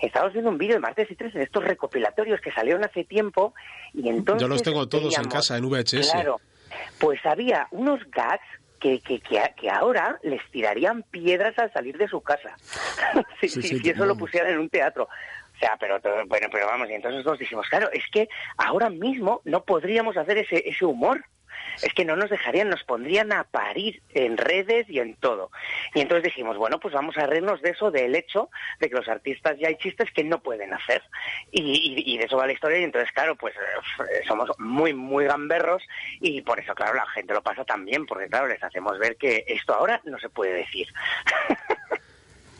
Estábamos 0.00 0.32
viendo 0.32 0.50
un 0.50 0.58
vídeo 0.58 0.74
de 0.74 0.80
martes 0.80 1.10
y 1.10 1.14
13 1.14 1.38
de 1.38 1.44
estos 1.44 1.62
recopilatorios 1.62 2.40
que 2.40 2.52
salieron 2.52 2.84
hace 2.84 3.04
tiempo 3.04 3.52
y 3.92 4.08
entonces 4.08 4.40
Yo 4.40 4.48
los 4.48 4.62
tengo 4.62 4.88
todos 4.88 5.18
en 5.18 5.24
casa, 5.28 5.58
en 5.58 5.68
VHS. 5.68 6.10
Claro, 6.10 6.40
pues 6.98 7.24
había 7.26 7.68
unos 7.70 8.00
gags 8.10 8.59
que, 8.80 9.00
que, 9.00 9.20
que, 9.20 9.40
que 9.56 9.70
ahora 9.70 10.18
les 10.22 10.40
tirarían 10.50 11.02
piedras 11.04 11.56
al 11.58 11.72
salir 11.72 11.96
de 11.98 12.08
su 12.08 12.20
casa. 12.22 12.56
si, 13.40 13.48
Sí, 13.48 13.62
si- 13.62 13.68
sí, 13.68 13.78
si 13.80 13.90
eso 13.90 14.04
lo 14.06 14.16
pusieran 14.16 14.50
en 14.52 14.58
un 14.58 14.68
teatro. 14.68 15.04
O 15.04 15.58
sea, 15.60 15.76
pero 15.78 16.00
todo- 16.00 16.24
bueno, 16.26 16.48
pero 16.50 16.66
vamos, 16.66 16.88
y 16.88 16.94
entonces 16.94 17.18
nosotros 17.18 17.38
dijimos, 17.38 17.68
claro, 17.68 17.90
es 17.92 18.02
que 18.12 18.28
ahora 18.56 18.88
mismo 18.90 19.42
no 19.44 19.62
podríamos 19.64 20.16
hacer 20.16 20.38
ese, 20.38 20.62
ese 20.68 20.84
humor. 20.86 21.22
Es 21.82 21.92
que 21.94 22.04
no 22.04 22.16
nos 22.16 22.30
dejarían, 22.30 22.68
nos 22.68 22.84
pondrían 22.84 23.32
a 23.32 23.44
parir 23.44 24.02
en 24.14 24.36
redes 24.36 24.88
y 24.88 24.98
en 24.98 25.16
todo. 25.16 25.50
Y 25.94 26.00
entonces 26.00 26.24
dijimos, 26.24 26.56
bueno, 26.56 26.78
pues 26.80 26.92
vamos 26.94 27.16
a 27.18 27.26
reírnos 27.26 27.62
de 27.62 27.70
eso, 27.70 27.90
del 27.90 28.14
hecho 28.14 28.50
de 28.78 28.88
que 28.88 28.96
los 28.96 29.08
artistas 29.08 29.56
ya 29.58 29.68
hay 29.68 29.76
chistes 29.76 30.10
que 30.12 30.24
no 30.24 30.42
pueden 30.42 30.72
hacer. 30.74 31.02
Y, 31.50 32.04
y- 32.06 32.18
de 32.18 32.24
eso 32.24 32.36
va 32.36 32.46
la 32.46 32.52
historia. 32.52 32.78
Y 32.78 32.84
entonces, 32.84 33.10
claro, 33.12 33.36
pues 33.36 33.54
eh, 33.56 34.22
somos 34.26 34.50
muy, 34.58 34.92
muy 34.92 35.24
gamberros 35.24 35.82
y 36.20 36.42
por 36.42 36.60
eso, 36.60 36.74
claro, 36.74 36.94
la 36.94 37.06
gente 37.06 37.32
lo 37.34 37.42
pasa 37.42 37.64
también, 37.64 38.04
porque, 38.06 38.28
claro, 38.28 38.46
les 38.48 38.62
hacemos 38.62 38.98
ver 38.98 39.16
que 39.16 39.44
esto 39.48 39.74
ahora 39.74 40.00
no 40.04 40.18
se 40.18 40.28
puede 40.28 40.52
decir. 40.54 40.86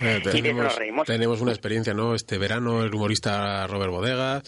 Eh, 0.01 0.21
tenemos, 0.31 0.75
tenemos 1.07 1.41
una 1.41 1.53
experiencia, 1.53 1.93
¿no? 1.95 2.15
Este 2.15 2.39
verano, 2.39 2.83
el 2.83 2.95
humorista 2.95 3.67
Robert 3.67 3.91
Bodega. 3.91 4.43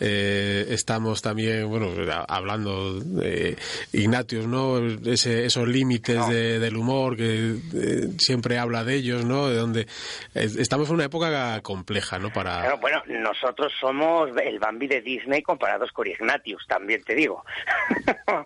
eh, 0.00 0.66
estamos 0.70 1.22
también, 1.22 1.68
bueno, 1.68 1.90
hablando 2.28 2.98
de 3.00 3.56
Ignatius, 3.92 4.46
¿no? 4.46 4.78
Ese, 5.06 5.46
esos 5.46 5.68
límites 5.68 6.26
de- 6.28 6.58
del 6.58 6.76
humor 6.76 7.16
que 7.16 7.54
eh, 7.74 8.08
siempre 8.18 8.58
habla 8.58 8.84
de 8.84 8.94
ellos, 8.94 9.24
¿no? 9.24 9.48
De 9.48 9.56
donde 9.56 9.86
estamos 10.34 10.88
en 10.88 10.94
una 10.96 11.04
época 11.04 11.60
compleja, 11.62 12.18
¿no? 12.18 12.32
Para 12.32 12.60
Claro, 12.60 12.78
bueno, 12.78 13.02
nosotros 13.06 13.72
somos 13.80 14.30
el 14.42 14.58
Bambi 14.58 14.86
de 14.88 15.00
Disney 15.02 15.42
comparados 15.42 15.92
con 15.92 16.06
Ignatius, 16.06 16.64
también 16.66 17.02
te 17.04 17.14
digo. 17.14 17.44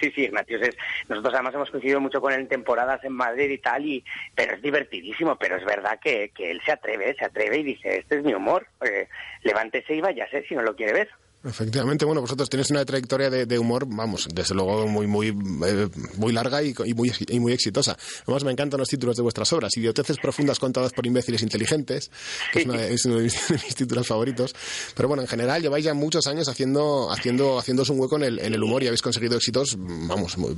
sí, 0.00 0.10
sí, 0.14 0.22
Ignatius 0.24 0.62
es... 0.62 0.76
Nosotros 1.08 1.34
además 1.34 1.54
hemos 1.54 1.70
coincidido 1.70 2.00
mucho 2.00 2.20
con 2.20 2.32
él 2.32 2.40
en 2.40 2.48
temporadas 2.48 3.02
en 3.04 3.12
Madrid 3.12 3.50
y 3.50 3.58
tal, 3.58 3.84
y 3.86 4.04
pero 4.34 4.54
es 4.54 4.62
divertidísimo, 4.62 5.36
pero 5.38 5.56
es 5.56 5.64
verdad 5.64 5.98
que, 6.02 6.30
que 6.34 6.50
él 6.50 6.60
se 6.64 6.72
atreve, 6.72 7.14
se 7.18 7.24
atreve 7.24 7.58
y 7.58 7.62
dice, 7.64 7.98
este 7.98 8.18
es 8.18 8.24
mi 8.24 8.34
humor, 8.34 8.66
eh, 8.84 9.08
levántese 9.42 9.94
y 9.94 10.00
váyase 10.00 10.44
si 10.48 10.54
no 10.54 10.62
lo 10.62 10.74
quiere 10.76 10.92
ver. 10.92 11.08
Efectivamente, 11.44 12.04
bueno, 12.04 12.20
vosotros 12.20 12.50
tenéis 12.50 12.68
una 12.72 12.84
trayectoria 12.84 13.30
de, 13.30 13.46
de 13.46 13.58
humor, 13.60 13.84
vamos, 13.86 14.26
desde 14.34 14.56
luego 14.56 14.88
muy 14.88 15.06
muy 15.06 15.28
eh, 15.28 15.88
muy 16.16 16.32
larga 16.32 16.60
y, 16.64 16.74
y 16.84 16.94
muy 16.94 17.12
y 17.28 17.38
muy 17.38 17.52
exitosa. 17.52 17.96
Además 18.24 18.42
me 18.42 18.50
encantan 18.50 18.80
los 18.80 18.88
títulos 18.88 19.14
de 19.16 19.22
vuestras 19.22 19.52
obras, 19.52 19.74
Idioteces 19.76 20.16
profundas 20.18 20.58
contadas 20.58 20.92
por 20.92 21.06
imbéciles 21.06 21.40
inteligentes, 21.42 22.10
que 22.52 22.58
es, 22.58 22.66
una- 22.66 22.84
es 22.84 23.04
uno 23.04 23.18
de 23.18 23.22
mis, 23.22 23.48
de 23.48 23.54
mis 23.54 23.74
títulos 23.76 24.08
favoritos. 24.08 24.52
Pero 24.96 25.06
bueno, 25.06 25.22
en 25.22 25.28
general 25.28 25.62
lleváis 25.62 25.84
ya 25.84 25.94
muchos 25.94 26.26
años 26.26 26.48
haciendo 26.48 27.08
haciendo 27.12 27.60
haciéndoos 27.60 27.88
un 27.90 28.00
hueco 28.00 28.16
en 28.16 28.24
el, 28.24 28.38
en 28.40 28.54
el 28.54 28.62
humor 28.62 28.82
y 28.82 28.88
habéis 28.88 29.02
conseguido 29.02 29.36
éxitos, 29.36 29.76
vamos, 29.78 30.36
muy- 30.38 30.56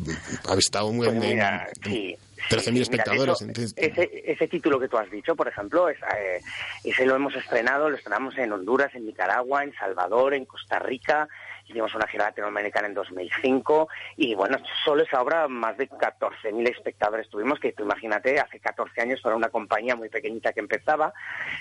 habéis 0.49 0.65
estado 0.65 0.91
muy 0.93 1.09
Pues 1.09 1.23
en- 1.23 1.29
mira, 1.29 1.69
en- 1.85 1.93
sí. 1.93 2.17
13.000 2.49 2.61
Sí, 2.61 2.71
mira, 2.71 2.73
de 2.73 2.81
espectadores. 2.83 3.43
hecho, 3.43 3.75
ese, 3.77 4.23
ese 4.25 4.49
título 4.49 4.81
que 4.81 4.89
tú 4.89 4.97
has 4.97 5.11
dicho, 5.11 5.37
por 5.37 5.49
ejemplo, 5.49 5.89
es, 5.89 5.99
eh, 6.19 6.41
ese 6.85 7.07
lo 7.07 7.17
hemos 7.17 7.35
estrenado, 7.35 7.91
lo 7.91 7.97
estrenamos 7.97 8.37
en 8.39 8.53
Honduras, 8.53 8.95
en 8.95 9.07
Nicaragua, 9.07 9.65
en 9.65 9.75
Salvador, 9.75 10.35
en 10.35 10.45
Costa 10.45 10.79
Rica 10.79 11.29
hicimos 11.71 11.95
una 11.95 12.07
gira 12.07 12.27
latinoamericana 12.27 12.89
en 12.89 12.95
2005 12.95 13.89
y 14.17 14.35
bueno, 14.35 14.59
solo 14.85 15.03
esa 15.03 15.21
obra 15.23 15.49
más 15.49 15.77
de 15.77 15.89
14.000 15.89 16.69
espectadores 16.69 17.29
tuvimos, 17.31 17.61
que 17.61 17.73
tú 17.73 17.85
imagínate, 17.85 18.39
hace 18.39 18.59
14 18.59 19.01
años 19.01 19.21
para 19.21 19.37
una 19.37 19.49
compañía 19.49 19.97
muy 19.97 20.09
pequeñita 20.09 20.53
que 20.53 20.61
empezaba, 20.61 21.13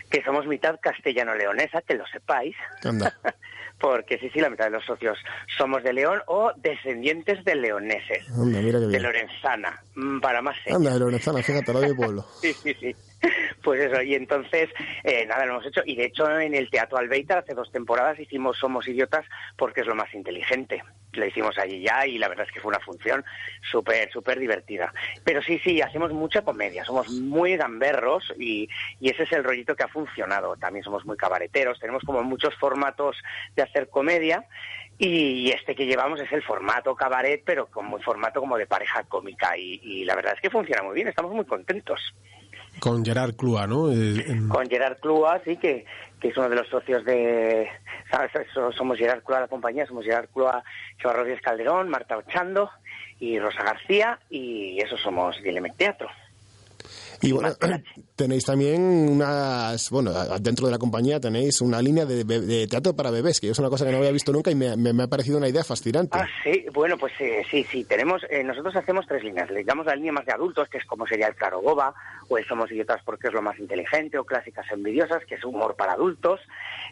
que 0.10 0.24
somos 0.24 0.48
mitad 0.48 0.80
castellano-leonesa, 0.82 1.82
que 1.82 1.96
lo 1.96 2.06
sepáis. 2.08 2.56
Anda. 2.84 3.16
Porque 3.80 4.18
sí, 4.20 4.30
sí, 4.34 4.40
la 4.40 4.50
mitad 4.50 4.66
de 4.66 4.72
los 4.72 4.86
socios 4.86 5.18
somos 5.58 5.84
de 5.84 5.94
León 5.94 6.22
o 6.28 6.52
descendientes 6.58 7.44
de 7.46 7.56
leoneses, 7.56 8.28
Anda, 8.30 8.60
mira 8.60 8.80
qué 8.80 8.86
de 8.86 8.88
bien. 8.88 9.04
Lorenzana, 9.04 9.82
mm, 9.96 10.20
para 10.20 10.42
más 10.42 10.56
señas. 10.64 10.78
Anda, 10.78 10.94
de 10.94 11.00
Lorenzana, 11.00 11.42
fíjate, 11.42 11.74
lo 11.74 11.80
de 11.80 11.96
pueblo. 11.96 12.26
Sí, 12.42 12.54
sí, 12.54 12.74
sí. 12.80 12.96
Pues 13.64 13.82
eso, 13.82 14.02
y 14.02 14.16
entonces, 14.16 14.70
eh, 15.04 15.26
nada, 15.26 15.46
lo 15.46 15.54
hemos 15.54 15.66
hecho. 15.66 15.82
Y 15.86 15.96
de 15.96 16.06
hecho, 16.06 16.30
en 16.40 16.56
el 16.56 16.70
Teatro 16.70 16.98
Albeitar 16.98 17.40
hace 17.40 17.54
dos 17.54 17.72
temporadas 17.72 18.20
hicimos 18.20 18.58
Somos 18.58 18.88
Idiotas 18.88 19.26
porque 19.58 19.82
es 19.82 19.88
lo 19.88 19.96
más 19.96 20.14
inteligente. 20.14 20.84
Lo 21.14 21.26
hicimos 21.26 21.58
allí 21.58 21.82
ya 21.82 22.06
y 22.06 22.18
la 22.18 22.28
verdad 22.28 22.46
es 22.48 22.54
que 22.54 22.62
fue 22.62 22.70
una 22.70 22.80
función 22.80 23.26
súper, 23.70 24.12
súper 24.12 24.40
divertida. 24.40 24.94
Pero 25.24 25.42
sí, 25.42 25.60
sí, 25.60 25.82
hacemos 25.82 26.14
mucha 26.14 26.44
comedia. 26.44 26.86
Somos 26.86 27.10
muy 27.10 27.58
gamberros 27.58 28.34
y, 28.38 28.70
y 29.00 29.10
ese 29.10 29.24
es 29.24 29.32
el 29.34 29.44
rollito 29.44 29.76
que 29.76 29.84
ha 29.84 29.88
funcionado. 29.88 30.56
También 30.56 30.84
somos 30.84 31.06
muy 31.06 31.18
cabareteros. 31.18 31.80
Tenemos 31.80 32.04
como 32.04 32.24
muchos 32.24 32.56
formatos 32.56 33.18
de 33.56 33.64
hacer 33.64 33.90
comedia. 33.90 34.46
Y 34.98 35.52
este 35.52 35.76
que 35.76 35.86
llevamos 35.86 36.20
es 36.20 36.32
el 36.32 36.44
formato 36.44 36.94
cabaret, 36.94 37.42
pero 37.46 37.68
como 37.68 38.00
formato 38.00 38.42
como 38.42 38.58
de 38.58 38.68
pareja 38.68 39.04
cómica. 39.04 39.58
Y 39.58 40.04
la 40.04 40.16
verdad 40.16 40.34
es 40.36 40.42
que 40.42 40.50
funciona 40.50 40.84
muy 40.84 40.94
bien, 40.94 41.08
estamos 41.08 41.34
muy 41.34 41.46
contentos. 41.46 42.14
Con 42.80 43.04
Gerard 43.06 43.36
Clua, 43.36 43.68
¿no? 43.68 43.92
Eh, 43.92 44.24
Con 44.50 44.68
Gerard 44.70 45.00
Clua, 45.00 45.42
sí, 45.46 45.58
que, 45.58 45.86
que 46.20 46.28
es 46.30 46.38
uno 46.38 46.50
de 46.50 46.56
los 46.56 46.68
socios 46.68 47.04
de... 47.06 47.68
¿sabes? 48.12 48.32
So- 48.54 48.72
Somos 48.72 48.98
Gerard 48.98 49.24
Clua, 49.24 49.42
la 49.42 49.48
compañía, 49.48 49.86
somos 49.86 50.06
Gerard 50.06 50.30
Clua, 50.30 50.64
Chava 51.02 51.16
Rodríguez 51.16 51.42
Calderón, 51.42 51.90
Marta 51.90 52.18
Ochando 52.18 52.70
y 53.20 53.38
Rosa 53.40 53.64
García, 53.64 54.20
y 54.30 54.80
eso 54.82 54.98
somos 54.98 55.42
Dilemec 55.44 55.76
Teatro. 55.76 56.10
Y 57.22 57.32
bueno, 57.32 57.50
tenéis 58.16 58.46
también 58.46 58.82
unas, 58.82 59.90
bueno, 59.90 60.12
dentro 60.40 60.66
de 60.68 60.72
la 60.74 60.78
compañía 60.78 61.20
tenéis 61.20 61.62
una 61.62 61.82
línea 61.82 62.06
de, 62.06 62.24
de 62.24 62.68
teatro 62.68 62.96
para 62.96 63.12
bebés, 63.12 63.40
que 63.40 63.50
es 63.50 63.60
una 63.60 63.70
cosa 63.70 63.86
que 63.86 63.92
no 63.92 63.98
había 63.98 64.12
visto 64.12 64.32
nunca 64.32 64.52
y 64.52 64.56
me, 64.56 64.76
me- 64.76 65.04
ha 65.04 65.08
parecido 65.08 65.38
una 65.38 65.48
idea 65.50 65.64
fascinante. 65.64 66.18
Ah, 66.20 66.28
sí, 66.44 66.66
bueno, 66.74 66.98
pues 66.98 67.14
eh, 67.20 67.44
sí, 67.50 67.64
sí, 67.64 67.84
tenemos, 67.86 68.22
eh, 68.30 68.44
nosotros 68.44 68.76
hacemos 68.76 69.06
tres 69.08 69.24
líneas. 69.24 69.50
Le 69.50 69.64
damos 69.64 69.86
la 69.86 69.96
línea 69.96 70.12
más 70.12 70.26
de 70.26 70.34
adultos, 70.34 70.68
que 70.70 70.78
es 70.78 70.86
como 70.86 71.08
sería 71.08 71.28
el 71.28 71.36
Claro 71.36 71.62
Boba, 71.62 71.94
o 72.28 72.38
Somos 72.48 72.72
Idiotas 72.72 73.02
porque 73.04 73.28
es 73.28 73.34
lo 73.34 73.42
más 73.42 73.58
inteligente, 73.60 74.18
o 74.18 74.26
Clásicas 74.26 74.66
Envidiosas, 74.72 75.24
que 75.26 75.36
es 75.36 75.44
humor 75.44 75.76
para 75.76 75.94
adultos, 75.94 76.40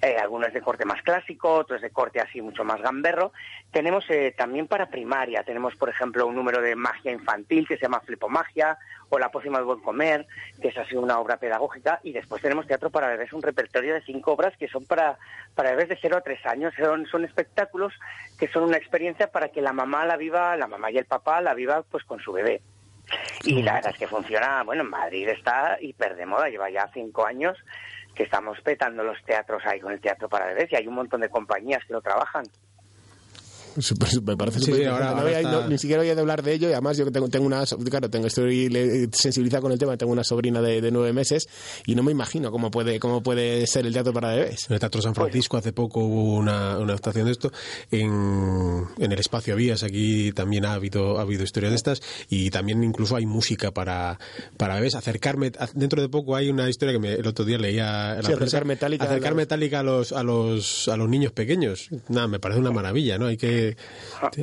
eh, 0.01 0.15
algunos 0.21 0.51
de 0.53 0.61
corte 0.61 0.85
más 0.85 1.01
clásico, 1.03 1.53
otros 1.53 1.81
de 1.81 1.89
corte 1.91 2.19
así 2.19 2.41
mucho 2.41 2.63
más 2.63 2.81
gamberro. 2.81 3.31
Tenemos 3.71 4.03
eh, 4.09 4.33
también 4.37 4.67
para 4.67 4.89
primaria, 4.89 5.43
tenemos 5.43 5.75
por 5.75 5.89
ejemplo 5.89 6.25
un 6.25 6.35
número 6.35 6.61
de 6.61 6.75
magia 6.75 7.11
infantil 7.11 7.67
que 7.67 7.75
se 7.75 7.83
llama 7.83 7.99
Flipomagia, 8.01 8.77
o 9.09 9.19
La 9.19 9.29
pócima 9.31 9.57
del 9.59 9.65
buen 9.67 9.79
comer, 9.81 10.16
que 10.61 10.69
es 10.69 10.77
así 10.77 10.95
una 10.95 11.19
obra 11.19 11.37
pedagógica, 11.37 11.99
y 12.03 12.13
después 12.13 12.41
tenemos 12.41 12.65
teatro 12.65 12.89
para 12.89 13.09
bebés, 13.09 13.33
un 13.33 13.41
repertorio 13.41 13.93
de 13.93 14.01
cinco 14.01 14.33
obras 14.33 14.55
que 14.57 14.67
son 14.67 14.85
para, 14.85 15.17
para 15.53 15.71
bebés 15.71 15.89
de 15.89 15.99
0 16.01 16.17
a 16.17 16.21
3 16.21 16.45
años, 16.45 16.73
son, 16.77 17.05
son 17.05 17.25
espectáculos 17.25 17.93
que 18.39 18.47
son 18.47 18.63
una 18.63 18.77
experiencia 18.77 19.31
para 19.31 19.49
que 19.49 19.61
la 19.61 19.73
mamá 19.73 20.05
la 20.05 20.17
viva, 20.17 20.55
la 20.55 20.67
mamá 20.67 20.91
y 20.91 20.97
el 20.97 21.05
papá 21.05 21.41
la 21.41 21.53
viva 21.53 21.83
pues 21.83 22.03
con 22.03 22.19
su 22.19 22.31
bebé. 22.31 22.61
Y 23.43 23.61
la 23.61 23.75
verdad 23.75 23.91
es 23.93 23.99
que 23.99 24.07
funciona, 24.07 24.63
bueno, 24.63 24.83
en 24.83 24.89
Madrid 24.89 25.29
está 25.29 25.77
hiper 25.79 26.15
de 26.15 26.25
moda, 26.25 26.49
lleva 26.49 26.69
ya 26.69 26.89
cinco 26.93 27.25
años 27.25 27.57
que 28.13 28.23
estamos 28.23 28.59
petando 28.61 29.03
los 29.03 29.23
teatros 29.23 29.63
ahí 29.65 29.79
con 29.79 29.93
el 29.93 30.01
teatro 30.01 30.27
para 30.27 30.47
bebés 30.47 30.71
y 30.71 30.75
hay 30.75 30.87
un 30.87 30.95
montón 30.95 31.21
de 31.21 31.29
compañías 31.29 31.85
que 31.85 31.93
lo 31.93 32.01
trabajan. 32.01 32.45
Me 34.23 34.35
parece 34.37 34.59
Sí, 34.59 34.71
ahora- 34.71 34.81
interesante. 34.81 35.03
No 35.03 35.07
ahora 35.07 35.21
había- 35.21 35.39
está- 35.39 35.51
no- 35.51 35.67
ni 35.69 35.77
siquiera 35.77 36.01
había 36.01 36.15
de 36.15 36.21
hablar 36.21 36.43
de 36.43 36.53
ello 36.53 36.69
y 36.69 36.71
además 36.73 36.97
yo 36.97 37.05
que 37.05 37.11
tengo, 37.11 37.27
tengo 37.29 37.45
una, 37.45 37.63
claro, 37.89 38.09
tengo, 38.09 38.27
estoy 38.27 39.09
sensibilizado 39.13 39.61
con 39.63 39.71
el 39.71 39.79
tema, 39.79 39.97
tengo 39.97 40.11
una 40.11 40.23
sobrina 40.23 40.61
de, 40.61 40.81
de 40.81 40.91
nueve 40.91 41.13
meses 41.13 41.47
y 41.85 41.95
no 41.95 42.03
me 42.03 42.11
imagino 42.11 42.51
cómo 42.51 42.71
puede, 42.71 42.99
cómo 42.99 43.21
puede 43.21 43.65
ser 43.67 43.85
el 43.85 43.93
teatro 43.93 44.13
para 44.13 44.29
bebés. 44.29 44.67
En 44.69 44.73
el 44.75 44.79
Teatro 44.79 45.01
San 45.01 45.13
Francisco 45.15 45.57
hace 45.57 45.73
poco 45.73 45.99
hubo 46.01 46.35
una, 46.37 46.77
una 46.79 46.93
actuación 46.93 47.25
de 47.25 47.31
esto. 47.31 47.51
En, 47.91 48.83
en 48.97 49.11
el 49.11 49.19
espacio 49.19 49.55
Vías 49.55 49.83
aquí 49.83 50.31
también 50.31 50.65
ha 50.65 50.73
habido, 50.73 51.17
ha 51.19 51.21
habido 51.21 51.43
historias 51.43 51.71
de 51.71 51.75
estas 51.77 52.01
y 52.29 52.49
también 52.49 52.83
incluso 52.83 53.15
hay 53.15 53.25
música 53.25 53.71
para, 53.71 54.19
para 54.57 54.75
bebés. 54.75 54.95
Acercarme, 54.95 55.51
dentro 55.73 56.01
de 56.01 56.09
poco 56.09 56.35
hay 56.35 56.49
una 56.49 56.69
historia 56.69 56.93
que 56.93 56.99
me- 56.99 57.13
el 57.13 57.27
otro 57.27 57.45
día 57.45 57.57
leía 57.57 58.11
en 58.11 58.23
la 58.23 58.27
Sí, 58.29 58.33
acercar. 58.33 58.65
Metallica 58.65 59.03
a 59.03 59.07
acercar 59.07 59.33
los- 59.33 59.37
a 59.77 59.83
los, 59.83 60.11
a 60.11 60.23
los, 60.23 60.87
a 60.87 60.97
los 60.97 61.09
niños 61.09 61.31
pequeños. 61.31 61.89
Nada, 62.09 62.27
me 62.27 62.39
parece 62.39 62.59
una 62.59 62.71
maravilla, 62.71 63.17
¿no? 63.17 63.25
Hay 63.27 63.37
que, 63.37 63.66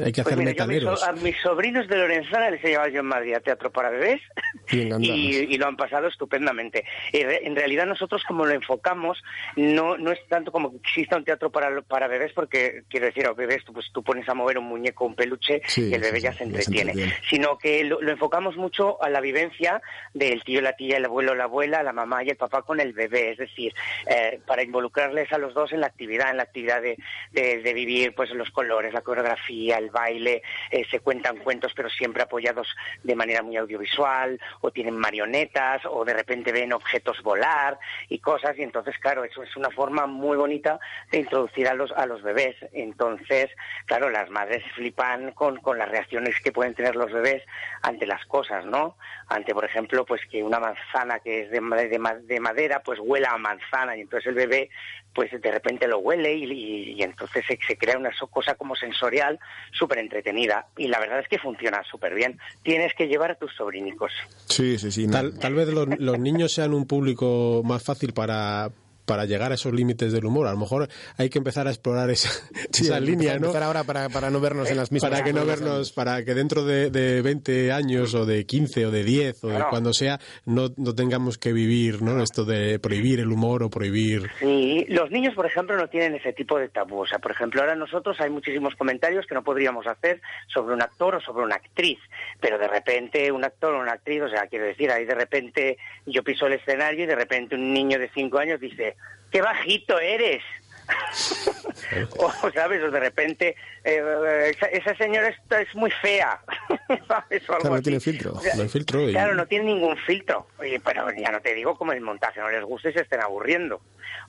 hay 0.04 0.12
que 0.12 0.22
Pues 0.22 0.34
hacer 0.34 0.38
mira, 0.38 0.52
yo 0.52 1.04
a 1.04 1.12
mis, 1.12 1.36
a 1.36 1.42
sobrinos 1.42 1.88
de 1.88 1.96
Lorenzana 1.96 2.50
les 2.50 2.64
he 2.64 2.68
llevado 2.68 2.88
yo 2.90 3.00
en 3.00 3.06
Madrid 3.06 3.34
a 3.34 3.40
teatro 3.40 3.70
para 3.70 3.90
bebés 3.90 4.20
Y 4.70 4.82
encantados. 4.82 5.16
y, 5.18 5.58
lo 5.58 5.66
han 5.66 5.76
pasado 5.76 6.08
estupendamente. 6.08 6.84
En 7.12 7.54
realidad 7.56 7.86
nosotros 7.86 8.22
como 8.26 8.44
lo 8.46 8.52
enfocamos 8.52 9.22
no, 9.56 9.96
no 9.96 10.10
es 10.12 10.18
tanto 10.28 10.50
como 10.52 10.70
que 10.70 10.76
exista 10.78 11.16
un 11.16 11.24
teatro 11.24 11.50
para, 11.50 11.80
para 11.82 12.08
bebés 12.08 12.32
porque 12.32 12.82
quiero 12.88 13.06
decir, 13.06 13.26
a 13.26 13.32
bebés 13.32 13.64
tú, 13.64 13.72
pues, 13.72 13.86
tú 13.92 14.02
pones 14.02 14.28
a 14.28 14.34
mover 14.34 14.58
un 14.58 14.64
muñeco, 14.66 15.04
un 15.04 15.14
peluche 15.14 15.60
Sí, 15.66 15.88
y 15.90 15.94
el 15.94 16.00
bebé 16.00 16.18
sí, 16.18 16.22
ya 16.24 16.32
sí, 16.32 16.38
se 16.38 16.44
ya 16.44 16.50
se 16.50 16.58
entretiene. 16.60 16.90
entretiene. 16.92 17.18
Sino 17.28 17.58
que 17.58 17.84
lo, 17.84 18.00
lo 18.00 18.10
enfocamos 18.10 18.56
mucho 18.56 19.02
a 19.02 19.08
la 19.10 19.20
vivencia 19.20 19.80
del 20.12 20.42
tío, 20.44 20.60
la 20.60 20.74
tía, 20.76 20.96
el 20.96 21.04
abuelo, 21.04 21.34
la 21.34 21.44
abuela, 21.44 21.82
la 21.82 21.92
mamá 21.92 22.22
y 22.24 22.30
el 22.30 22.36
papá 22.36 22.62
con 22.62 22.80
el 22.80 22.92
bebé. 22.92 23.30
Es 23.32 23.38
decir, 23.38 23.72
eh, 24.06 24.40
para 24.46 24.62
involucrarles 24.62 25.32
a 25.32 25.38
los 25.38 25.54
dos 25.54 25.72
en 25.72 25.80
la 25.80 25.86
actividad, 25.86 26.30
en 26.30 26.38
la 26.38 26.42
actividad 26.44 26.80
de, 26.82 26.96
de- 27.32 27.60
de 27.62 27.74
vivir 27.74 28.14
pues 28.14 28.30
los 28.30 28.50
colores, 28.50 28.92
la 28.92 29.00
coreografía, 29.14 29.78
el 29.78 29.90
baile, 29.90 30.42
eh, 30.70 30.84
se 30.90 31.00
cuentan 31.00 31.36
cuentos 31.38 31.72
pero 31.74 31.88
siempre 31.88 32.22
apoyados 32.22 32.68
de 33.02 33.14
manera 33.14 33.42
muy 33.42 33.56
audiovisual, 33.56 34.40
o 34.60 34.70
tienen 34.70 34.96
marionetas, 34.96 35.82
o 35.86 36.04
de 36.04 36.14
repente 36.14 36.52
ven 36.52 36.72
objetos 36.72 37.22
volar 37.22 37.78
y 38.08 38.18
cosas, 38.18 38.58
y 38.58 38.62
entonces 38.62 38.98
claro, 38.98 39.24
eso 39.24 39.42
es 39.42 39.56
una 39.56 39.70
forma 39.70 40.06
muy 40.06 40.36
bonita 40.36 40.78
de 41.10 41.18
introducir 41.18 41.68
a 41.68 41.74
los, 41.74 41.92
a 41.92 42.06
los 42.06 42.22
bebés. 42.22 42.56
Entonces, 42.72 43.50
claro, 43.86 44.10
las 44.10 44.30
madres 44.30 44.64
flipan 44.74 45.32
con, 45.32 45.58
con 45.58 45.78
las 45.78 45.88
reacciones 45.88 46.40
que 46.40 46.52
pueden 46.52 46.74
tener 46.74 46.96
los 46.96 47.12
bebés 47.12 47.42
ante 47.82 48.06
las 48.06 48.24
cosas, 48.26 48.64
¿no? 48.64 48.96
Ante, 49.28 49.54
por 49.54 49.64
ejemplo, 49.64 50.04
pues 50.04 50.22
que 50.30 50.42
una 50.42 50.58
manzana 50.58 51.20
que 51.20 51.42
es 51.42 51.50
de, 51.50 51.60
de, 51.60 51.98
de 52.22 52.40
madera, 52.40 52.82
pues 52.82 52.98
huela 53.00 53.30
a 53.30 53.38
manzana, 53.38 53.96
y 53.96 54.00
entonces 54.00 54.28
el 54.28 54.34
bebé, 54.34 54.70
pues 55.14 55.30
de 55.30 55.50
repente 55.50 55.86
lo 55.86 55.98
huele 55.98 56.34
y, 56.34 56.44
y- 56.44 56.92
y 56.94 57.02
entonces 57.02 57.44
se, 57.46 57.58
se 57.66 57.76
crea 57.78 57.96
una 57.96 58.10
cosa 58.30 58.54
como 58.56 58.74
sensorial 58.74 59.38
súper 59.72 59.98
entretenida. 59.98 60.66
Y 60.76 60.88
la 60.88 60.98
verdad 60.98 61.20
es 61.20 61.28
que 61.28 61.38
funciona 61.38 61.82
súper 61.90 62.14
bien. 62.14 62.38
Tienes 62.62 62.92
que 62.94 63.06
llevar 63.06 63.30
a 63.30 63.34
tus 63.36 63.54
sobrinicos. 63.54 64.12
Sí, 64.46 64.78
sí, 64.78 64.90
sí. 64.90 65.08
Tal, 65.08 65.38
tal 65.38 65.54
vez 65.54 65.68
los, 65.68 65.86
los 65.98 66.18
niños 66.18 66.52
sean 66.52 66.74
un 66.74 66.86
público 66.86 67.62
más 67.64 67.82
fácil 67.82 68.12
para, 68.12 68.70
para 69.04 69.24
llegar 69.24 69.52
a 69.52 69.54
esos 69.54 69.72
límites 69.72 70.12
del 70.12 70.24
humor. 70.24 70.46
A 70.46 70.52
lo 70.52 70.58
mejor 70.58 70.88
hay 71.16 71.30
que 71.30 71.38
empezar 71.38 71.66
a 71.66 71.70
explorar 71.70 72.10
esa, 72.10 72.30
Sí, 72.70 72.84
esa 72.84 73.00
línea, 73.00 73.38
¿no? 73.38 73.46
empezar 73.46 73.62
ahora 73.62 73.84
para, 73.84 74.08
para 74.08 74.30
no 74.30 74.40
vernos 74.40 74.70
en 74.70 74.76
las 74.76 74.90
mismas 74.92 75.10
Para 75.10 75.24
que 75.24 75.32
no 75.32 75.44
vernos, 75.44 75.92
para 75.92 76.24
que 76.24 76.34
dentro 76.34 76.64
de, 76.64 76.90
de 76.90 77.22
20 77.22 77.72
años 77.72 78.14
o 78.14 78.26
de 78.26 78.46
15 78.46 78.86
o 78.86 78.90
de 78.90 79.04
10 79.04 79.44
o 79.44 79.48
de 79.48 79.64
cuando 79.70 79.92
sea, 79.92 80.20
no, 80.44 80.68
no 80.76 80.94
tengamos 80.94 81.38
que 81.38 81.52
vivir, 81.52 82.02
¿no? 82.02 82.22
Esto 82.22 82.44
de 82.44 82.78
prohibir 82.78 83.20
el 83.20 83.30
humor 83.30 83.62
o 83.62 83.70
prohibir... 83.70 84.30
Sí, 84.38 84.84
los 84.88 85.10
niños, 85.10 85.34
por 85.34 85.46
ejemplo, 85.46 85.76
no 85.76 85.88
tienen 85.88 86.14
ese 86.14 86.32
tipo 86.32 86.58
de 86.58 86.68
tabú. 86.68 87.00
O 87.00 87.06
sea, 87.06 87.18
por 87.18 87.32
ejemplo, 87.32 87.60
ahora 87.60 87.74
nosotros 87.74 88.20
hay 88.20 88.30
muchísimos 88.30 88.74
comentarios 88.76 89.26
que 89.26 89.34
no 89.34 89.42
podríamos 89.42 89.86
hacer 89.86 90.20
sobre 90.46 90.74
un 90.74 90.82
actor 90.82 91.16
o 91.16 91.20
sobre 91.20 91.44
una 91.44 91.56
actriz, 91.56 91.98
pero 92.40 92.58
de 92.58 92.68
repente 92.68 93.30
un 93.32 93.44
actor 93.44 93.74
o 93.74 93.80
una 93.80 93.92
actriz, 93.92 94.22
o 94.22 94.28
sea, 94.28 94.46
quiero 94.46 94.66
decir, 94.66 94.90
ahí 94.90 95.04
de 95.04 95.14
repente 95.14 95.78
yo 96.06 96.22
piso 96.22 96.46
el 96.46 96.54
escenario 96.54 97.04
y 97.04 97.06
de 97.06 97.16
repente 97.16 97.54
un 97.54 97.72
niño 97.72 97.98
de 97.98 98.10
cinco 98.14 98.38
años 98.38 98.60
dice, 98.60 98.93
¡qué 99.30 99.40
bajito 99.42 99.98
eres! 99.98 100.42
o, 102.18 102.50
¿sabes? 102.52 102.82
O 102.82 102.90
de 102.90 103.00
repente, 103.00 103.56
eh, 103.84 104.52
esa, 104.54 104.66
esa 104.66 104.94
señora 104.96 105.28
es, 105.28 105.36
es 105.58 105.74
muy 105.74 105.90
fea. 105.90 106.40
¿Sabes? 107.08 107.48
O 107.48 107.52
algo 107.52 107.60
Claro, 107.62 107.76
no 107.76 107.82
tiene 107.82 108.00
filtro. 108.00 108.32
O 108.32 108.40
sea, 108.40 108.54
No 108.56 108.62
hay 108.62 108.68
filtro 108.68 109.08
y- 109.08 109.12
Claro, 109.12 109.34
no 109.34 109.46
tiene 109.46 109.64
ningún 109.66 109.96
filtro. 109.96 110.46
Oye, 110.58 110.80
pero 110.84 111.06
ya 111.16 111.30
no 111.30 111.40
te 111.40 111.54
digo 111.54 111.76
como 111.76 111.92
el 111.92 112.00
montaje 112.00 112.40
no 112.40 112.50
les 112.50 112.62
guste 112.64 112.90
y 112.90 112.92
se 112.92 113.00
estén 113.00 113.20
aburriendo. 113.20 113.80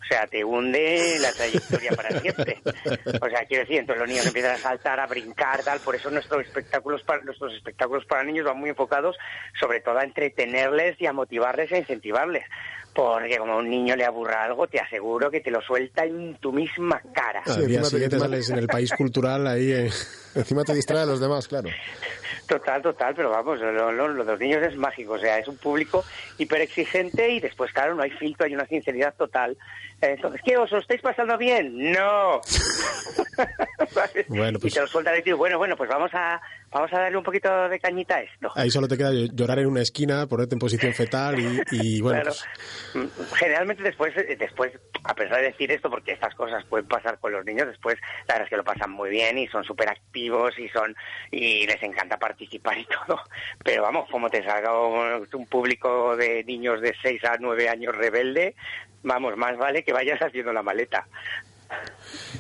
O 0.02 0.08
sea, 0.08 0.28
te 0.28 0.44
hunde 0.44 1.18
la 1.20 1.32
trayectoria 1.32 1.92
para 1.96 2.20
siempre. 2.20 2.62
O 3.22 3.28
sea, 3.30 3.46
quiero 3.48 3.64
decir, 3.64 3.78
entonces 3.80 4.00
los 4.02 4.08
niños 4.10 4.26
empiezan 4.28 4.52
a 4.52 4.58
saltar, 4.60 5.00
a 5.00 5.08
brincar, 5.08 5.64
tal. 5.64 5.80
Por 5.80 5.96
eso 5.96 6.12
nuestros 6.12 6.46
espectáculos 6.46 7.02
para, 7.04 7.24
nuestros 7.24 7.54
espectáculos 7.56 8.06
para 8.06 8.24
niños 8.24 8.46
van 8.46 8.60
muy 8.60 8.70
enfocados 8.70 9.18
sobre 9.60 9.80
todo 9.82 9.98
a 9.98 10.04
entretenerles 10.04 11.00
y 11.02 11.08
a 11.08 11.14
motivarles 11.14 11.72
e 11.72 11.80
incentivarles. 11.80 12.44
Porque 12.94 13.38
como 13.38 13.54
a 13.54 13.58
un 13.58 13.70
niño 13.70 13.96
le 13.96 14.06
aburra 14.06 14.44
algo, 14.44 14.68
te 14.68 14.80
aseguro 14.80 15.30
que 15.30 15.42
te 15.42 15.52
lo 15.52 15.60
suelta 15.62 16.06
en 16.06 16.36
tu 16.36 16.54
misma 16.54 17.02
cara. 17.14 17.42
Al 17.46 17.54
Sí, 17.54 17.62
encima 17.76 18.10
te- 18.10 18.20
sales 18.20 18.50
en 18.52 18.58
el 18.60 18.68
país 18.68 18.92
cultural 18.94 19.48
ahí... 19.48 19.72
eh, 19.72 19.90
Encima 20.36 20.64
te 20.64 20.74
distrae 20.74 21.02
a 21.02 21.06
los 21.06 21.20
demás, 21.20 21.48
claro. 21.48 21.70
Total, 22.48 22.80
total, 22.80 23.16
pero 23.16 23.32
vamos, 23.32 23.60
lo, 23.60 23.92
lo- 23.92 24.08
lo 24.08 24.24
de 24.24 24.32
los 24.34 24.40
niños 24.40 24.62
es 24.62 24.76
mágico, 24.78 25.14
o 25.14 25.18
sea, 25.20 25.40
es 25.40 25.48
un 25.48 25.58
público 25.58 26.06
hiper 26.38 26.62
exigente 26.62 27.28
y 27.32 27.40
después, 27.40 27.74
claro, 27.74 27.96
no 27.96 28.04
hay 28.04 28.12
filtro, 28.12 28.46
hay 28.46 28.54
una 28.54 28.68
sinceridad 28.68 29.16
total. 29.16 29.58
Entonces, 30.14 30.42
¿qué? 30.46 30.58
¿Os 30.58 30.72
lo 30.72 30.80
estáis 30.80 31.02
pasando 31.02 31.38
bien? 31.38 31.92
No. 31.92 32.42
Bueno, 34.28 34.60
pues- 34.60 34.74
Y 34.74 34.76
te 34.76 34.82
lo 34.82 34.88
sueltan 34.88 35.14
y 35.16 35.18
dices, 35.18 35.36
bueno, 35.36 35.58
bueno, 35.58 35.76
pues 35.76 35.90
vamos 35.90 36.10
a, 36.14 36.42
vamos 36.72 36.92
a 36.94 37.00
darle 37.02 37.18
un 37.18 37.24
poquito 37.24 37.68
de 37.70 37.80
cañita 37.80 38.16
a 38.16 38.22
esto. 38.22 38.52
Ahí 38.56 38.70
solo 38.72 38.88
te 38.88 38.98
queda 38.98 39.12
llorar 39.12 39.60
en 39.60 39.68
una 39.68 39.82
esquina, 39.82 40.26
ponerte 40.28 40.56
en 40.56 40.60
posición 40.60 40.94
fetal 40.94 41.38
y, 41.40 41.62
y, 41.72 42.02
bueno, 42.02 42.22
Claro. 42.22 42.36
pues, 43.18 43.34
Generalmente 43.36 43.84
después, 43.84 44.16
eh, 44.18 44.36
después, 44.40 44.72
a 45.04 45.14
pesar 45.14 45.38
de 45.42 45.48
decir 45.48 45.72
esto, 45.72 45.90
porque 45.90 46.14
estas 46.14 46.34
cosas 46.36 46.64
pueden 46.66 46.88
pasar 46.88 47.20
con 47.20 47.32
los 47.34 47.44
niños, 47.46 47.68
después 47.68 47.98
la 48.28 48.36
verdad 48.36 48.44
es 48.46 48.50
que 48.50 48.58
lo 48.58 48.64
pasan 48.64 48.92
muy 48.92 49.10
bien 49.10 49.38
y 49.38 49.48
son 49.48 49.64
súper 49.64 49.90
activos 49.90 50.58
y 50.58 50.70
son 50.70 50.96
y 51.32 51.68
les 51.68 51.82
encanta 51.84 52.18
participar 52.18 52.78
y 52.78 52.86
todo. 53.08 53.20
Pero 53.64 53.84
vamos, 53.84 54.10
como 54.10 54.30
te 54.30 54.44
salga 54.44 54.80
un, 54.80 55.28
un 55.32 55.46
público 55.48 56.16
de 56.16 56.44
niños 56.46 56.82
de 56.82 56.96
6 57.02 57.24
a 57.26 57.38
9 57.40 57.70
años 57.70 57.96
rebelde, 57.96 58.56
vamos, 59.06 59.38
más 59.38 59.58
vale 59.58 59.84
que 59.84 59.94
vayas 59.94 60.22
haciendo 60.22 60.52
la 60.52 60.64
maleta. 60.64 61.08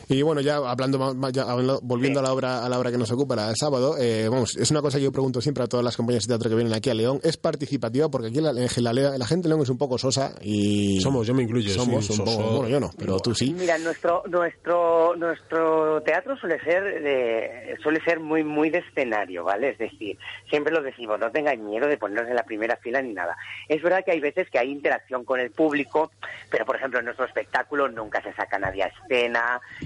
Y 0.07 0.21
bueno, 0.21 0.41
ya 0.41 0.57
hablando, 0.57 1.15
ya 1.31 1.43
hablando- 1.43 1.79
volviendo 1.81 2.19
a 2.19 2.23
la 2.23 2.31
obra 2.33 2.63
a 2.65 2.69
la 2.69 2.77
obra 2.79 2.91
que 2.91 2.97
nos 2.97 3.11
ocupa 3.11 3.35
la- 3.35 3.49
el 3.49 3.55
sábado, 3.55 3.95
eh, 3.99 4.27
vamos, 4.29 4.55
es 4.57 4.69
una 4.71 4.81
cosa 4.81 4.97
que 4.99 5.03
yo 5.05 5.11
pregunto 5.11 5.41
siempre 5.41 5.63
a 5.63 5.67
todas 5.67 5.83
las 5.83 5.97
compañías 5.97 6.23
de 6.27 6.33
teatro 6.33 6.49
que 6.49 6.55
vienen 6.55 6.73
aquí 6.73 6.89
a 6.89 6.93
León, 6.93 7.19
es 7.23 7.37
participativa 7.37 8.07
porque 8.09 8.27
aquí 8.27 8.39
la, 8.41 8.53
la, 8.53 9.17
la 9.17 9.25
gente 9.27 9.43
de 9.43 9.49
León 9.49 9.61
es 9.63 9.69
un 9.69 9.77
poco 9.77 9.97
sosa 9.97 10.33
y 10.41 10.99
Somos, 11.01 11.25
yo 11.25 11.33
me 11.33 11.43
incluyo, 11.43 11.73
somos 11.73 12.07
un 12.09 12.17
poco, 12.19 12.31
soso. 12.31 12.49
bueno, 12.51 12.69
yo 12.69 12.79
no, 12.79 12.91
pero 12.97 13.19
tú 13.19 13.33
sí. 13.33 13.53
Mira, 13.57 13.77
nuestro 13.79 14.21
nuestro 14.27 15.15
nuestro 15.15 16.01
teatro 16.03 16.37
suele 16.37 16.59
ser 16.61 16.83
de, 17.01 17.75
suele 17.81 17.99
ser 18.03 18.19
muy 18.19 18.43
muy 18.43 18.69
de 18.69 18.79
escenario, 18.79 19.43
¿vale? 19.43 19.69
Es 19.69 19.77
decir, 19.79 20.17
siempre 20.49 20.71
lo 20.73 20.81
decimos, 20.83 21.19
no 21.19 21.31
tengáis 21.31 21.59
miedo 21.59 21.87
de 21.87 21.97
ponernos 21.97 22.29
en 22.29 22.35
la 22.35 22.43
primera 22.43 22.75
fila 22.77 23.01
ni 23.01 23.13
nada. 23.13 23.35
Es 23.67 23.81
verdad 23.81 24.03
que 24.05 24.11
hay 24.11 24.19
veces 24.19 24.49
que 24.51 24.59
hay 24.59 24.69
interacción 24.71 25.25
con 25.25 25.39
el 25.39 25.51
público, 25.51 26.11
pero 26.51 26.65
por 26.65 26.75
ejemplo 26.75 26.99
en 26.99 27.05
nuestro 27.05 27.25
espectáculo 27.25 27.87
nunca 27.89 28.21
se 28.21 28.33
saca 28.33 28.59
nadie 28.59 28.83
a 28.83 28.87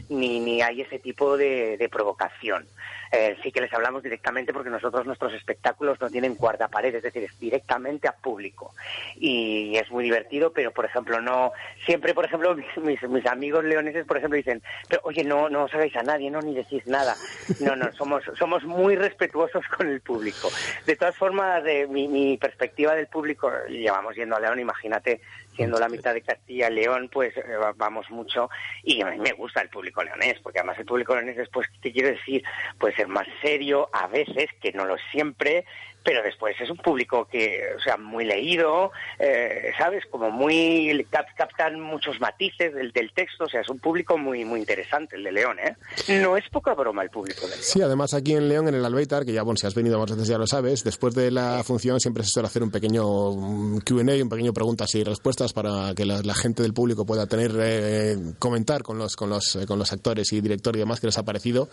ni 0.10 0.40
ni 0.40 0.62
hay 0.62 0.82
ese 0.82 1.00
tipo 1.00 1.38
de 1.38 1.90
provocación. 1.92 2.68
Eh, 3.12 3.38
sí 3.42 3.52
que 3.52 3.62
les 3.62 3.74
hablamos 3.74 4.04
directamente 4.04 4.54
porque 4.54 4.70
nosotros 4.70 5.06
nuestros 5.06 5.34
espectáculos 5.34 6.00
no 6.00 6.10
tienen 6.10 6.36
cuarta 6.36 6.68
pared, 6.68 6.94
es 6.94 7.04
decir, 7.04 7.24
es 7.24 7.40
directamente 7.40 8.08
a 8.08 8.12
público 8.12 8.74
y 9.16 9.76
es 9.78 9.90
muy 9.90 10.04
divertido, 10.04 10.52
pero 10.54 10.72
por 10.72 10.86
ejemplo 10.86 11.20
no 11.20 11.52
siempre, 11.86 12.14
por 12.14 12.26
ejemplo, 12.26 12.56
mis, 12.78 13.26
amigos 13.26 13.64
leoneses, 13.64 14.06
por 14.06 14.18
ejemplo, 14.18 14.38
dicen, 14.38 14.62
pero 14.88 15.02
oye, 15.06 15.24
no 15.24 15.50
no 15.50 15.64
os 15.64 15.74
hagáis 15.74 15.96
a 15.96 16.04
nadie, 16.04 16.30
no 16.30 16.40
ni 16.42 16.54
decís 16.54 16.86
nada. 16.86 17.16
No, 17.60 17.76
no, 17.76 17.92
somos 17.94 18.24
somos 18.38 18.64
muy 18.64 18.96
respetuosos 18.96 19.66
con 19.76 19.88
el 19.90 20.02
público. 20.02 20.50
De 20.86 20.96
todas 20.96 21.16
formas, 21.16 21.64
de 21.64 21.88
mi, 21.88 22.38
perspectiva 22.38 22.94
del 22.96 23.08
público, 23.08 23.52
llevamos 23.68 24.16
yendo 24.16 24.36
a 24.36 24.40
León, 24.40 24.60
imagínate, 24.60 25.22
siendo 25.56 25.80
la 25.80 25.90
mitad 25.90 26.14
de 26.14 26.22
Castilla 26.22 26.70
León, 26.70 27.10
pues 27.12 27.36
eh, 27.36 27.44
va- 27.62 27.74
vamos 27.76 28.10
mucho 28.12 28.50
y 28.84 29.02
a 29.02 29.08
mí 29.08 29.18
me 29.20 29.34
gusta 29.34 29.62
el 29.62 29.70
público 29.70 30.04
leonés, 30.04 30.40
porque 30.42 30.60
además 30.60 30.80
el 30.80 30.86
público 30.86 31.16
leonés 31.16 31.38
después, 31.38 31.68
te 31.82 31.92
quiero 31.92 32.10
decir, 32.10 32.44
puede 32.78 32.96
ser 33.00 33.08
más 33.08 33.28
serio 33.42 33.90
a 33.94 34.08
veces, 34.08 34.50
que 34.62 34.74
no 34.74 34.84
lo 34.84 34.98
siempre, 35.12 35.64
pero 36.04 36.24
después 36.24 36.56
es 36.60 36.70
un 36.70 36.78
público 36.78 37.28
que, 37.30 37.62
o 37.78 37.82
sea, 37.82 37.98
muy 37.98 38.26
leído, 38.26 38.92
eh, 39.20 39.72
¿sabes? 39.78 40.04
Como 40.10 40.32
muy, 40.32 41.06
cap- 41.10 41.28
captan 41.38 41.80
muchos 41.80 42.20
matices 42.20 42.74
del, 42.74 42.92
del 42.92 43.12
texto, 43.14 43.46
o 43.46 43.50
sea, 43.50 43.62
es 43.62 43.70
un 43.70 43.80
público 43.80 44.18
muy, 44.18 44.46
muy 44.46 44.60
interesante 44.62 45.16
el 45.18 45.24
de 45.24 45.32
León, 45.32 45.58
¿eh? 45.60 45.76
No 46.22 46.38
es 46.38 46.48
poca 46.50 46.74
broma 46.74 47.04
el 47.04 47.10
público 47.10 47.42
de 47.42 47.50
León. 47.50 47.60
Sí, 47.62 47.82
además 47.82 48.14
aquí 48.14 48.34
en 48.34 48.48
León, 48.50 48.68
en 48.68 48.76
el 48.76 48.86
Albeitar, 48.86 49.26
que 49.26 49.34
ya, 49.34 49.44
bueno, 49.44 49.58
si 49.58 49.68
has 49.68 49.76
venido 49.76 50.00
más 50.00 50.10
veces 50.12 50.28
ya 50.28 50.38
lo 50.38 50.48
sabes, 50.48 50.84
después 50.84 51.14
de 51.16 51.32
la 51.32 51.64
función 51.64 52.00
siempre 52.00 52.24
se 52.24 52.30
suele 52.32 52.48
hacer 52.48 52.64
un 52.64 52.72
pequeño 52.72 53.04
Q&A, 53.04 54.24
un 54.24 54.30
pequeño 54.30 54.54
preguntas 54.54 54.94
y 54.96 55.04
respuestas 55.04 55.54
para 55.54 55.94
que 55.96 56.06
la, 56.06 56.22
gente 56.34 56.64
del 56.64 56.74
público 56.74 57.06
pueda 57.06 57.28
tener, 57.28 57.52
eh, 57.60 58.16
comentar 58.40 58.82
con 58.84 58.98
los, 58.98 59.16
con, 59.16 59.30
los, 59.30 59.56
eh, 59.56 59.66
con 59.66 59.78
los 59.80 59.92
actores 59.92 60.32
y 60.34 60.42
director 60.42 60.76
y 60.76 60.80
demás 60.80 61.00
que 61.00 61.08
les 61.08 61.18
ha 61.18 61.24
parecido. 61.24 61.70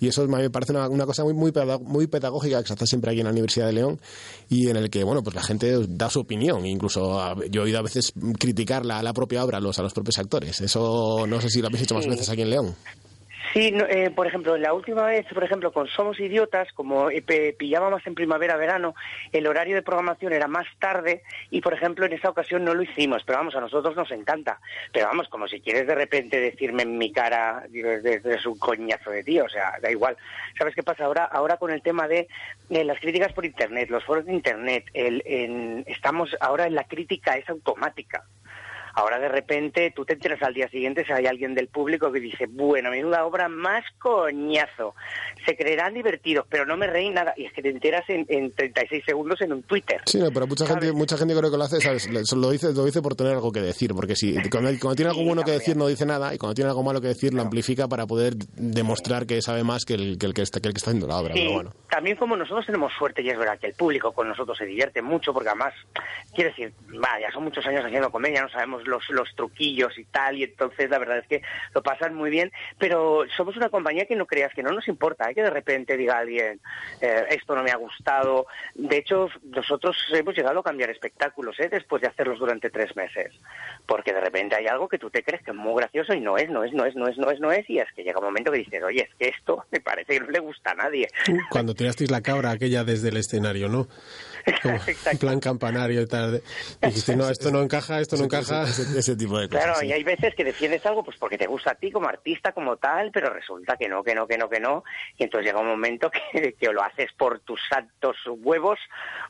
Y 0.00 0.08
eso 0.08 0.26
me 0.28 0.50
parece 0.50 0.72
una, 0.72 0.88
una 0.88 1.06
cosa 1.06 1.24
muy, 1.24 1.34
muy, 1.34 1.52
muy 1.82 2.06
pedagógica 2.06 2.60
que 2.62 2.68
se 2.68 2.74
hace 2.74 2.86
siempre 2.86 3.10
aquí 3.10 3.20
en 3.20 3.26
la 3.26 3.32
Universidad 3.32 3.63
de 3.66 3.72
León 3.72 4.00
y 4.48 4.68
en 4.68 4.76
el 4.76 4.90
que, 4.90 5.04
bueno, 5.04 5.22
pues 5.22 5.34
la 5.34 5.42
gente 5.42 5.74
da 5.88 6.10
su 6.10 6.20
opinión. 6.20 6.64
Incluso 6.66 7.20
a- 7.20 7.36
yo 7.50 7.62
he 7.62 7.64
oído 7.64 7.78
a 7.78 7.82
veces 7.82 8.12
criticar 8.38 8.84
la, 8.86 9.02
la 9.02 9.12
propia 9.12 9.44
obra 9.44 9.58
a 9.58 9.60
los, 9.60 9.78
a 9.78 9.82
los 9.82 9.92
propios 9.92 10.18
actores. 10.18 10.60
Eso 10.60 11.26
no 11.26 11.40
sé 11.40 11.48
si 11.50 11.60
lo 11.60 11.68
habéis 11.68 11.82
hecho 11.84 11.94
más 11.94 12.04
Sí. 12.04 12.10
veces 12.10 12.28
aquí 12.28 12.42
en 12.42 12.50
León. 12.50 12.74
Sí, 13.54 13.70
no, 13.70 13.84
eh, 13.86 14.10
por 14.10 14.26
ejemplo, 14.26 14.56
la 14.56 14.74
última 14.74 15.06
vez, 15.06 15.24
por 15.32 15.44
ejemplo, 15.44 15.72
con 15.72 15.86
Somos 15.86 16.18
Idiotas, 16.18 16.72
como 16.72 17.08
eh, 17.08 17.22
pe- 17.22 17.54
pillábamos 17.56 18.04
en 18.04 18.16
primavera-verano, 18.16 18.96
el 19.30 19.46
horario 19.46 19.76
de 19.76 19.82
programación 19.82 20.32
era 20.32 20.48
más 20.48 20.66
tarde 20.80 21.22
y, 21.50 21.60
por 21.60 21.72
ejemplo, 21.72 22.04
en 22.04 22.14
esa 22.14 22.30
ocasión 22.30 22.64
no 22.64 22.74
lo 22.74 22.82
hicimos, 22.82 23.22
pero 23.24 23.38
vamos, 23.38 23.54
a 23.54 23.60
nosotros 23.60 23.94
nos 23.94 24.10
encanta. 24.10 24.58
Pero 24.92 25.06
vamos, 25.06 25.28
como 25.28 25.46
si 25.46 25.60
quieres 25.60 25.86
de 25.86 25.94
repente 25.94 26.40
decirme 26.40 26.82
en 26.82 26.98
mi 26.98 27.12
cara, 27.12 27.64
es, 27.72 28.44
un 28.44 28.58
coñazo 28.58 29.10
de 29.10 29.22
ti, 29.22 29.38
o 29.38 29.48
sea, 29.48 29.74
da 29.80 29.88
igual. 29.88 30.16
¿Sabes 30.58 30.74
qué 30.74 30.82
pasa 30.82 31.04
ahora? 31.04 31.22
Ahora 31.24 31.56
con 31.56 31.70
el 31.70 31.80
tema 31.80 32.08
de 32.08 32.26
eh, 32.70 32.82
las 32.84 32.98
críticas 32.98 33.32
por 33.32 33.44
Internet, 33.44 33.88
los 33.88 34.02
foros 34.02 34.26
de 34.26 34.32
Internet, 34.32 34.86
el, 34.94 35.22
en- 35.24 35.84
estamos 35.86 36.36
ahora 36.40 36.66
en 36.66 36.74
la 36.74 36.84
crítica 36.88 37.36
es 37.36 37.48
automática. 37.48 38.24
Ahora 38.94 39.18
de 39.18 39.28
repente 39.28 39.92
tú 39.94 40.04
te 40.04 40.14
enteras 40.14 40.42
al 40.42 40.54
día 40.54 40.68
siguiente 40.68 41.04
si 41.04 41.12
hay 41.12 41.26
alguien 41.26 41.54
del 41.54 41.68
público 41.68 42.12
que 42.12 42.20
dice, 42.20 42.46
bueno, 42.48 42.90
menuda 42.90 43.24
obra 43.26 43.48
más 43.48 43.84
coñazo. 43.98 44.94
Se 45.44 45.56
creerán 45.56 45.94
divertidos, 45.94 46.46
pero 46.48 46.64
no 46.64 46.76
me 46.76 46.86
reí 46.86 47.10
nada. 47.10 47.34
Y 47.36 47.46
es 47.46 47.52
que 47.52 47.62
te 47.62 47.70
enteras 47.70 48.08
en, 48.08 48.24
en 48.28 48.52
36 48.52 49.04
segundos 49.04 49.40
en 49.40 49.52
un 49.52 49.62
Twitter. 49.64 50.00
Sí, 50.06 50.18
no, 50.18 50.30
pero 50.32 50.46
mucha 50.46 50.66
gente, 50.66 50.92
mucha 50.92 51.16
gente 51.16 51.34
creo 51.34 51.50
que 51.50 51.56
lo 51.56 51.64
hace, 51.64 51.78
Lo 52.36 52.50
dice, 52.50 52.72
lo 52.72 52.84
dice 52.84 53.02
por 53.02 53.16
tener 53.16 53.32
algo 53.32 53.50
que 53.50 53.60
decir, 53.60 53.92
porque 53.94 54.14
si 54.14 54.34
cuando, 54.50 54.70
cuando 54.80 54.94
tiene 54.94 55.10
algo 55.10 55.24
Sí, 55.24 55.28
bueno 55.28 55.42
que 55.42 55.52
decir 55.52 55.76
no 55.76 55.86
dice 55.86 56.04
nada 56.04 56.34
y 56.34 56.38
cuando 56.38 56.54
tiene 56.54 56.68
algo 56.68 56.82
malo 56.82 57.00
que 57.00 57.08
decir 57.08 57.32
lo 57.32 57.40
amplifica 57.40 57.88
para 57.88 58.06
poder 58.06 58.34
demostrar 58.36 59.26
que 59.26 59.40
sabe 59.40 59.64
más 59.64 59.84
que 59.84 59.94
el 59.94 60.18
que, 60.18 60.26
el 60.26 60.34
que, 60.34 60.42
está, 60.42 60.60
que 60.60 60.68
el 60.68 60.74
que 60.74 60.78
está 60.78 60.90
haciendo 60.90 61.06
la 61.06 61.16
obra. 61.16 61.32
Sí, 61.34 61.40
Pero 61.40 61.52
bueno. 61.54 61.72
también 61.88 62.16
como 62.16 62.36
nosotros 62.36 62.66
tenemos 62.66 62.92
suerte 62.92 63.22
y 63.22 63.30
es 63.30 63.38
verdad 63.38 63.58
que 63.58 63.68
el 63.68 63.74
público 63.74 64.12
con 64.12 64.28
nosotros 64.28 64.56
se 64.58 64.66
divierte 64.66 65.00
mucho 65.02 65.32
porque 65.32 65.48
además, 65.48 65.72
quiero 66.34 66.50
decir, 66.50 66.72
va, 67.02 67.18
ya 67.20 67.30
son 67.32 67.44
muchos 67.44 67.64
años 67.66 67.84
haciendo 67.84 68.10
comedia, 68.10 68.42
no 68.42 68.48
sabemos 68.50 68.83
los, 68.86 69.08
los 69.10 69.34
truquillos 69.34 69.98
y 69.98 70.04
tal 70.04 70.36
y 70.36 70.44
entonces 70.44 70.90
la 70.90 70.98
verdad 70.98 71.18
es 71.18 71.26
que 71.26 71.42
lo 71.74 71.82
pasan 71.82 72.14
muy 72.14 72.30
bien, 72.30 72.52
pero 72.78 73.24
somos 73.36 73.56
una 73.56 73.68
compañía 73.68 74.06
que 74.06 74.16
no 74.16 74.26
creas 74.26 74.52
que 74.54 74.62
no 74.62 74.72
nos 74.72 74.88
importa, 74.88 75.30
¿eh? 75.30 75.34
que 75.34 75.42
de 75.42 75.50
repente 75.50 75.96
diga 75.96 76.18
alguien, 76.18 76.60
eh, 77.00 77.26
esto 77.30 77.54
no 77.54 77.62
me 77.62 77.70
ha 77.70 77.76
gustado. 77.76 78.46
De 78.74 78.96
hecho, 78.96 79.28
nosotros 79.42 79.96
hemos 80.12 80.34
llegado 80.36 80.60
a 80.60 80.62
cambiar 80.62 80.90
espectáculos 80.90 81.58
¿eh? 81.60 81.68
después 81.68 82.02
de 82.02 82.08
hacerlos 82.08 82.38
durante 82.38 82.70
tres 82.70 82.94
meses, 82.96 83.32
porque 83.86 84.12
de 84.12 84.20
repente 84.20 84.56
hay 84.56 84.66
algo 84.66 84.88
que 84.88 84.98
tú 84.98 85.10
te 85.10 85.22
crees 85.22 85.42
que 85.42 85.50
es 85.50 85.56
muy 85.56 85.74
gracioso 85.80 86.14
y 86.14 86.20
no 86.20 86.36
es, 86.36 86.48
no 86.50 86.64
es, 86.64 86.72
no 86.72 86.84
es, 86.84 86.94
no 86.94 87.08
es, 87.08 87.18
no 87.18 87.30
es, 87.30 87.40
no 87.40 87.52
es, 87.52 87.68
y 87.68 87.78
es 87.78 87.90
que 87.94 88.02
llega 88.02 88.18
un 88.18 88.26
momento 88.26 88.50
que 88.50 88.58
dices, 88.58 88.82
oye, 88.82 89.02
es 89.02 89.14
que 89.16 89.28
esto 89.28 89.64
me 89.70 89.80
parece 89.80 90.14
que 90.14 90.20
no 90.20 90.30
le 90.30 90.40
gusta 90.40 90.72
a 90.72 90.74
nadie. 90.74 91.08
Cuando 91.50 91.74
tirasteis 91.74 92.10
la 92.10 92.22
cabra 92.22 92.50
aquella 92.50 92.84
desde 92.84 93.08
el 93.08 93.16
escenario, 93.16 93.68
¿no? 93.68 93.88
Como 94.62 94.74
en 95.10 95.18
plan 95.18 95.40
campanario 95.40 96.02
y 96.02 96.06
tal. 96.06 96.42
Dijiste, 96.82 97.16
no, 97.16 97.28
esto 97.28 97.50
no 97.50 97.62
encaja, 97.62 98.00
esto 98.00 98.16
no 98.16 98.24
encaja. 98.24 98.64
Ese, 98.64 98.98
ese 98.98 99.16
tipo 99.16 99.38
de 99.38 99.48
cosas. 99.48 99.64
Claro, 99.64 99.80
sí. 99.80 99.86
y 99.86 99.92
hay 99.92 100.04
veces 100.04 100.34
que 100.34 100.44
defiendes 100.44 100.84
algo 100.86 101.04
pues 101.04 101.16
porque 101.18 101.38
te 101.38 101.46
gusta 101.46 101.72
a 101.72 101.74
ti 101.74 101.90
como 101.90 102.08
artista, 102.08 102.52
como 102.52 102.76
tal, 102.76 103.10
pero 103.10 103.30
resulta 103.30 103.76
que 103.76 103.88
no, 103.88 104.02
que 104.02 104.14
no, 104.14 104.26
que 104.26 104.38
no, 104.38 104.48
que 104.48 104.60
no. 104.60 104.84
Y 105.16 105.24
entonces 105.24 105.46
llega 105.46 105.60
un 105.60 105.68
momento 105.68 106.10
que, 106.32 106.52
que 106.52 106.68
o 106.68 106.72
lo 106.72 106.82
haces 106.82 107.12
por 107.12 107.40
tus 107.40 107.60
santos 107.68 108.16
huevos 108.26 108.78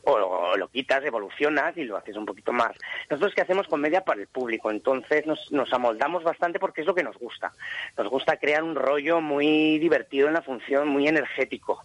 o 0.02 0.18
lo, 0.18 0.56
lo 0.56 0.68
quitas, 0.68 1.04
evolucionas 1.04 1.76
y 1.76 1.84
lo 1.84 1.96
haces 1.96 2.16
un 2.16 2.26
poquito 2.26 2.52
más. 2.52 2.72
Nosotros 3.10 3.34
que 3.34 3.42
hacemos 3.42 3.68
comedia 3.68 4.02
para 4.02 4.20
el 4.20 4.26
público, 4.26 4.70
entonces 4.70 5.26
nos, 5.26 5.50
nos 5.52 5.72
amoldamos 5.72 6.22
bastante 6.22 6.58
porque 6.58 6.80
es 6.80 6.86
lo 6.86 6.94
que 6.94 7.02
nos 7.02 7.16
gusta. 7.16 7.52
Nos 7.96 8.08
gusta 8.08 8.36
crear 8.36 8.62
un 8.62 8.74
rollo 8.74 9.20
muy 9.20 9.78
divertido 9.78 10.28
en 10.28 10.34
la 10.34 10.42
función, 10.42 10.88
muy 10.88 11.08
energético. 11.08 11.84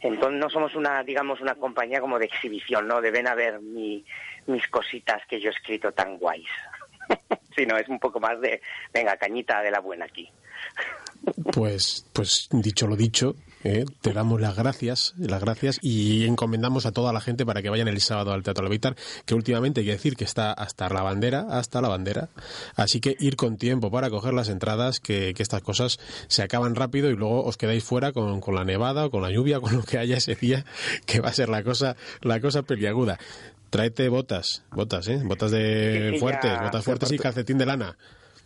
Entonces 0.00 0.38
no 0.40 0.50
somos 0.50 0.74
una, 0.74 1.02
digamos, 1.02 1.40
una 1.40 1.54
compañía 1.54 2.00
como 2.00 2.18
de 2.18 2.26
exhibición, 2.26 2.86
¿no? 2.86 3.00
De 3.00 3.10
ven 3.10 3.26
a 3.26 3.34
ver 3.34 3.60
mi- 3.60 4.04
mis 4.46 4.66
cositas 4.68 5.22
que 5.28 5.40
yo 5.40 5.50
he 5.50 5.52
escrito 5.52 5.92
tan 5.92 6.18
guays. 6.18 6.48
sino 7.56 7.76
es 7.78 7.88
un 7.88 7.98
poco 7.98 8.20
más 8.20 8.40
de, 8.40 8.60
venga, 8.92 9.16
cañita 9.16 9.62
de 9.62 9.70
la 9.70 9.80
buena 9.80 10.04
aquí. 10.04 10.28
Pues, 11.52 12.04
pues 12.12 12.48
dicho 12.50 12.86
lo 12.86 12.96
dicho, 12.96 13.34
¿eh? 13.66 13.84
te 14.00 14.12
damos 14.12 14.40
las 14.40 14.56
gracias, 14.56 15.14
las 15.18 15.40
gracias 15.40 15.78
y 15.82 16.24
encomendamos 16.24 16.86
a 16.86 16.92
toda 16.92 17.12
la 17.12 17.20
gente 17.20 17.44
para 17.44 17.62
que 17.62 17.70
vayan 17.70 17.88
el 17.88 18.00
sábado 18.00 18.32
al 18.32 18.42
Teatro 18.42 18.64
Levitar, 18.64 18.96
que 19.24 19.34
últimamente 19.34 19.80
hay 19.80 19.86
que 19.86 19.92
decir 19.92 20.16
que 20.16 20.24
está 20.24 20.52
hasta 20.52 20.88
la 20.88 21.02
bandera, 21.02 21.46
hasta 21.50 21.80
la 21.80 21.88
bandera. 21.88 22.28
Así 22.76 23.00
que 23.00 23.16
ir 23.18 23.36
con 23.36 23.56
tiempo 23.56 23.90
para 23.90 24.10
coger 24.10 24.34
las 24.34 24.48
entradas, 24.48 25.00
que, 25.00 25.34
que 25.34 25.42
estas 25.42 25.62
cosas 25.62 25.98
se 26.28 26.42
acaban 26.42 26.74
rápido 26.74 27.10
y 27.10 27.16
luego 27.16 27.44
os 27.44 27.56
quedáis 27.56 27.84
fuera 27.84 28.12
con, 28.12 28.40
con 28.40 28.54
la 28.54 28.64
nevada 28.64 29.06
o 29.06 29.10
con 29.10 29.22
la 29.22 29.30
lluvia, 29.30 29.60
con 29.66 29.74
lo 29.74 29.82
que 29.82 29.98
haya 29.98 30.16
ese 30.16 30.34
día, 30.34 30.64
que 31.04 31.20
va 31.20 31.30
a 31.30 31.34
ser 31.34 31.48
la 31.48 31.62
cosa, 31.62 31.96
la 32.22 32.40
cosa 32.40 32.62
peliaguda. 32.62 33.18
Tráete 33.70 34.08
botas, 34.08 34.62
botas, 34.70 35.08
¿eh? 35.08 35.20
Botas 35.24 35.50
de 35.50 36.16
fuertes, 36.20 36.52
botas 36.62 36.84
fuertes 36.84 37.10
y 37.10 37.18
calcetín 37.18 37.58
de 37.58 37.66
lana. 37.66 37.96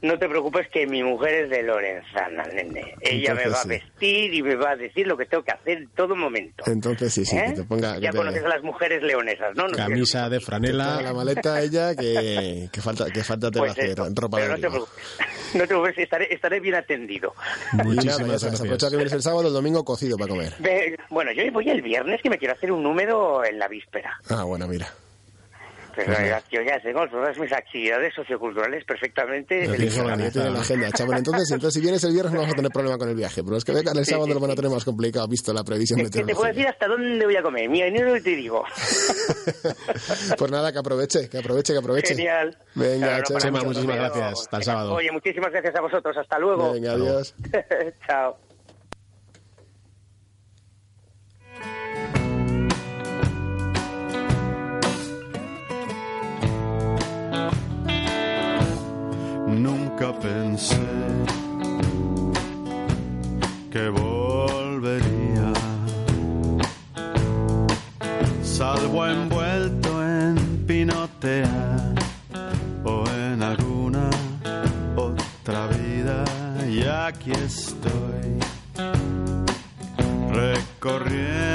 No 0.03 0.19
te 0.19 0.29
preocupes 0.29 0.69
que 0.69 0.87
mi 0.87 1.03
mujer 1.03 1.45
es 1.45 1.51
de 1.51 1.63
Lorenzana, 1.63 2.45
nene. 2.45 2.95
Ella 3.01 3.35
me 3.35 3.43
Entonces 3.43 3.53
va 3.53 3.59
a 3.59 3.63
sí. 3.63 3.69
vestir 3.69 4.35
y 4.35 4.43
me 4.43 4.55
va 4.57 4.71
a 4.71 4.77
decir 4.77 5.07
lo 5.07 5.17
que 5.17 5.27
tengo 5.27 5.43
que 5.45 5.53
hacer 5.53 5.79
en 5.79 5.89
todo 5.91 6.17
momento. 6.17 6.65
Entonces 6.67 7.13
sí, 7.13 7.25
sí, 7.25 7.37
¿Eh? 7.37 7.45
que 7.49 7.53
te 7.55 7.65
ponga... 7.65 7.95
que 7.97 8.01
Ya 8.03 8.11
te- 8.11 8.17
conoces 8.19 8.45
a 8.45 8.49
las 8.49 8.63
mujeres 8.63 9.03
leonesas, 9.03 9.55
¿no? 9.57 9.69
No. 9.69 9.77
Camisa 9.77 10.29
de 10.29 10.41
franela. 10.41 11.01
la 11.03 11.13
maleta 11.13 11.61
ella 11.61 11.95
que, 11.95 12.69
que 12.73 12.81
falta 12.81 13.07
que 13.11 13.23
falta 13.25 13.51
te 13.51 13.59
va 13.61 13.67
a 13.71 13.75
Pues 13.75 13.79
hacer 13.79 13.97
ropa 14.15 14.37
pero 14.39 14.55
de 14.57 14.61
no 14.61 14.61
te 14.61 14.71
preocupes. 14.71 14.95
No 15.53 15.61
te 15.63 15.67
preocupes, 15.67 15.99
estaré, 15.99 16.33
estaré 16.33 16.61
bien 16.61 16.77
atendido. 16.77 17.35
Muchísimas 17.73 18.21
gracias. 18.21 18.61
aprovecha 18.61 18.89
que 18.89 18.95
vienes 18.95 19.13
el 19.15 19.23
sábado, 19.23 19.49
el 19.49 19.53
domingo 19.53 19.85
cocido 19.85 20.17
para 20.17 20.29
comer. 20.31 20.53
Ve- 20.61 20.97
Bueno, 21.11 21.33
yo 21.33 21.43
voy 21.51 21.69
el 21.69 21.83
viernes 21.83 22.21
que 22.23 22.31
me 22.31 22.39
quiero 22.39 22.55
hacer 22.55 22.71
un 22.71 22.85
número 22.85 23.45
en 23.45 23.59
la 23.59 23.67
víspera. 23.67 24.17
Ah, 24.29 24.45
bueno, 24.45 24.69
mira. 24.69 24.87
Pero 26.07 26.27
ya, 26.27 26.43
yo 26.51 26.63
ya 26.63 26.81
tengo 26.81 27.07
todas 27.09 27.39
mis 27.39 27.53
actividades 27.53 28.15
socioculturales 28.15 28.85
perfectamente 28.85 29.67
Lo 29.67 29.75
tienes 29.75 29.95
seleccionadas. 29.95 30.13
organizado 30.13 30.47
en 30.49 30.55
la 30.55 30.61
agenda, 30.61 30.91
chaval. 30.93 31.19
Entonces, 31.19 31.51
entonces, 31.51 31.75
si 31.75 31.81
vienes 31.81 32.05
el 32.05 32.13
viernes 32.13 32.33
no 32.33 32.41
vamos 32.41 32.53
a 32.55 32.57
tener 32.57 32.71
problema 32.71 32.99
con 32.99 33.09
el 33.09 33.15
viaje. 33.17 33.43
Pero 33.45 33.57
es 33.57 33.65
que 33.65 33.73
venga, 33.73 33.93
el 33.93 34.05
sábado 34.07 34.29
lo 34.29 34.41
van 34.41 34.51
a 34.53 34.55
tener 34.55 34.71
más 34.71 34.85
complicado, 34.85 35.27
visto 35.29 35.53
la 35.53 35.65
previsión 35.65 36.01
que 36.01 36.09
te 36.11 36.35
puedo 36.35 36.47
decir 36.47 36.67
hasta 36.67 36.87
dónde 36.87 37.25
voy 37.25 37.37
a 37.37 37.43
comer. 37.43 37.69
Mira, 37.69 37.89
y 37.89 37.93
no 37.93 38.13
te 38.15 38.31
digo. 38.31 38.65
Pues 40.39 40.51
nada, 40.51 40.73
que 40.73 40.79
aproveche, 40.79 41.29
que 41.29 41.39
aproveche, 41.39 41.73
que 41.73 41.79
aproveche. 41.79 42.15
Genial. 42.15 42.57
Venga, 42.75 43.23
Chema, 43.23 43.63
muchísimas 43.63 43.97
gracias. 43.97 44.41
Hasta 44.41 44.57
el 44.57 44.63
sábado. 44.63 44.95
Oye, 44.95 45.11
muchísimas 45.13 45.51
gracias 45.51 45.75
a 45.77 45.81
vosotros. 45.81 46.17
Hasta 46.17 46.39
luego. 46.39 46.73
Venga, 46.73 46.93
adiós. 46.93 47.35
Chao. 48.07 48.50
Nunca 59.63 60.11
pensé 60.19 60.89
que 63.71 63.91
volvería, 63.91 65.53
salvo 68.43 69.07
envuelto 69.07 70.03
en 70.03 70.65
pinotea 70.67 71.93
o 72.85 73.05
en 73.11 73.43
alguna 73.43 74.09
otra 74.97 75.67
vida. 75.67 76.25
Y 76.67 76.83
aquí 76.87 77.33
estoy 77.33 78.39
recorriendo 80.33 81.50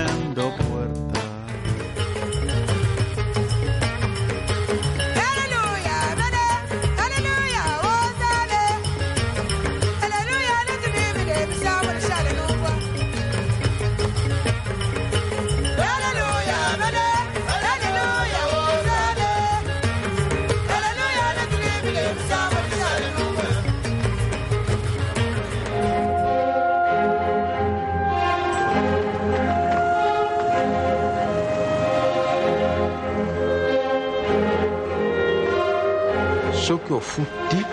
futti 36.99 37.65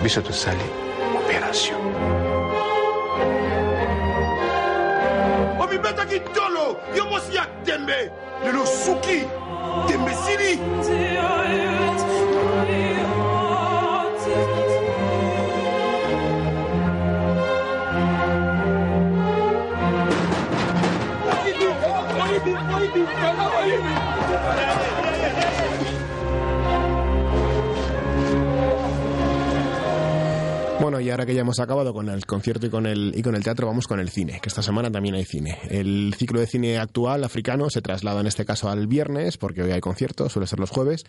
vi 0.00 0.08
sottosale 0.08 0.62
operazione. 1.14 1.92
Omi 5.58 5.78
beta 5.78 6.04
ki 6.04 6.22
dolo, 6.32 6.78
yo 6.94 7.04
mosi 7.06 7.36
ak 7.36 7.50
deme, 7.64 8.10
le 8.42 8.50
lo 8.52 8.64
suki. 8.64 9.47
Y 31.00 31.10
ahora 31.10 31.26
que 31.26 31.34
ya 31.34 31.42
hemos 31.42 31.60
acabado 31.60 31.92
con 31.92 32.08
el 32.08 32.26
concierto 32.26 32.66
y 32.66 32.70
con 32.70 32.86
el, 32.86 33.12
y 33.14 33.22
con 33.22 33.34
el 33.34 33.44
teatro, 33.44 33.66
vamos 33.66 33.86
con 33.86 34.00
el 34.00 34.08
cine, 34.10 34.40
que 34.40 34.48
esta 34.48 34.62
semana 34.62 34.90
también 34.90 35.14
hay 35.14 35.24
cine. 35.24 35.58
El 35.70 36.14
ciclo 36.16 36.40
de 36.40 36.46
cine 36.46 36.78
actual 36.78 37.24
africano 37.24 37.70
se 37.70 37.82
traslada 37.82 38.20
en 38.20 38.26
este 38.26 38.44
caso 38.44 38.68
al 38.68 38.86
viernes, 38.86 39.38
porque 39.38 39.62
hoy 39.62 39.70
hay 39.70 39.80
concierto, 39.80 40.28
suele 40.28 40.46
ser 40.46 40.58
los 40.58 40.70
jueves, 40.70 41.04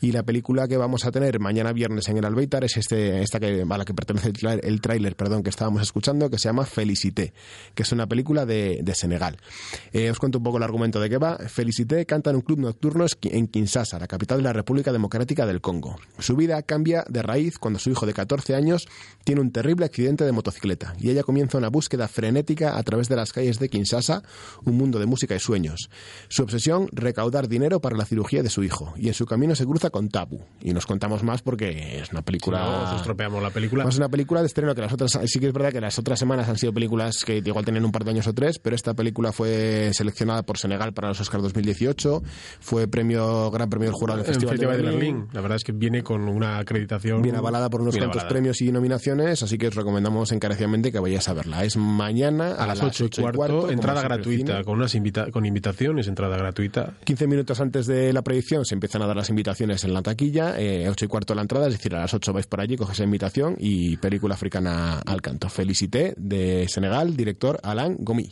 y 0.00 0.12
la 0.12 0.22
película 0.22 0.68
que 0.68 0.76
vamos 0.76 1.04
a 1.04 1.10
tener 1.10 1.38
mañana 1.40 1.72
viernes 1.72 2.08
en 2.08 2.18
el 2.18 2.24
Albeitar 2.24 2.64
es 2.64 2.76
este, 2.76 3.22
esta 3.22 3.40
que, 3.40 3.64
a 3.68 3.78
la 3.78 3.84
que 3.84 3.94
pertenece 3.94 4.32
el, 4.62 4.80
tráiler 4.80 5.16
perdón, 5.16 5.42
que 5.42 5.50
estábamos 5.50 5.82
escuchando, 5.82 6.30
que 6.30 6.38
se 6.38 6.48
llama 6.48 6.64
Felicité, 6.64 7.32
que 7.74 7.82
es 7.82 7.92
una 7.92 8.06
película 8.06 8.46
de, 8.46 8.80
de 8.82 8.94
Senegal. 8.94 9.36
Eh, 9.92 10.10
os 10.10 10.18
cuento 10.18 10.38
un 10.38 10.44
poco 10.44 10.58
el 10.58 10.62
argumento 10.62 11.00
de 11.00 11.08
qué 11.08 11.18
va. 11.18 11.36
Felicité 11.36 12.06
canta 12.06 12.30
en 12.30 12.36
un 12.36 12.42
club 12.42 12.58
nocturno 12.60 13.06
en 13.22 13.46
Kinshasa, 13.46 13.98
la 13.98 14.06
capital 14.06 14.38
de 14.38 14.44
la 14.44 14.52
República 14.52 14.92
Democrática 14.92 15.46
del 15.46 15.60
Congo. 15.60 15.96
Su 16.18 16.36
vida 16.36 16.62
cambia 16.62 17.04
de 17.08 17.22
raíz 17.22 17.58
cuando 17.58 17.78
su 17.78 17.90
hijo 17.90 18.06
de 18.06 18.14
14 18.14 18.54
años 18.54 18.88
tiene 19.28 19.42
un 19.42 19.52
terrible 19.52 19.84
accidente 19.84 20.24
de 20.24 20.32
motocicleta 20.32 20.94
y 20.98 21.10
ella 21.10 21.22
comienza 21.22 21.58
una 21.58 21.68
búsqueda 21.68 22.08
frenética 22.08 22.78
a 22.78 22.82
través 22.82 23.10
de 23.10 23.16
las 23.16 23.30
calles 23.30 23.58
de 23.58 23.68
Kinshasa, 23.68 24.22
un 24.64 24.78
mundo 24.78 24.98
de 24.98 25.04
música 25.04 25.34
y 25.34 25.38
sueños. 25.38 25.90
Su 26.28 26.44
obsesión, 26.44 26.88
recaudar 26.92 27.46
dinero 27.46 27.78
para 27.78 27.94
la 27.94 28.06
cirugía 28.06 28.42
de 28.42 28.48
su 28.48 28.64
hijo 28.64 28.94
y 28.96 29.08
en 29.08 29.12
su 29.12 29.26
camino 29.26 29.54
se 29.54 29.66
cruza 29.66 29.90
con 29.90 30.08
Tabu. 30.08 30.40
Y 30.62 30.72
nos 30.72 30.86
contamos 30.86 31.24
más 31.24 31.42
porque 31.42 32.00
es 32.00 32.10
una 32.10 32.22
película... 32.22 32.58
Si 32.58 32.70
no, 32.70 32.90
os 32.90 32.96
estropeamos 33.00 33.42
la 33.42 33.50
película. 33.50 33.84
Es 33.86 33.98
una 33.98 34.08
película 34.08 34.40
de 34.40 34.46
estreno 34.46 34.74
que 34.74 34.80
las 34.80 34.94
otras, 34.94 35.18
sí 35.26 35.38
que 35.38 35.48
es 35.48 35.52
verdad 35.52 35.72
que 35.72 35.82
las 35.82 35.98
otras 35.98 36.18
semanas 36.18 36.48
han 36.48 36.56
sido 36.56 36.72
películas 36.72 37.22
que 37.22 37.42
igual 37.44 37.66
tienen 37.66 37.84
un 37.84 37.92
par 37.92 38.04
de 38.04 38.12
años 38.12 38.26
o 38.28 38.32
tres, 38.32 38.58
pero 38.58 38.76
esta 38.76 38.94
película 38.94 39.32
fue 39.32 39.90
seleccionada 39.92 40.42
por 40.42 40.56
Senegal 40.56 40.94
para 40.94 41.08
los 41.08 41.20
Oscars 41.20 41.42
2018, 41.42 42.22
fue 42.60 42.88
premio, 42.88 43.50
gran 43.50 43.68
premio 43.68 43.90
del 43.90 43.94
jurado 43.94 44.20
del 44.20 44.26
El 44.26 44.32
Festival, 44.32 44.54
Festival 44.54 44.78
de 44.78 44.90
Berlín. 44.90 45.28
La 45.32 45.42
verdad 45.42 45.56
es 45.56 45.64
que 45.64 45.72
viene 45.72 46.02
con 46.02 46.26
una 46.30 46.56
acreditación. 46.56 47.20
Bien 47.20 47.36
avalada 47.36 47.68
por 47.68 47.82
unos 47.82 47.94
cuantos 47.94 48.24
premios 48.24 48.62
y 48.62 48.72
nominaciones, 48.72 49.17
así 49.26 49.58
que 49.58 49.68
os 49.68 49.74
recomendamos 49.74 50.32
encarecidamente 50.32 50.92
que 50.92 50.98
vayáis 50.98 51.28
a 51.28 51.34
verla. 51.34 51.64
Es 51.64 51.76
mañana 51.76 52.54
A 52.54 52.66
las 52.66 52.82
8 52.82 53.06
y 53.06 53.22
cuarto, 53.22 53.70
entrada 53.70 54.02
gratuita, 54.02 54.64
con 54.64 54.78
unas 54.78 54.94
invita 54.94 55.30
con 55.30 55.44
invitaciones, 55.44 56.08
entrada 56.08 56.36
gratuita. 56.36 56.94
15 57.04 57.26
minutos 57.26 57.60
antes 57.60 57.86
de 57.86 58.12
la 58.12 58.22
proyección 58.22 58.64
se 58.64 58.74
empiezan 58.74 59.02
a 59.02 59.06
dar 59.06 59.16
las 59.16 59.30
invitaciones 59.30 59.84
en 59.84 59.94
la 59.94 60.02
taquilla, 60.02 60.58
eh, 60.58 60.88
8 60.88 61.04
y 61.04 61.08
cuarto 61.08 61.34
la 61.34 61.42
entrada, 61.42 61.66
es 61.66 61.74
decir, 61.74 61.94
a 61.94 62.00
las 62.00 62.14
8 62.14 62.32
vais 62.32 62.46
por 62.46 62.60
allí, 62.60 62.76
coges 62.76 62.98
la 62.98 63.04
invitación 63.04 63.56
y 63.58 63.96
película 63.96 64.34
africana 64.34 65.00
al 65.00 65.20
canto. 65.22 65.48
Felicité 65.48 66.14
de 66.16 66.66
Senegal, 66.68 67.16
director 67.16 67.58
Alain 67.62 67.96
Gomi. 67.98 68.30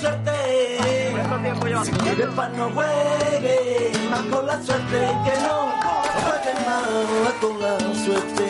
Suerte. 0.00 0.32
Si 1.84 1.90
quieres 1.92 2.28
pa' 2.34 2.48
no 2.48 2.70
juegues, 2.70 4.10
más 4.10 4.22
con 4.32 4.46
la 4.46 4.62
suerte 4.62 4.98
que 5.24 5.34
no. 5.42 5.66
No 6.66 7.16
más 7.24 7.34
con 7.40 7.60
la 7.60 7.78
suerte. 8.04 8.44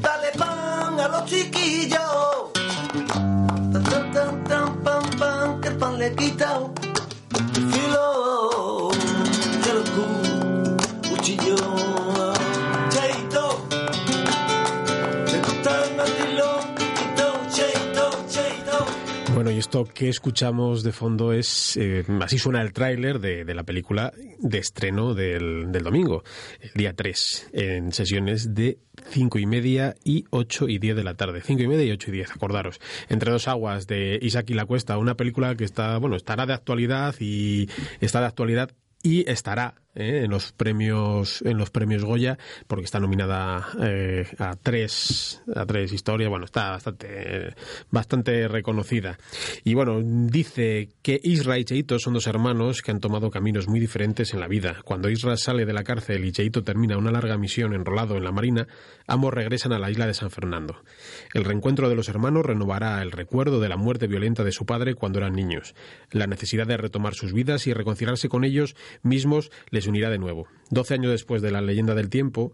Dale 0.00 0.30
pan 0.38 1.00
a 1.00 1.08
los 1.08 1.24
chiquillos. 1.26 2.23
Esto 19.74 19.92
que 19.92 20.08
escuchamos 20.08 20.84
de 20.84 20.92
fondo 20.92 21.32
es, 21.32 21.76
eh, 21.76 22.04
así 22.20 22.38
suena 22.38 22.62
el 22.62 22.72
tráiler 22.72 23.18
de, 23.18 23.44
la 23.56 23.64
película 23.64 24.12
de 24.38 24.58
estreno 24.58 25.14
del, 25.14 25.72
del 25.72 25.82
domingo, 25.82 26.22
día 26.76 26.94
3, 26.94 27.50
en 27.52 27.92
sesiones 27.92 28.54
de 28.54 28.78
5 29.08 29.36
y 29.40 29.46
media 29.46 29.96
y 30.04 30.26
8 30.30 30.68
y 30.68 30.78
10 30.78 30.94
de 30.94 31.02
la 31.02 31.14
tarde. 31.14 31.40
5 31.40 31.60
y 31.60 31.66
media 31.66 31.86
y 31.86 31.90
8 31.90 32.10
y 32.10 32.12
10, 32.12 32.30
acordaros. 32.30 32.80
Entre 33.08 33.32
dos 33.32 33.48
aguas 33.48 33.88
de 33.88 34.20
Isaac 34.22 34.48
y 34.50 34.54
la 34.54 34.64
Cuesta, 34.64 34.96
una 34.96 35.16
película 35.16 35.56
que 35.56 35.64
está, 35.64 35.98
bueno, 35.98 36.14
estará 36.14 36.46
de 36.46 36.52
actualidad 36.52 37.16
y 37.18 37.68
está 38.00 38.20
de 38.20 38.26
actualidad 38.26 38.70
y 39.02 39.28
estará 39.28 39.74
eh, 39.94 40.22
en 40.24 40.30
los 40.30 40.52
premios 40.52 41.42
en 41.42 41.58
los 41.58 41.70
premios 41.70 42.04
Goya 42.04 42.38
porque 42.66 42.84
está 42.84 43.00
nominada 43.00 43.68
eh, 43.80 44.26
a 44.38 44.56
tres 44.56 45.42
a 45.54 45.66
tres 45.66 45.92
historias. 45.92 46.30
Bueno 46.30 46.44
está 46.44 46.70
bastante 46.70 47.54
bastante 47.90 48.48
reconocida. 48.48 49.18
Y 49.64 49.74
bueno 49.74 50.00
dice 50.02 50.90
que 51.02 51.20
Isra 51.22 51.58
y 51.58 51.64
Cheito 51.64 51.98
son 51.98 52.14
dos 52.14 52.26
hermanos 52.26 52.82
que 52.82 52.90
han 52.90 53.00
tomado 53.00 53.30
caminos 53.30 53.68
muy 53.68 53.80
diferentes 53.80 54.34
en 54.34 54.40
la 54.40 54.48
vida. 54.48 54.76
Cuando 54.84 55.08
Isra 55.08 55.36
sale 55.36 55.64
de 55.64 55.72
la 55.72 55.84
cárcel 55.84 56.24
y 56.24 56.32
Cheito 56.32 56.64
termina 56.64 56.98
una 56.98 57.10
larga 57.10 57.38
misión 57.38 57.74
enrolado 57.74 58.16
en 58.16 58.24
la 58.24 58.32
marina 58.32 58.66
ambos 59.06 59.34
regresan 59.34 59.72
a 59.72 59.78
la 59.78 59.90
isla 59.90 60.06
de 60.06 60.14
San 60.14 60.30
Fernando. 60.30 60.82
El 61.32 61.44
reencuentro 61.44 61.88
de 61.88 61.94
los 61.94 62.08
hermanos 62.08 62.44
renovará 62.46 63.02
el 63.02 63.12
recuerdo 63.12 63.60
de 63.60 63.68
la 63.68 63.76
muerte 63.76 64.06
violenta 64.06 64.44
de 64.44 64.52
su 64.52 64.66
padre 64.66 64.94
cuando 64.94 65.18
eran 65.18 65.34
niños. 65.34 65.74
La 66.10 66.26
necesidad 66.26 66.66
de 66.66 66.76
retomar 66.76 67.14
sus 67.14 67.32
vidas 67.32 67.66
y 67.66 67.72
reconciliarse 67.72 68.28
con 68.28 68.44
ellos 68.44 68.76
mismos 69.02 69.50
les 69.70 69.83
unirá 69.90 70.10
de 70.10 70.18
nuevo. 70.18 70.46
Doce 70.70 70.94
años 70.94 71.12
después 71.12 71.42
de 71.42 71.50
la 71.50 71.60
leyenda 71.60 71.94
del 71.94 72.08
tiempo, 72.08 72.52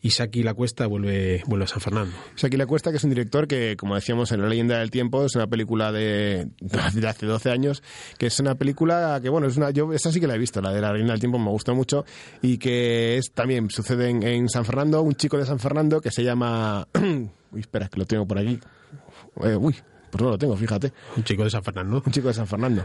Isaki 0.00 0.42
La 0.42 0.52
Cuesta 0.54 0.86
vuelve, 0.86 1.42
vuelve 1.46 1.64
a 1.64 1.68
San 1.68 1.80
Fernando. 1.80 2.14
Isaki 2.36 2.56
La 2.56 2.66
Cuesta, 2.66 2.90
que 2.90 2.96
es 2.96 3.04
un 3.04 3.10
director 3.10 3.46
que, 3.46 3.76
como 3.76 3.94
decíamos 3.94 4.32
en 4.32 4.42
La 4.42 4.48
leyenda 4.48 4.78
del 4.78 4.90
tiempo, 4.90 5.24
es 5.24 5.34
una 5.36 5.46
película 5.46 5.92
de, 5.92 6.48
de 6.60 7.08
hace 7.08 7.26
12 7.26 7.50
años, 7.50 7.82
que 8.18 8.26
es 8.26 8.40
una 8.40 8.56
película 8.56 9.20
que, 9.22 9.28
bueno, 9.28 9.46
es 9.46 9.56
una, 9.56 9.70
yo 9.70 9.92
esta 9.92 10.10
sí 10.12 10.20
que 10.20 10.26
la 10.26 10.34
he 10.34 10.38
visto, 10.38 10.60
la 10.60 10.72
de 10.72 10.80
La 10.80 10.92
leyenda 10.92 11.12
del 11.12 11.20
tiempo, 11.20 11.38
me 11.38 11.50
gusta 11.50 11.72
mucho, 11.72 12.04
y 12.42 12.58
que 12.58 13.16
es 13.16 13.32
también 13.32 13.70
sucede 13.70 14.10
en, 14.10 14.22
en 14.22 14.48
San 14.48 14.64
Fernando, 14.64 15.02
un 15.02 15.14
chico 15.14 15.38
de 15.38 15.46
San 15.46 15.58
Fernando 15.58 16.00
que 16.00 16.10
se 16.10 16.24
llama... 16.24 16.88
uy, 16.94 17.60
espera, 17.60 17.88
que 17.88 17.98
lo 17.98 18.06
tengo 18.06 18.26
por 18.26 18.38
aquí. 18.38 18.58
Eh, 19.42 19.56
uy, 19.56 19.76
pues 20.12 20.22
no 20.22 20.28
lo 20.30 20.38
tengo, 20.38 20.54
fíjate. 20.56 20.92
Un 21.16 21.24
chico 21.24 21.42
de 21.42 21.50
San 21.50 21.64
Fernando. 21.64 22.02
Un 22.04 22.12
chico 22.12 22.28
de 22.28 22.34
San 22.34 22.46
Fernando. 22.46 22.84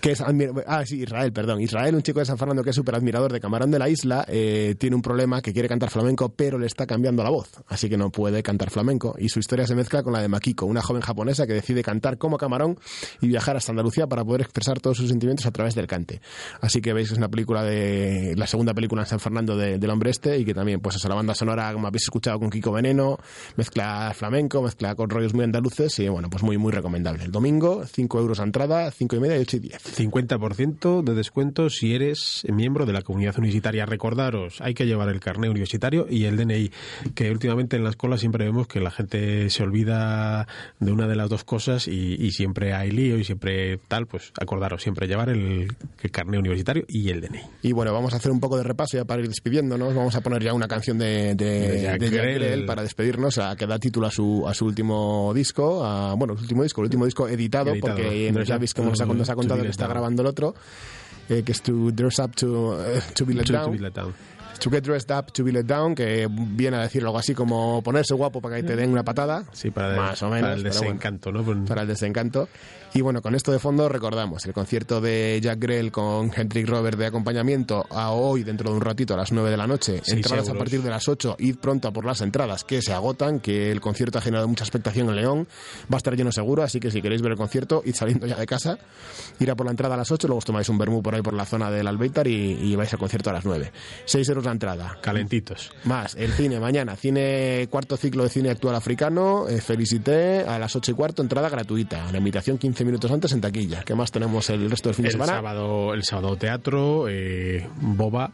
Que 0.00 0.12
es 0.12 0.22
ah, 0.22 0.84
sí, 0.86 1.02
Israel, 1.02 1.32
perdón. 1.32 1.60
Israel, 1.60 1.94
un 1.96 2.02
chico 2.02 2.20
de 2.20 2.24
San 2.24 2.38
Fernando 2.38 2.62
que 2.62 2.70
es 2.70 2.76
súper 2.76 2.94
admirador 2.94 3.32
de 3.32 3.40
Camarón 3.40 3.70
de 3.72 3.80
la 3.80 3.88
Isla, 3.88 4.24
eh, 4.28 4.76
tiene 4.78 4.94
un 4.94 5.02
problema 5.02 5.42
que 5.42 5.52
quiere 5.52 5.68
cantar 5.68 5.90
flamenco, 5.90 6.28
pero 6.30 6.56
le 6.56 6.66
está 6.66 6.86
cambiando 6.86 7.24
la 7.24 7.30
voz. 7.30 7.50
Así 7.66 7.88
que 7.88 7.96
no 7.98 8.10
puede 8.10 8.42
cantar 8.44 8.70
flamenco. 8.70 9.16
Y 9.18 9.28
su 9.28 9.40
historia 9.40 9.66
se 9.66 9.74
mezcla 9.74 10.04
con 10.04 10.12
la 10.12 10.20
de 10.20 10.28
Makiko, 10.28 10.66
una 10.66 10.80
joven 10.80 11.02
japonesa 11.02 11.46
que 11.48 11.52
decide 11.54 11.82
cantar 11.82 12.16
como 12.16 12.38
Camarón 12.38 12.78
y 13.20 13.26
viajar 13.26 13.56
hasta 13.56 13.72
Andalucía 13.72 14.06
para 14.06 14.24
poder 14.24 14.42
expresar 14.42 14.78
todos 14.78 14.96
sus 14.98 15.08
sentimientos 15.08 15.44
a 15.46 15.50
través 15.50 15.74
del 15.74 15.88
cante. 15.88 16.20
Así 16.60 16.80
que 16.80 16.92
veis 16.92 17.08
que 17.08 17.14
es 17.14 17.18
una 17.18 17.28
película 17.28 17.64
de. 17.64 18.34
la 18.36 18.46
segunda 18.46 18.72
película 18.72 19.02
en 19.02 19.08
San 19.08 19.18
Fernando 19.18 19.56
de- 19.56 19.78
del 19.78 19.90
hombre 19.90 20.10
este 20.10 20.38
y 20.38 20.44
que 20.44 20.54
también, 20.54 20.78
pues, 20.80 20.94
eso, 20.96 21.08
la 21.08 21.16
banda 21.16 21.34
sonora, 21.34 21.72
como 21.72 21.88
habéis 21.88 22.02
escuchado 22.04 22.38
con 22.38 22.50
Kiko 22.50 22.70
Veneno, 22.70 23.18
mezcla 23.56 24.12
flamenco, 24.14 24.62
mezcla 24.62 24.94
con 24.94 25.10
rollos 25.10 25.34
muy 25.34 25.44
andaluces 25.44 25.98
y, 25.98 26.08
bueno, 26.08 26.28
pues 26.30 26.42
muy, 26.42 26.56
muy 26.58 26.67
recomendable. 26.70 27.24
El 27.24 27.30
domingo, 27.30 27.84
5 27.84 28.18
euros 28.18 28.40
a 28.40 28.44
entrada, 28.44 28.90
5 28.90 29.16
y 29.16 29.20
media 29.20 29.36
y 29.36 29.40
8 29.40 29.56
y 29.56 29.60
10. 29.60 29.98
50% 29.98 31.02
de 31.02 31.14
descuento 31.14 31.70
si 31.70 31.94
eres 31.94 32.44
miembro 32.48 32.86
de 32.86 32.92
la 32.92 33.02
comunidad 33.02 33.38
universitaria. 33.38 33.86
Recordaros, 33.86 34.60
hay 34.60 34.74
que 34.74 34.86
llevar 34.86 35.08
el 35.08 35.20
carnet 35.20 35.50
universitario 35.50 36.06
y 36.08 36.24
el 36.24 36.36
DNI, 36.36 36.70
que 37.14 37.30
últimamente 37.30 37.76
en 37.76 37.84
la 37.84 37.90
escuela 37.90 38.18
siempre 38.18 38.44
vemos 38.44 38.66
que 38.66 38.80
la 38.80 38.90
gente 38.90 39.50
se 39.50 39.62
olvida 39.62 40.46
de 40.80 40.92
una 40.92 41.06
de 41.06 41.16
las 41.16 41.28
dos 41.28 41.44
cosas 41.44 41.88
y, 41.88 42.14
y 42.14 42.30
siempre 42.32 42.74
hay 42.74 42.90
lío 42.90 43.18
y 43.18 43.24
siempre 43.24 43.78
tal, 43.88 44.06
pues 44.06 44.32
acordaros, 44.40 44.82
siempre 44.82 45.06
llevar 45.06 45.28
el, 45.28 45.68
el 46.02 46.10
carnet 46.10 46.40
universitario 46.40 46.84
y 46.88 47.10
el 47.10 47.20
DNI. 47.20 47.40
Y 47.62 47.72
bueno, 47.72 47.92
vamos 47.92 48.12
a 48.14 48.16
hacer 48.16 48.30
un 48.30 48.40
poco 48.40 48.56
de 48.56 48.62
repaso 48.62 48.96
ya 48.96 49.04
para 49.04 49.22
ir 49.22 49.28
despidiéndonos. 49.28 49.94
Vamos 49.94 50.14
a 50.14 50.20
poner 50.20 50.42
ya 50.42 50.52
una 50.52 50.68
canción 50.68 50.98
de, 50.98 51.34
de, 51.34 51.68
De 51.68 51.82
Jack 51.82 52.00
de 52.00 52.10
Jack 52.10 52.20
Grell. 52.20 52.38
Grell 52.38 52.66
para 52.66 52.82
despedirnos, 52.82 53.38
a, 53.38 53.56
que 53.56 53.66
da 53.66 53.78
título 53.78 54.06
a 54.06 54.10
su, 54.10 54.46
a 54.46 54.54
su 54.54 54.66
último 54.66 55.32
disco. 55.34 55.84
A, 55.84 56.14
bueno, 56.14 56.36
su 56.36 56.42
último 56.42 56.57
disco, 56.62 56.80
el 56.80 56.86
último 56.86 57.04
disco 57.04 57.28
editado, 57.28 57.70
Editado. 57.72 57.94
porque 57.96 58.32
ya 58.46 58.58
veis 58.58 58.74
cómo 58.74 58.90
nos 58.90 59.00
ha, 59.00 59.06
nos 59.06 59.30
contado 59.30 59.62
que 59.62 59.68
está 59.68 59.86
grabando 59.86 60.22
el 60.22 60.28
otro, 60.28 60.54
eh, 61.28 61.42
que 61.44 61.52
es 61.52 61.62
To 61.62 61.90
Dress 61.92 62.18
Up 62.20 62.34
to, 62.36 62.84
eh, 62.86 63.00
to 63.14 63.24
Be 63.26 63.34
Let 63.34 63.44
To- 63.44 63.52
Down. 63.52 63.64
to 63.66 63.70
be 63.72 63.78
let 63.78 63.92
down. 63.92 64.14
To 64.58 64.70
Get 64.70 64.82
Dressed 64.82 65.10
Up 65.16 65.30
to 65.32 65.44
Be 65.44 65.52
Let 65.52 65.62
Down, 65.66 65.94
que 65.94 66.26
viene 66.28 66.78
a 66.78 66.80
decir 66.80 67.04
algo 67.04 67.16
así 67.16 67.32
como 67.32 67.80
ponerse 67.80 68.12
guapo 68.14 68.40
para 68.40 68.56
que 68.56 68.64
te 68.64 68.74
den 68.74 68.90
una 68.90 69.04
patada. 69.04 69.44
Sí, 69.52 69.70
para, 69.70 69.94
Más 69.94 70.20
o 70.24 70.30
menos, 70.30 70.40
para 70.42 70.54
el 70.54 70.62
bueno. 70.62 70.74
desencanto, 70.80 71.30
¿no? 71.30 71.64
Para 71.64 71.82
el 71.82 71.88
desencanto. 71.88 72.48
Y 72.98 73.00
bueno, 73.00 73.22
con 73.22 73.36
esto 73.36 73.52
de 73.52 73.60
fondo 73.60 73.88
recordamos 73.88 74.44
el 74.46 74.52
concierto 74.52 75.00
de 75.00 75.38
Jack 75.40 75.60
Grell 75.60 75.92
con 75.92 76.32
Hendrik 76.36 76.68
Robert 76.68 76.98
de 76.98 77.06
acompañamiento 77.06 77.86
a 77.90 78.10
hoy 78.10 78.42
dentro 78.42 78.70
de 78.70 78.76
un 78.76 78.82
ratito 78.82 79.14
a 79.14 79.16
las 79.16 79.30
9 79.30 79.52
de 79.52 79.56
la 79.56 79.68
noche. 79.68 80.02
Entradas 80.08 80.48
a 80.48 80.54
partir 80.54 80.82
de 80.82 80.90
las 80.90 81.06
8. 81.06 81.36
Id 81.38 81.58
pronto 81.58 81.86
a 81.86 81.92
por 81.92 82.04
las 82.04 82.22
entradas 82.22 82.64
que 82.64 82.82
se 82.82 82.92
agotan, 82.92 83.38
que 83.38 83.70
el 83.70 83.80
concierto 83.80 84.18
ha 84.18 84.20
generado 84.20 84.48
mucha 84.48 84.64
expectación 84.64 85.10
en 85.10 85.14
León. 85.14 85.46
Va 85.84 85.94
a 85.94 85.96
estar 85.98 86.16
lleno 86.16 86.32
seguro, 86.32 86.64
así 86.64 86.80
que 86.80 86.90
si 86.90 87.00
queréis 87.00 87.22
ver 87.22 87.30
el 87.30 87.38
concierto, 87.38 87.82
id 87.84 87.94
saliendo 87.94 88.26
ya 88.26 88.34
de 88.34 88.46
casa. 88.46 88.80
Ir 89.38 89.48
a 89.48 89.54
por 89.54 89.66
la 89.66 89.70
entrada 89.70 89.94
a 89.94 89.98
las 89.98 90.10
8, 90.10 90.26
luego 90.26 90.38
os 90.38 90.44
tomáis 90.44 90.68
un 90.68 90.78
vermú 90.78 91.00
por 91.00 91.14
ahí 91.14 91.22
por 91.22 91.34
la 91.34 91.44
zona 91.44 91.70
del 91.70 91.86
Albeitar 91.86 92.26
y, 92.26 92.58
y 92.60 92.74
vais 92.74 92.92
al 92.92 92.98
concierto 92.98 93.30
a 93.30 93.34
las 93.34 93.44
9. 93.44 93.70
6 94.06 94.28
euros 94.28 94.44
la 94.44 94.50
entrada. 94.50 94.98
Calentitos. 95.00 95.70
Más, 95.84 96.16
el 96.16 96.32
cine 96.32 96.58
mañana, 96.58 96.96
cine 96.96 97.68
cuarto 97.70 97.96
ciclo 97.96 98.24
de 98.24 98.30
cine 98.30 98.50
actual 98.50 98.74
africano, 98.74 99.46
eh, 99.48 99.60
Felicité, 99.60 100.40
a 100.40 100.58
las 100.58 100.74
8 100.74 100.90
y 100.90 100.94
cuarto, 100.94 101.22
entrada 101.22 101.48
gratuita. 101.48 102.10
La 102.10 102.18
invitación 102.18 102.58
15 102.58 102.87
minutos 102.88 103.10
antes 103.10 103.32
en 103.32 103.40
taquilla. 103.40 103.82
¿Qué 103.84 103.94
más 103.94 104.10
tenemos 104.10 104.50
el 104.50 104.70
resto 104.70 104.88
del 104.88 104.96
fin 104.96 105.04
de 105.04 105.10
semana? 105.12 105.32
sábado 105.34 105.94
el 105.94 106.02
sábado 106.04 106.36
teatro 106.36 107.06
eh, 107.08 107.66
boba 107.80 108.32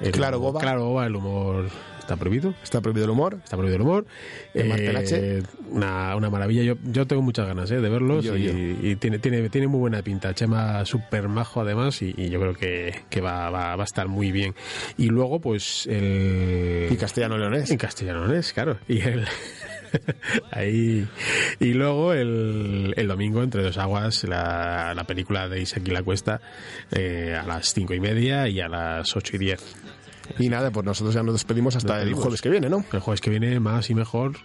El 0.00 0.12
Claro, 0.12 0.38
humor- 0.38 0.52
boba. 0.52 0.60
claro 0.60 0.84
boba 0.86 1.06
el 1.06 1.16
humor 1.16 1.68
está 1.98 2.16
prohibido 2.16 2.54
está 2.62 2.80
prohibido 2.80 3.04
el 3.04 3.10
humor 3.10 3.38
está 3.44 3.56
prohibido 3.58 3.76
el 3.76 3.82
humor 3.82 4.06
El 4.54 4.68
Martelache. 4.70 5.42
una, 5.70 6.16
una 6.16 6.30
maravilla 6.30 6.62
yo, 6.62 6.76
yo 6.84 7.06
tengo 7.06 7.20
muchas 7.20 7.46
ganas 7.46 7.70
eh, 7.70 7.80
de 7.82 7.88
verlos 7.90 8.24
Yo, 8.24 8.34
y, 8.34 8.44
yo. 8.44 8.52
y 8.88 8.96
tiene, 8.96 9.18
tiene, 9.18 9.50
tiene 9.50 9.66
muy 9.66 9.78
buena 9.80 10.00
pinta 10.02 10.32
Chema 10.34 10.86
súper 10.86 11.28
majo 11.28 11.60
además 11.60 12.00
y, 12.00 12.14
y 12.16 12.30
yo 12.30 12.40
creo 12.40 12.54
que, 12.54 13.02
que 13.10 13.20
va, 13.20 13.50
va, 13.50 13.76
va 13.76 13.82
a 13.82 13.84
estar 13.84 14.08
muy 14.08 14.32
bien 14.32 14.54
y 14.96 15.08
luego 15.08 15.38
pues 15.40 15.86
el 15.86 16.88
y 16.90 16.96
castellano 16.96 17.36
leonés 17.36 17.70
en 17.70 17.76
castellano 17.76 18.20
leonés 18.26 18.54
claro 18.54 18.78
y 18.88 19.00
el 19.02 19.26
ahí. 20.50 21.06
Y 21.60 21.72
luego 21.74 22.12
el, 22.12 22.94
el 22.96 23.08
domingo 23.08 23.42
entre 23.42 23.62
dos 23.62 23.78
aguas 23.78 24.24
la, 24.24 24.94
la 24.94 25.04
película 25.04 25.48
de 25.48 25.60
Isaac 25.60 25.82
y 25.86 25.90
la 25.90 26.02
Cuesta 26.02 26.40
eh, 26.90 27.36
a 27.40 27.46
las 27.46 27.72
cinco 27.72 27.94
y 27.94 28.00
media 28.00 28.48
y 28.48 28.60
a 28.60 28.68
las 28.68 29.16
ocho 29.16 29.36
y 29.36 29.38
diez. 29.38 29.76
Y 30.38 30.48
nada 30.48 30.70
pues 30.70 30.84
nosotros 30.84 31.14
ya 31.14 31.22
nos 31.22 31.34
despedimos 31.34 31.74
hasta 31.76 32.02
el 32.02 32.12
jueves 32.14 32.42
que 32.42 32.50
viene 32.50 32.68
¿no? 32.68 32.84
el 32.92 33.00
jueves 33.00 33.20
que 33.20 33.30
viene 33.30 33.58
más 33.60 33.88
y 33.88 33.94
mejor 33.94 34.36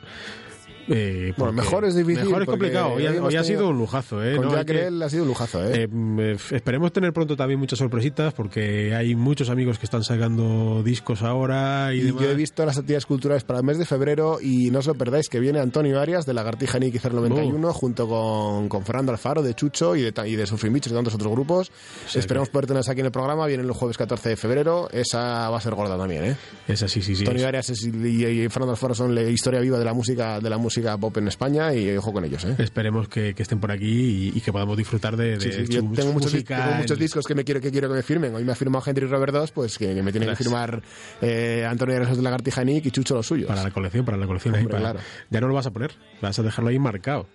eh, 0.90 1.34
Bueno, 1.38 1.54
mejor 1.54 1.86
es 1.86 1.96
difícil, 1.96 2.26
Mejor 2.26 2.42
es 2.44 2.48
complicado. 2.50 2.94
Hoy, 2.94 3.06
ha- 3.06 3.24
hoy 3.24 3.36
ha 3.36 3.44
sido 3.44 3.70
un 3.70 3.78
lujazo, 3.78 4.24
¿eh? 4.24 4.36
con 4.36 4.46
No, 4.48 4.52
Jack 4.54 4.68
que- 4.68 4.74
Grell 4.74 5.02
ha 5.04 5.10
sido 5.10 5.24
un 5.24 5.30
lujazo 5.30 5.64
¿eh? 5.64 5.84
Eh, 5.84 5.88
mm, 5.90 6.20
eh, 6.20 6.38
esperemos 6.52 6.92
tener 6.92 7.14
pronto 7.14 7.36
también 7.36 7.60
muchas 7.60 7.80
sorpresitas 7.80 8.34
porque 8.34 8.94
hay 8.96 9.16
muchos 9.16 9.50
amigos 9.50 9.80
que 9.80 9.86
están 9.86 10.04
sacando 10.04 10.82
discos 10.84 11.22
ahora 11.22 11.94
y, 11.94 12.00
Y 12.00 12.02
demás. 12.04 12.24
yo 12.24 12.30
he 12.32 12.36
visto 12.36 12.66
las 12.66 12.78
actividades 12.78 13.06
culturales 13.06 13.44
para 13.44 13.60
el 13.60 13.66
mes 13.66 13.78
de 13.78 13.86
febrero 13.86 14.40
y 14.42 14.72
no 14.72 14.80
os 14.80 14.88
lo 14.88 14.96
perdáis 14.96 15.30
que 15.30 15.40
viene 15.40 15.60
Antonio 15.60 16.00
Arias 16.00 16.26
de 16.26 16.34
Lagartija 16.34 16.80
Nick 16.80 17.04
91 17.04 17.74
junto 17.74 18.08
con, 18.08 18.68
con 18.70 18.84
Fernando 18.86 19.12
Alfaro 19.12 19.42
de 19.42 19.54
Chucho 19.54 19.96
y 19.96 20.02
de, 20.02 20.14
y 20.28 20.36
de 20.36 20.46
Surfing 20.46 20.74
Beach 20.74 20.88
y 20.88 20.90
tantos 20.92 21.14
otros 21.16 21.32
grupos. 21.32 21.72
sea 22.08 22.20
Esperemos 22.20 22.50
poder 22.50 22.68
tenerlos 22.68 22.90
aquí 22.90 23.00
en 23.02 23.06
el 23.08 23.12
programa. 23.12 23.46
Vienen 23.48 23.66
el 23.66 23.72
jueves 23.74 23.98
14 23.98 24.30
de 24.30 24.36
febrero. 24.38 24.90
Esa 24.92 25.50
va 25.50 25.58
a 25.58 25.62
ser 25.62 25.76
gorda 25.76 25.98
también, 25.98 26.24
¿eh? 26.26 26.36
Esa 26.68 26.88
sí, 26.88 27.02
sí, 27.02 27.16
sí. 27.16 27.24
Antonio 27.24 27.48
Arias 27.48 27.70
es- 27.70 27.84
y, 27.86 28.26
y 28.26 28.50
Fernando 28.50 28.72
Alfaro 28.72 28.94
son 28.96 29.14
la 29.16 29.24
historia 29.24 29.60
viva 29.60 29.78
de 29.80 29.86
la 29.86 29.94
música 29.94 30.40
de 30.40 30.50
la 30.50 30.58
música 30.58 30.73
pop 31.00 31.18
en 31.18 31.28
España 31.28 31.74
y 31.74 31.96
ojo 31.96 32.12
con 32.14 32.26
ellos, 32.26 32.44
¿eh? 32.46 32.56
Esperemos 32.58 33.08
que, 33.08 33.34
que 33.34 33.44
estén 33.44 33.60
por 33.60 33.72
aquí 33.72 34.32
y, 34.34 34.38
y 34.38 34.42
que 34.42 34.52
podamos 34.52 34.78
disfrutar 34.78 35.16
de, 35.18 35.38
de 35.38 35.42
Sí, 35.42 35.52
sí, 35.52 35.66
su- 35.66 35.72
yo 35.72 35.82
su 35.82 35.92
tengo 35.94 36.14
muchos, 36.14 36.32
música 36.34 36.64
tengo 36.66 36.78
muchos 36.78 36.98
discos 37.00 37.26
que 37.26 37.36
me 37.36 37.44
quiero 37.44 37.62
que 37.62 37.72
quiero 37.72 37.90
que 37.90 37.96
me 37.96 38.04
firmen. 38.04 38.34
Hoy 38.36 38.44
me 38.44 38.52
ha 38.52 38.56
firmado 38.56 38.84
Henry 38.86 39.06
Robert 39.08 39.34
2, 39.34 39.52
pues 39.52 39.78
que, 39.78 39.94
que 39.94 40.02
me 40.04 40.12
tiene 40.12 40.28
que 40.28 40.36
firmar 40.36 40.82
eh, 41.22 41.66
Antonio 41.70 42.00
de 42.00 42.22
Lagartija 42.22 42.64
Nick 42.64 42.86
y 42.86 42.92
Chucho 42.92 43.16
los 43.16 43.28
suyos. 43.28 43.48
para 43.48 43.64
la 43.64 43.72
colección, 43.72 44.06
para 44.06 44.18
la 44.18 44.26
colección. 44.28 44.56
ahí, 44.56 44.66
para- 44.66 44.80
claro. 44.80 45.00
Ya 45.30 45.42
no 45.42 45.48
lo 45.48 45.54
vas 45.54 45.66
a 45.68 45.72
poner, 45.72 45.92
vas 46.22 46.38
a 46.40 46.44
dejarlo 46.44 46.70
ahí 46.70 46.80
marcado. 46.80 47.28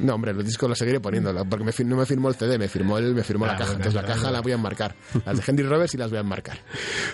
No, 0.00 0.14
hombre, 0.14 0.32
los 0.34 0.44
discos 0.44 0.68
los 0.68 0.78
seguiré 0.78 1.00
poniendo, 1.00 1.32
porque 1.48 1.64
me 1.64 1.72
no 1.84 1.96
me 1.96 2.06
firmó 2.06 2.28
el 2.28 2.34
CD, 2.34 2.58
me 2.58 2.68
firmó 2.68 2.98
el, 2.98 3.14
me 3.14 3.22
firmó 3.22 3.46
la 3.46 3.52
Ah, 3.52 3.56
caja. 3.56 3.70
bueno, 3.72 3.76
Entonces 3.84 3.94
la 3.94 4.00
claro, 4.00 4.08
caja 4.14 4.20
claro. 4.20 4.32
la 4.34 4.40
voy 4.42 4.52
a 4.52 4.54
enmarcar. 4.56 4.94
Las 5.24 5.36
de 5.38 5.42
Henry 5.46 5.64
Roberts 5.64 5.94
y 5.94 5.96
las 5.98 6.10
voy 6.10 6.18
a 6.18 6.20
enmarcar. 6.20 6.58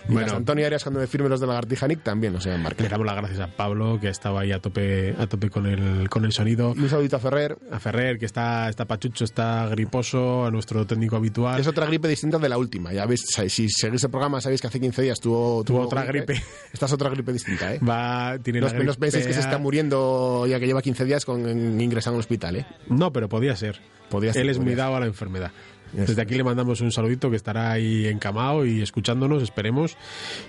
Y 0.09 0.13
Bueno. 0.13 0.29
las 0.29 0.37
Antonio 0.37 0.67
Arias 0.67 0.83
cuando 0.83 1.01
me 1.01 1.07
firme 1.07 1.29
los 1.29 1.41
de 1.41 1.47
Lagartija 1.47 1.87
Nick 1.89 2.03
también 2.03 2.33
los 2.33 2.45
voy 2.45 2.51
a 2.53 2.55
Le 2.55 2.61
enmarcar. 2.61 2.89
damos 2.91 3.07
las 3.07 3.17
gracias 3.17 3.41
a 3.41 3.47
Pablo, 3.49 3.99
que 4.01 4.09
estaba 4.09 4.41
ahí 4.41 4.53
a 4.53 4.59
tope, 4.61 5.15
a 5.19 5.27
tope 5.27 5.51
con 5.51 5.67
el, 5.67 6.09
con 6.09 6.25
el 6.25 6.33
sonido. 6.33 6.71
Un 6.73 6.89
saludito 6.89 7.17
a 7.17 7.21
Ferrer. 7.21 7.57
A 7.71 7.79
Ferrer, 7.79 8.19
que 8.19 8.27
está, 8.27 8.69
está 8.69 8.85
pachucho, 8.87 9.25
está 9.25 9.67
griposo, 9.69 10.45
a 10.47 10.51
nuestro 10.51 10.87
técnico 10.87 11.17
habitual. 11.17 11.61
Es 11.61 11.67
otra 11.67 11.87
gripe 11.87 12.09
distinta 12.09 12.39
de 12.39 12.49
la 12.49 12.59
última. 12.59 12.93
Ya 12.93 13.07
veis, 13.07 13.23
si 13.49 13.69
seguís 13.69 14.05
el 14.05 14.11
programa 14.11 14.41
sabéis 14.41 14.61
que 14.61 14.67
hace 14.67 14.81
15 14.81 15.03
días 15.03 15.21
tuvo, 15.21 15.63
Tuvo 15.65 15.83
otra 15.83 16.05
gripe. 16.05 16.43
Esta 16.73 16.87
es 16.87 16.93
otra 16.93 17.11
gripe 17.11 17.33
distinta, 17.33 17.75
¿eh? 17.75 17.79
Va, 17.81 18.39
tiene 18.43 18.61
No, 18.61 18.67
la 18.69 18.79
os- 18.79 18.85
no 18.85 18.95
penséis 18.95 19.27
que 19.27 19.33
se 19.35 19.41
está 19.41 19.59
muriendo 19.59 20.47
ya 20.47 20.59
que 20.61 20.67
lleva 20.67 20.83
15 20.83 21.05
días 21.05 21.25
con 21.25 21.81
ingresado 21.81 22.15
en 22.15 22.19
el 22.19 22.21
hospital, 22.21 22.57
¿eh? 22.57 22.62
¿Eh? 22.63 22.67
No, 22.89 23.13
pero 23.13 23.29
podía 23.29 23.55
ser. 23.57 23.81
Podía 24.09 24.33
ser, 24.33 24.43
Él 24.43 24.51
es 24.51 24.59
muy 24.59 24.75
dado 24.75 24.97
a 24.97 25.01
la 25.01 25.07
enfermedad. 25.07 25.53
Desde 25.93 26.23
aquí 26.23 26.35
le 26.35 26.45
mandamos 26.45 26.81
un 26.81 26.91
saludito 26.91 27.31
que 27.31 27.37
estará 27.37 27.71
ahí 27.71 28.07
encamado 28.07 28.65
y 28.65 28.81
escuchándonos, 28.81 29.43
esperemos. 29.43 29.97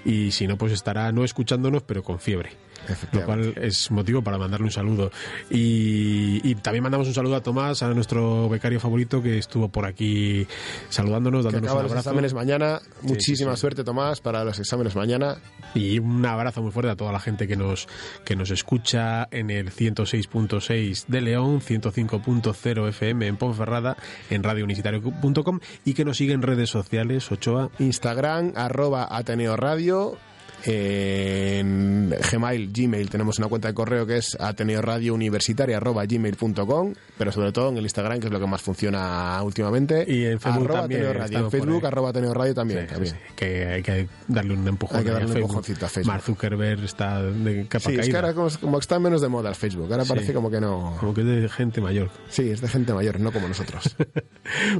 Y 0.06 0.32
si 0.32 0.48
no, 0.48 0.58
pues 0.58 0.72
estará 0.72 1.12
no 1.12 1.26
escuchándonos, 1.26 1.84
pero 1.84 2.02
con 2.02 2.20
fiebre. 2.20 2.52
Lo 3.12 3.26
cual 3.26 3.54
es 3.62 3.92
motivo 3.92 4.22
para 4.22 4.38
mandarle 4.38 4.66
un 4.66 4.72
saludo. 4.72 5.12
Y, 5.50 6.42
y 6.44 6.56
también 6.56 6.84
mandamos 6.84 7.08
un 7.08 7.14
saludo 7.14 7.36
a 7.36 7.42
Tomás, 7.42 7.84
a 7.84 7.90
nuestro 7.94 8.50
becario 8.50 8.80
favorito 8.80 9.22
que 9.22 9.38
estuvo 9.38 9.70
por 9.70 9.86
aquí 9.86 10.48
saludándonos, 10.90 11.46
Que 11.46 11.52
dándonos 11.52 11.68
acaba 11.70 11.80
un 11.80 11.84
los 11.84 11.92
abrazo. 11.92 12.10
exámenes 12.10 12.34
mañana. 12.34 12.80
Sí, 13.02 13.08
Muchísima 13.08 13.52
sí, 13.52 13.58
sí. 13.58 13.62
suerte, 13.62 13.84
Tomás, 13.84 14.22
para 14.22 14.44
los 14.44 14.60
exámenes 14.60 14.96
mañana. 14.96 15.38
Y 15.76 16.00
un 16.00 16.26
abrazo 16.26 16.62
muy 16.62 16.72
fuerte 16.72 16.92
a 16.92 16.96
toda 16.96 17.12
la 17.12 17.20
gente 17.20 17.48
que 17.48 17.56
nos, 17.56 17.88
que 18.26 18.36
nos 18.36 18.52
escucha 18.52 19.28
en 19.32 19.50
el 19.50 19.72
106.6 19.72 21.06
de 21.08 21.22
León, 21.22 21.62
105.0 21.62 22.90
FM 22.90 23.28
en 23.28 23.38
Ponferrada, 23.38 23.98
en 24.30 24.44
radiouniversitario.com 24.44 25.60
y 25.86 25.94
que 25.94 26.06
nos 26.06 26.18
sigue 26.18 26.34
en 26.34 26.42
redes 26.42 26.70
sociales, 26.70 27.32
Ochoa. 27.32 27.70
Instagram, 27.80 28.54
arroba 28.56 29.08
Ateneo 29.10 29.56
Radio. 29.56 30.18
En 30.66 32.10
Gmail, 32.32 32.72
Gmail, 32.74 33.10
tenemos 33.10 33.38
una 33.40 33.48
cuenta 33.48 33.68
de 33.68 33.74
correo 33.74 34.06
que 34.06 34.18
es 34.18 34.38
ateneoradiouniversitaria.gmail.com, 34.40 36.94
pero 37.18 37.32
sobre 37.32 37.52
todo 37.52 37.70
en 37.70 37.78
el 37.78 37.84
Instagram, 37.84 38.20
que 38.20 38.28
es 38.28 38.34
lo 38.34 38.40
que 38.40 38.48
más 38.48 38.62
funciona 38.62 39.42
últimamente. 39.44 40.06
Y 40.08 40.26
en 40.26 40.40
Facebook 40.40 40.66
arroba 40.66 40.82
también, 40.82 41.14
Radio. 41.14 41.40
En 41.40 41.52
Facebook, 41.52 41.86
arroba 41.86 42.10
Ateneo 42.10 42.34
Radio 42.34 42.54
también. 42.54 42.82
Sí, 42.82 42.88
también. 42.94 43.14
sí, 43.16 43.20
que 43.36 43.66
hay 43.68 43.84
que 43.84 44.08
darle 44.28 44.54
un 44.54 44.68
empujón. 44.68 44.98
Hay 45.00 45.04
que 45.04 45.12
darle 45.12 45.26
un 45.28 45.34
Facebook. 45.34 45.50
empujoncito 45.50 45.86
a 45.86 45.90
Facebook. 45.90 46.12
Mark 46.14 46.24
Zuckerberg 46.24 46.84
está 46.84 47.22
de 47.22 47.68
capa 47.68 47.90
Sí, 47.90 47.92
es 47.92 47.96
que 47.98 48.02
caída. 48.12 48.20
ahora 48.20 48.34
como, 48.34 48.50
como 48.62 48.80
está 48.80 49.00
menos 49.00 49.22
de 49.22 49.30
moda 49.30 49.50
el 49.50 49.56
Facebook, 49.56 49.92
ahora 49.92 50.04
Sí. 50.06 50.10
parece 50.10 50.34
como 50.34 50.50
que 50.52 50.60
no... 50.62 50.96
Como 51.00 51.14
que 51.14 51.22
es 51.22 51.28
de 51.28 51.50
gente 51.50 51.82
mayor. 51.82 52.10
Sí, 52.30 52.50
es 52.50 52.62
de 52.62 52.68
gente 52.68 52.94
mayor, 52.94 53.20
no 53.20 53.32
como 53.32 53.48
nosotros. 53.48 53.96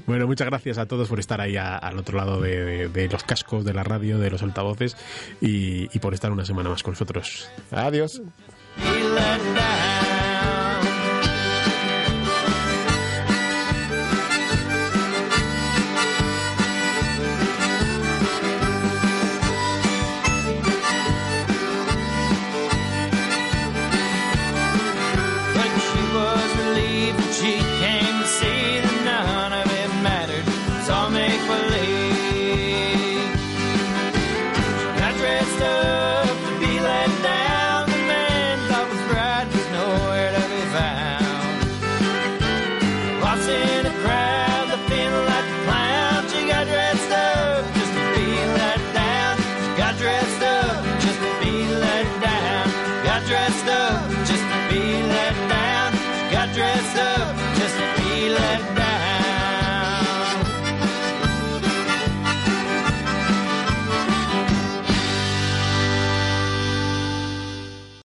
Bueno, 0.06 0.28
muchas 0.28 0.48
gracias 0.48 0.78
a 0.78 0.86
todos 0.88 1.08
por 1.08 1.20
estar 1.22 1.40
ahí 1.40 1.56
a- 1.56 1.78
al 1.78 1.98
otro 1.98 2.18
lado 2.18 2.42
de, 2.42 2.66
de- 2.66 2.90
de 2.90 3.08
los 3.08 3.24
cascos, 3.24 3.64
de 3.64 3.74
la 3.74 3.82
radio, 3.84 4.20
de 4.20 4.30
los 4.30 4.44
altavoces 4.44 4.98
y, 5.40 5.73
y 5.74 6.00
por 6.00 6.14
estar 6.14 6.32
una 6.32 6.46
semana 6.46 6.70
más 6.70 6.84
con 6.84 6.94
nosotros. 6.94 7.50
Adiós. 7.72 8.22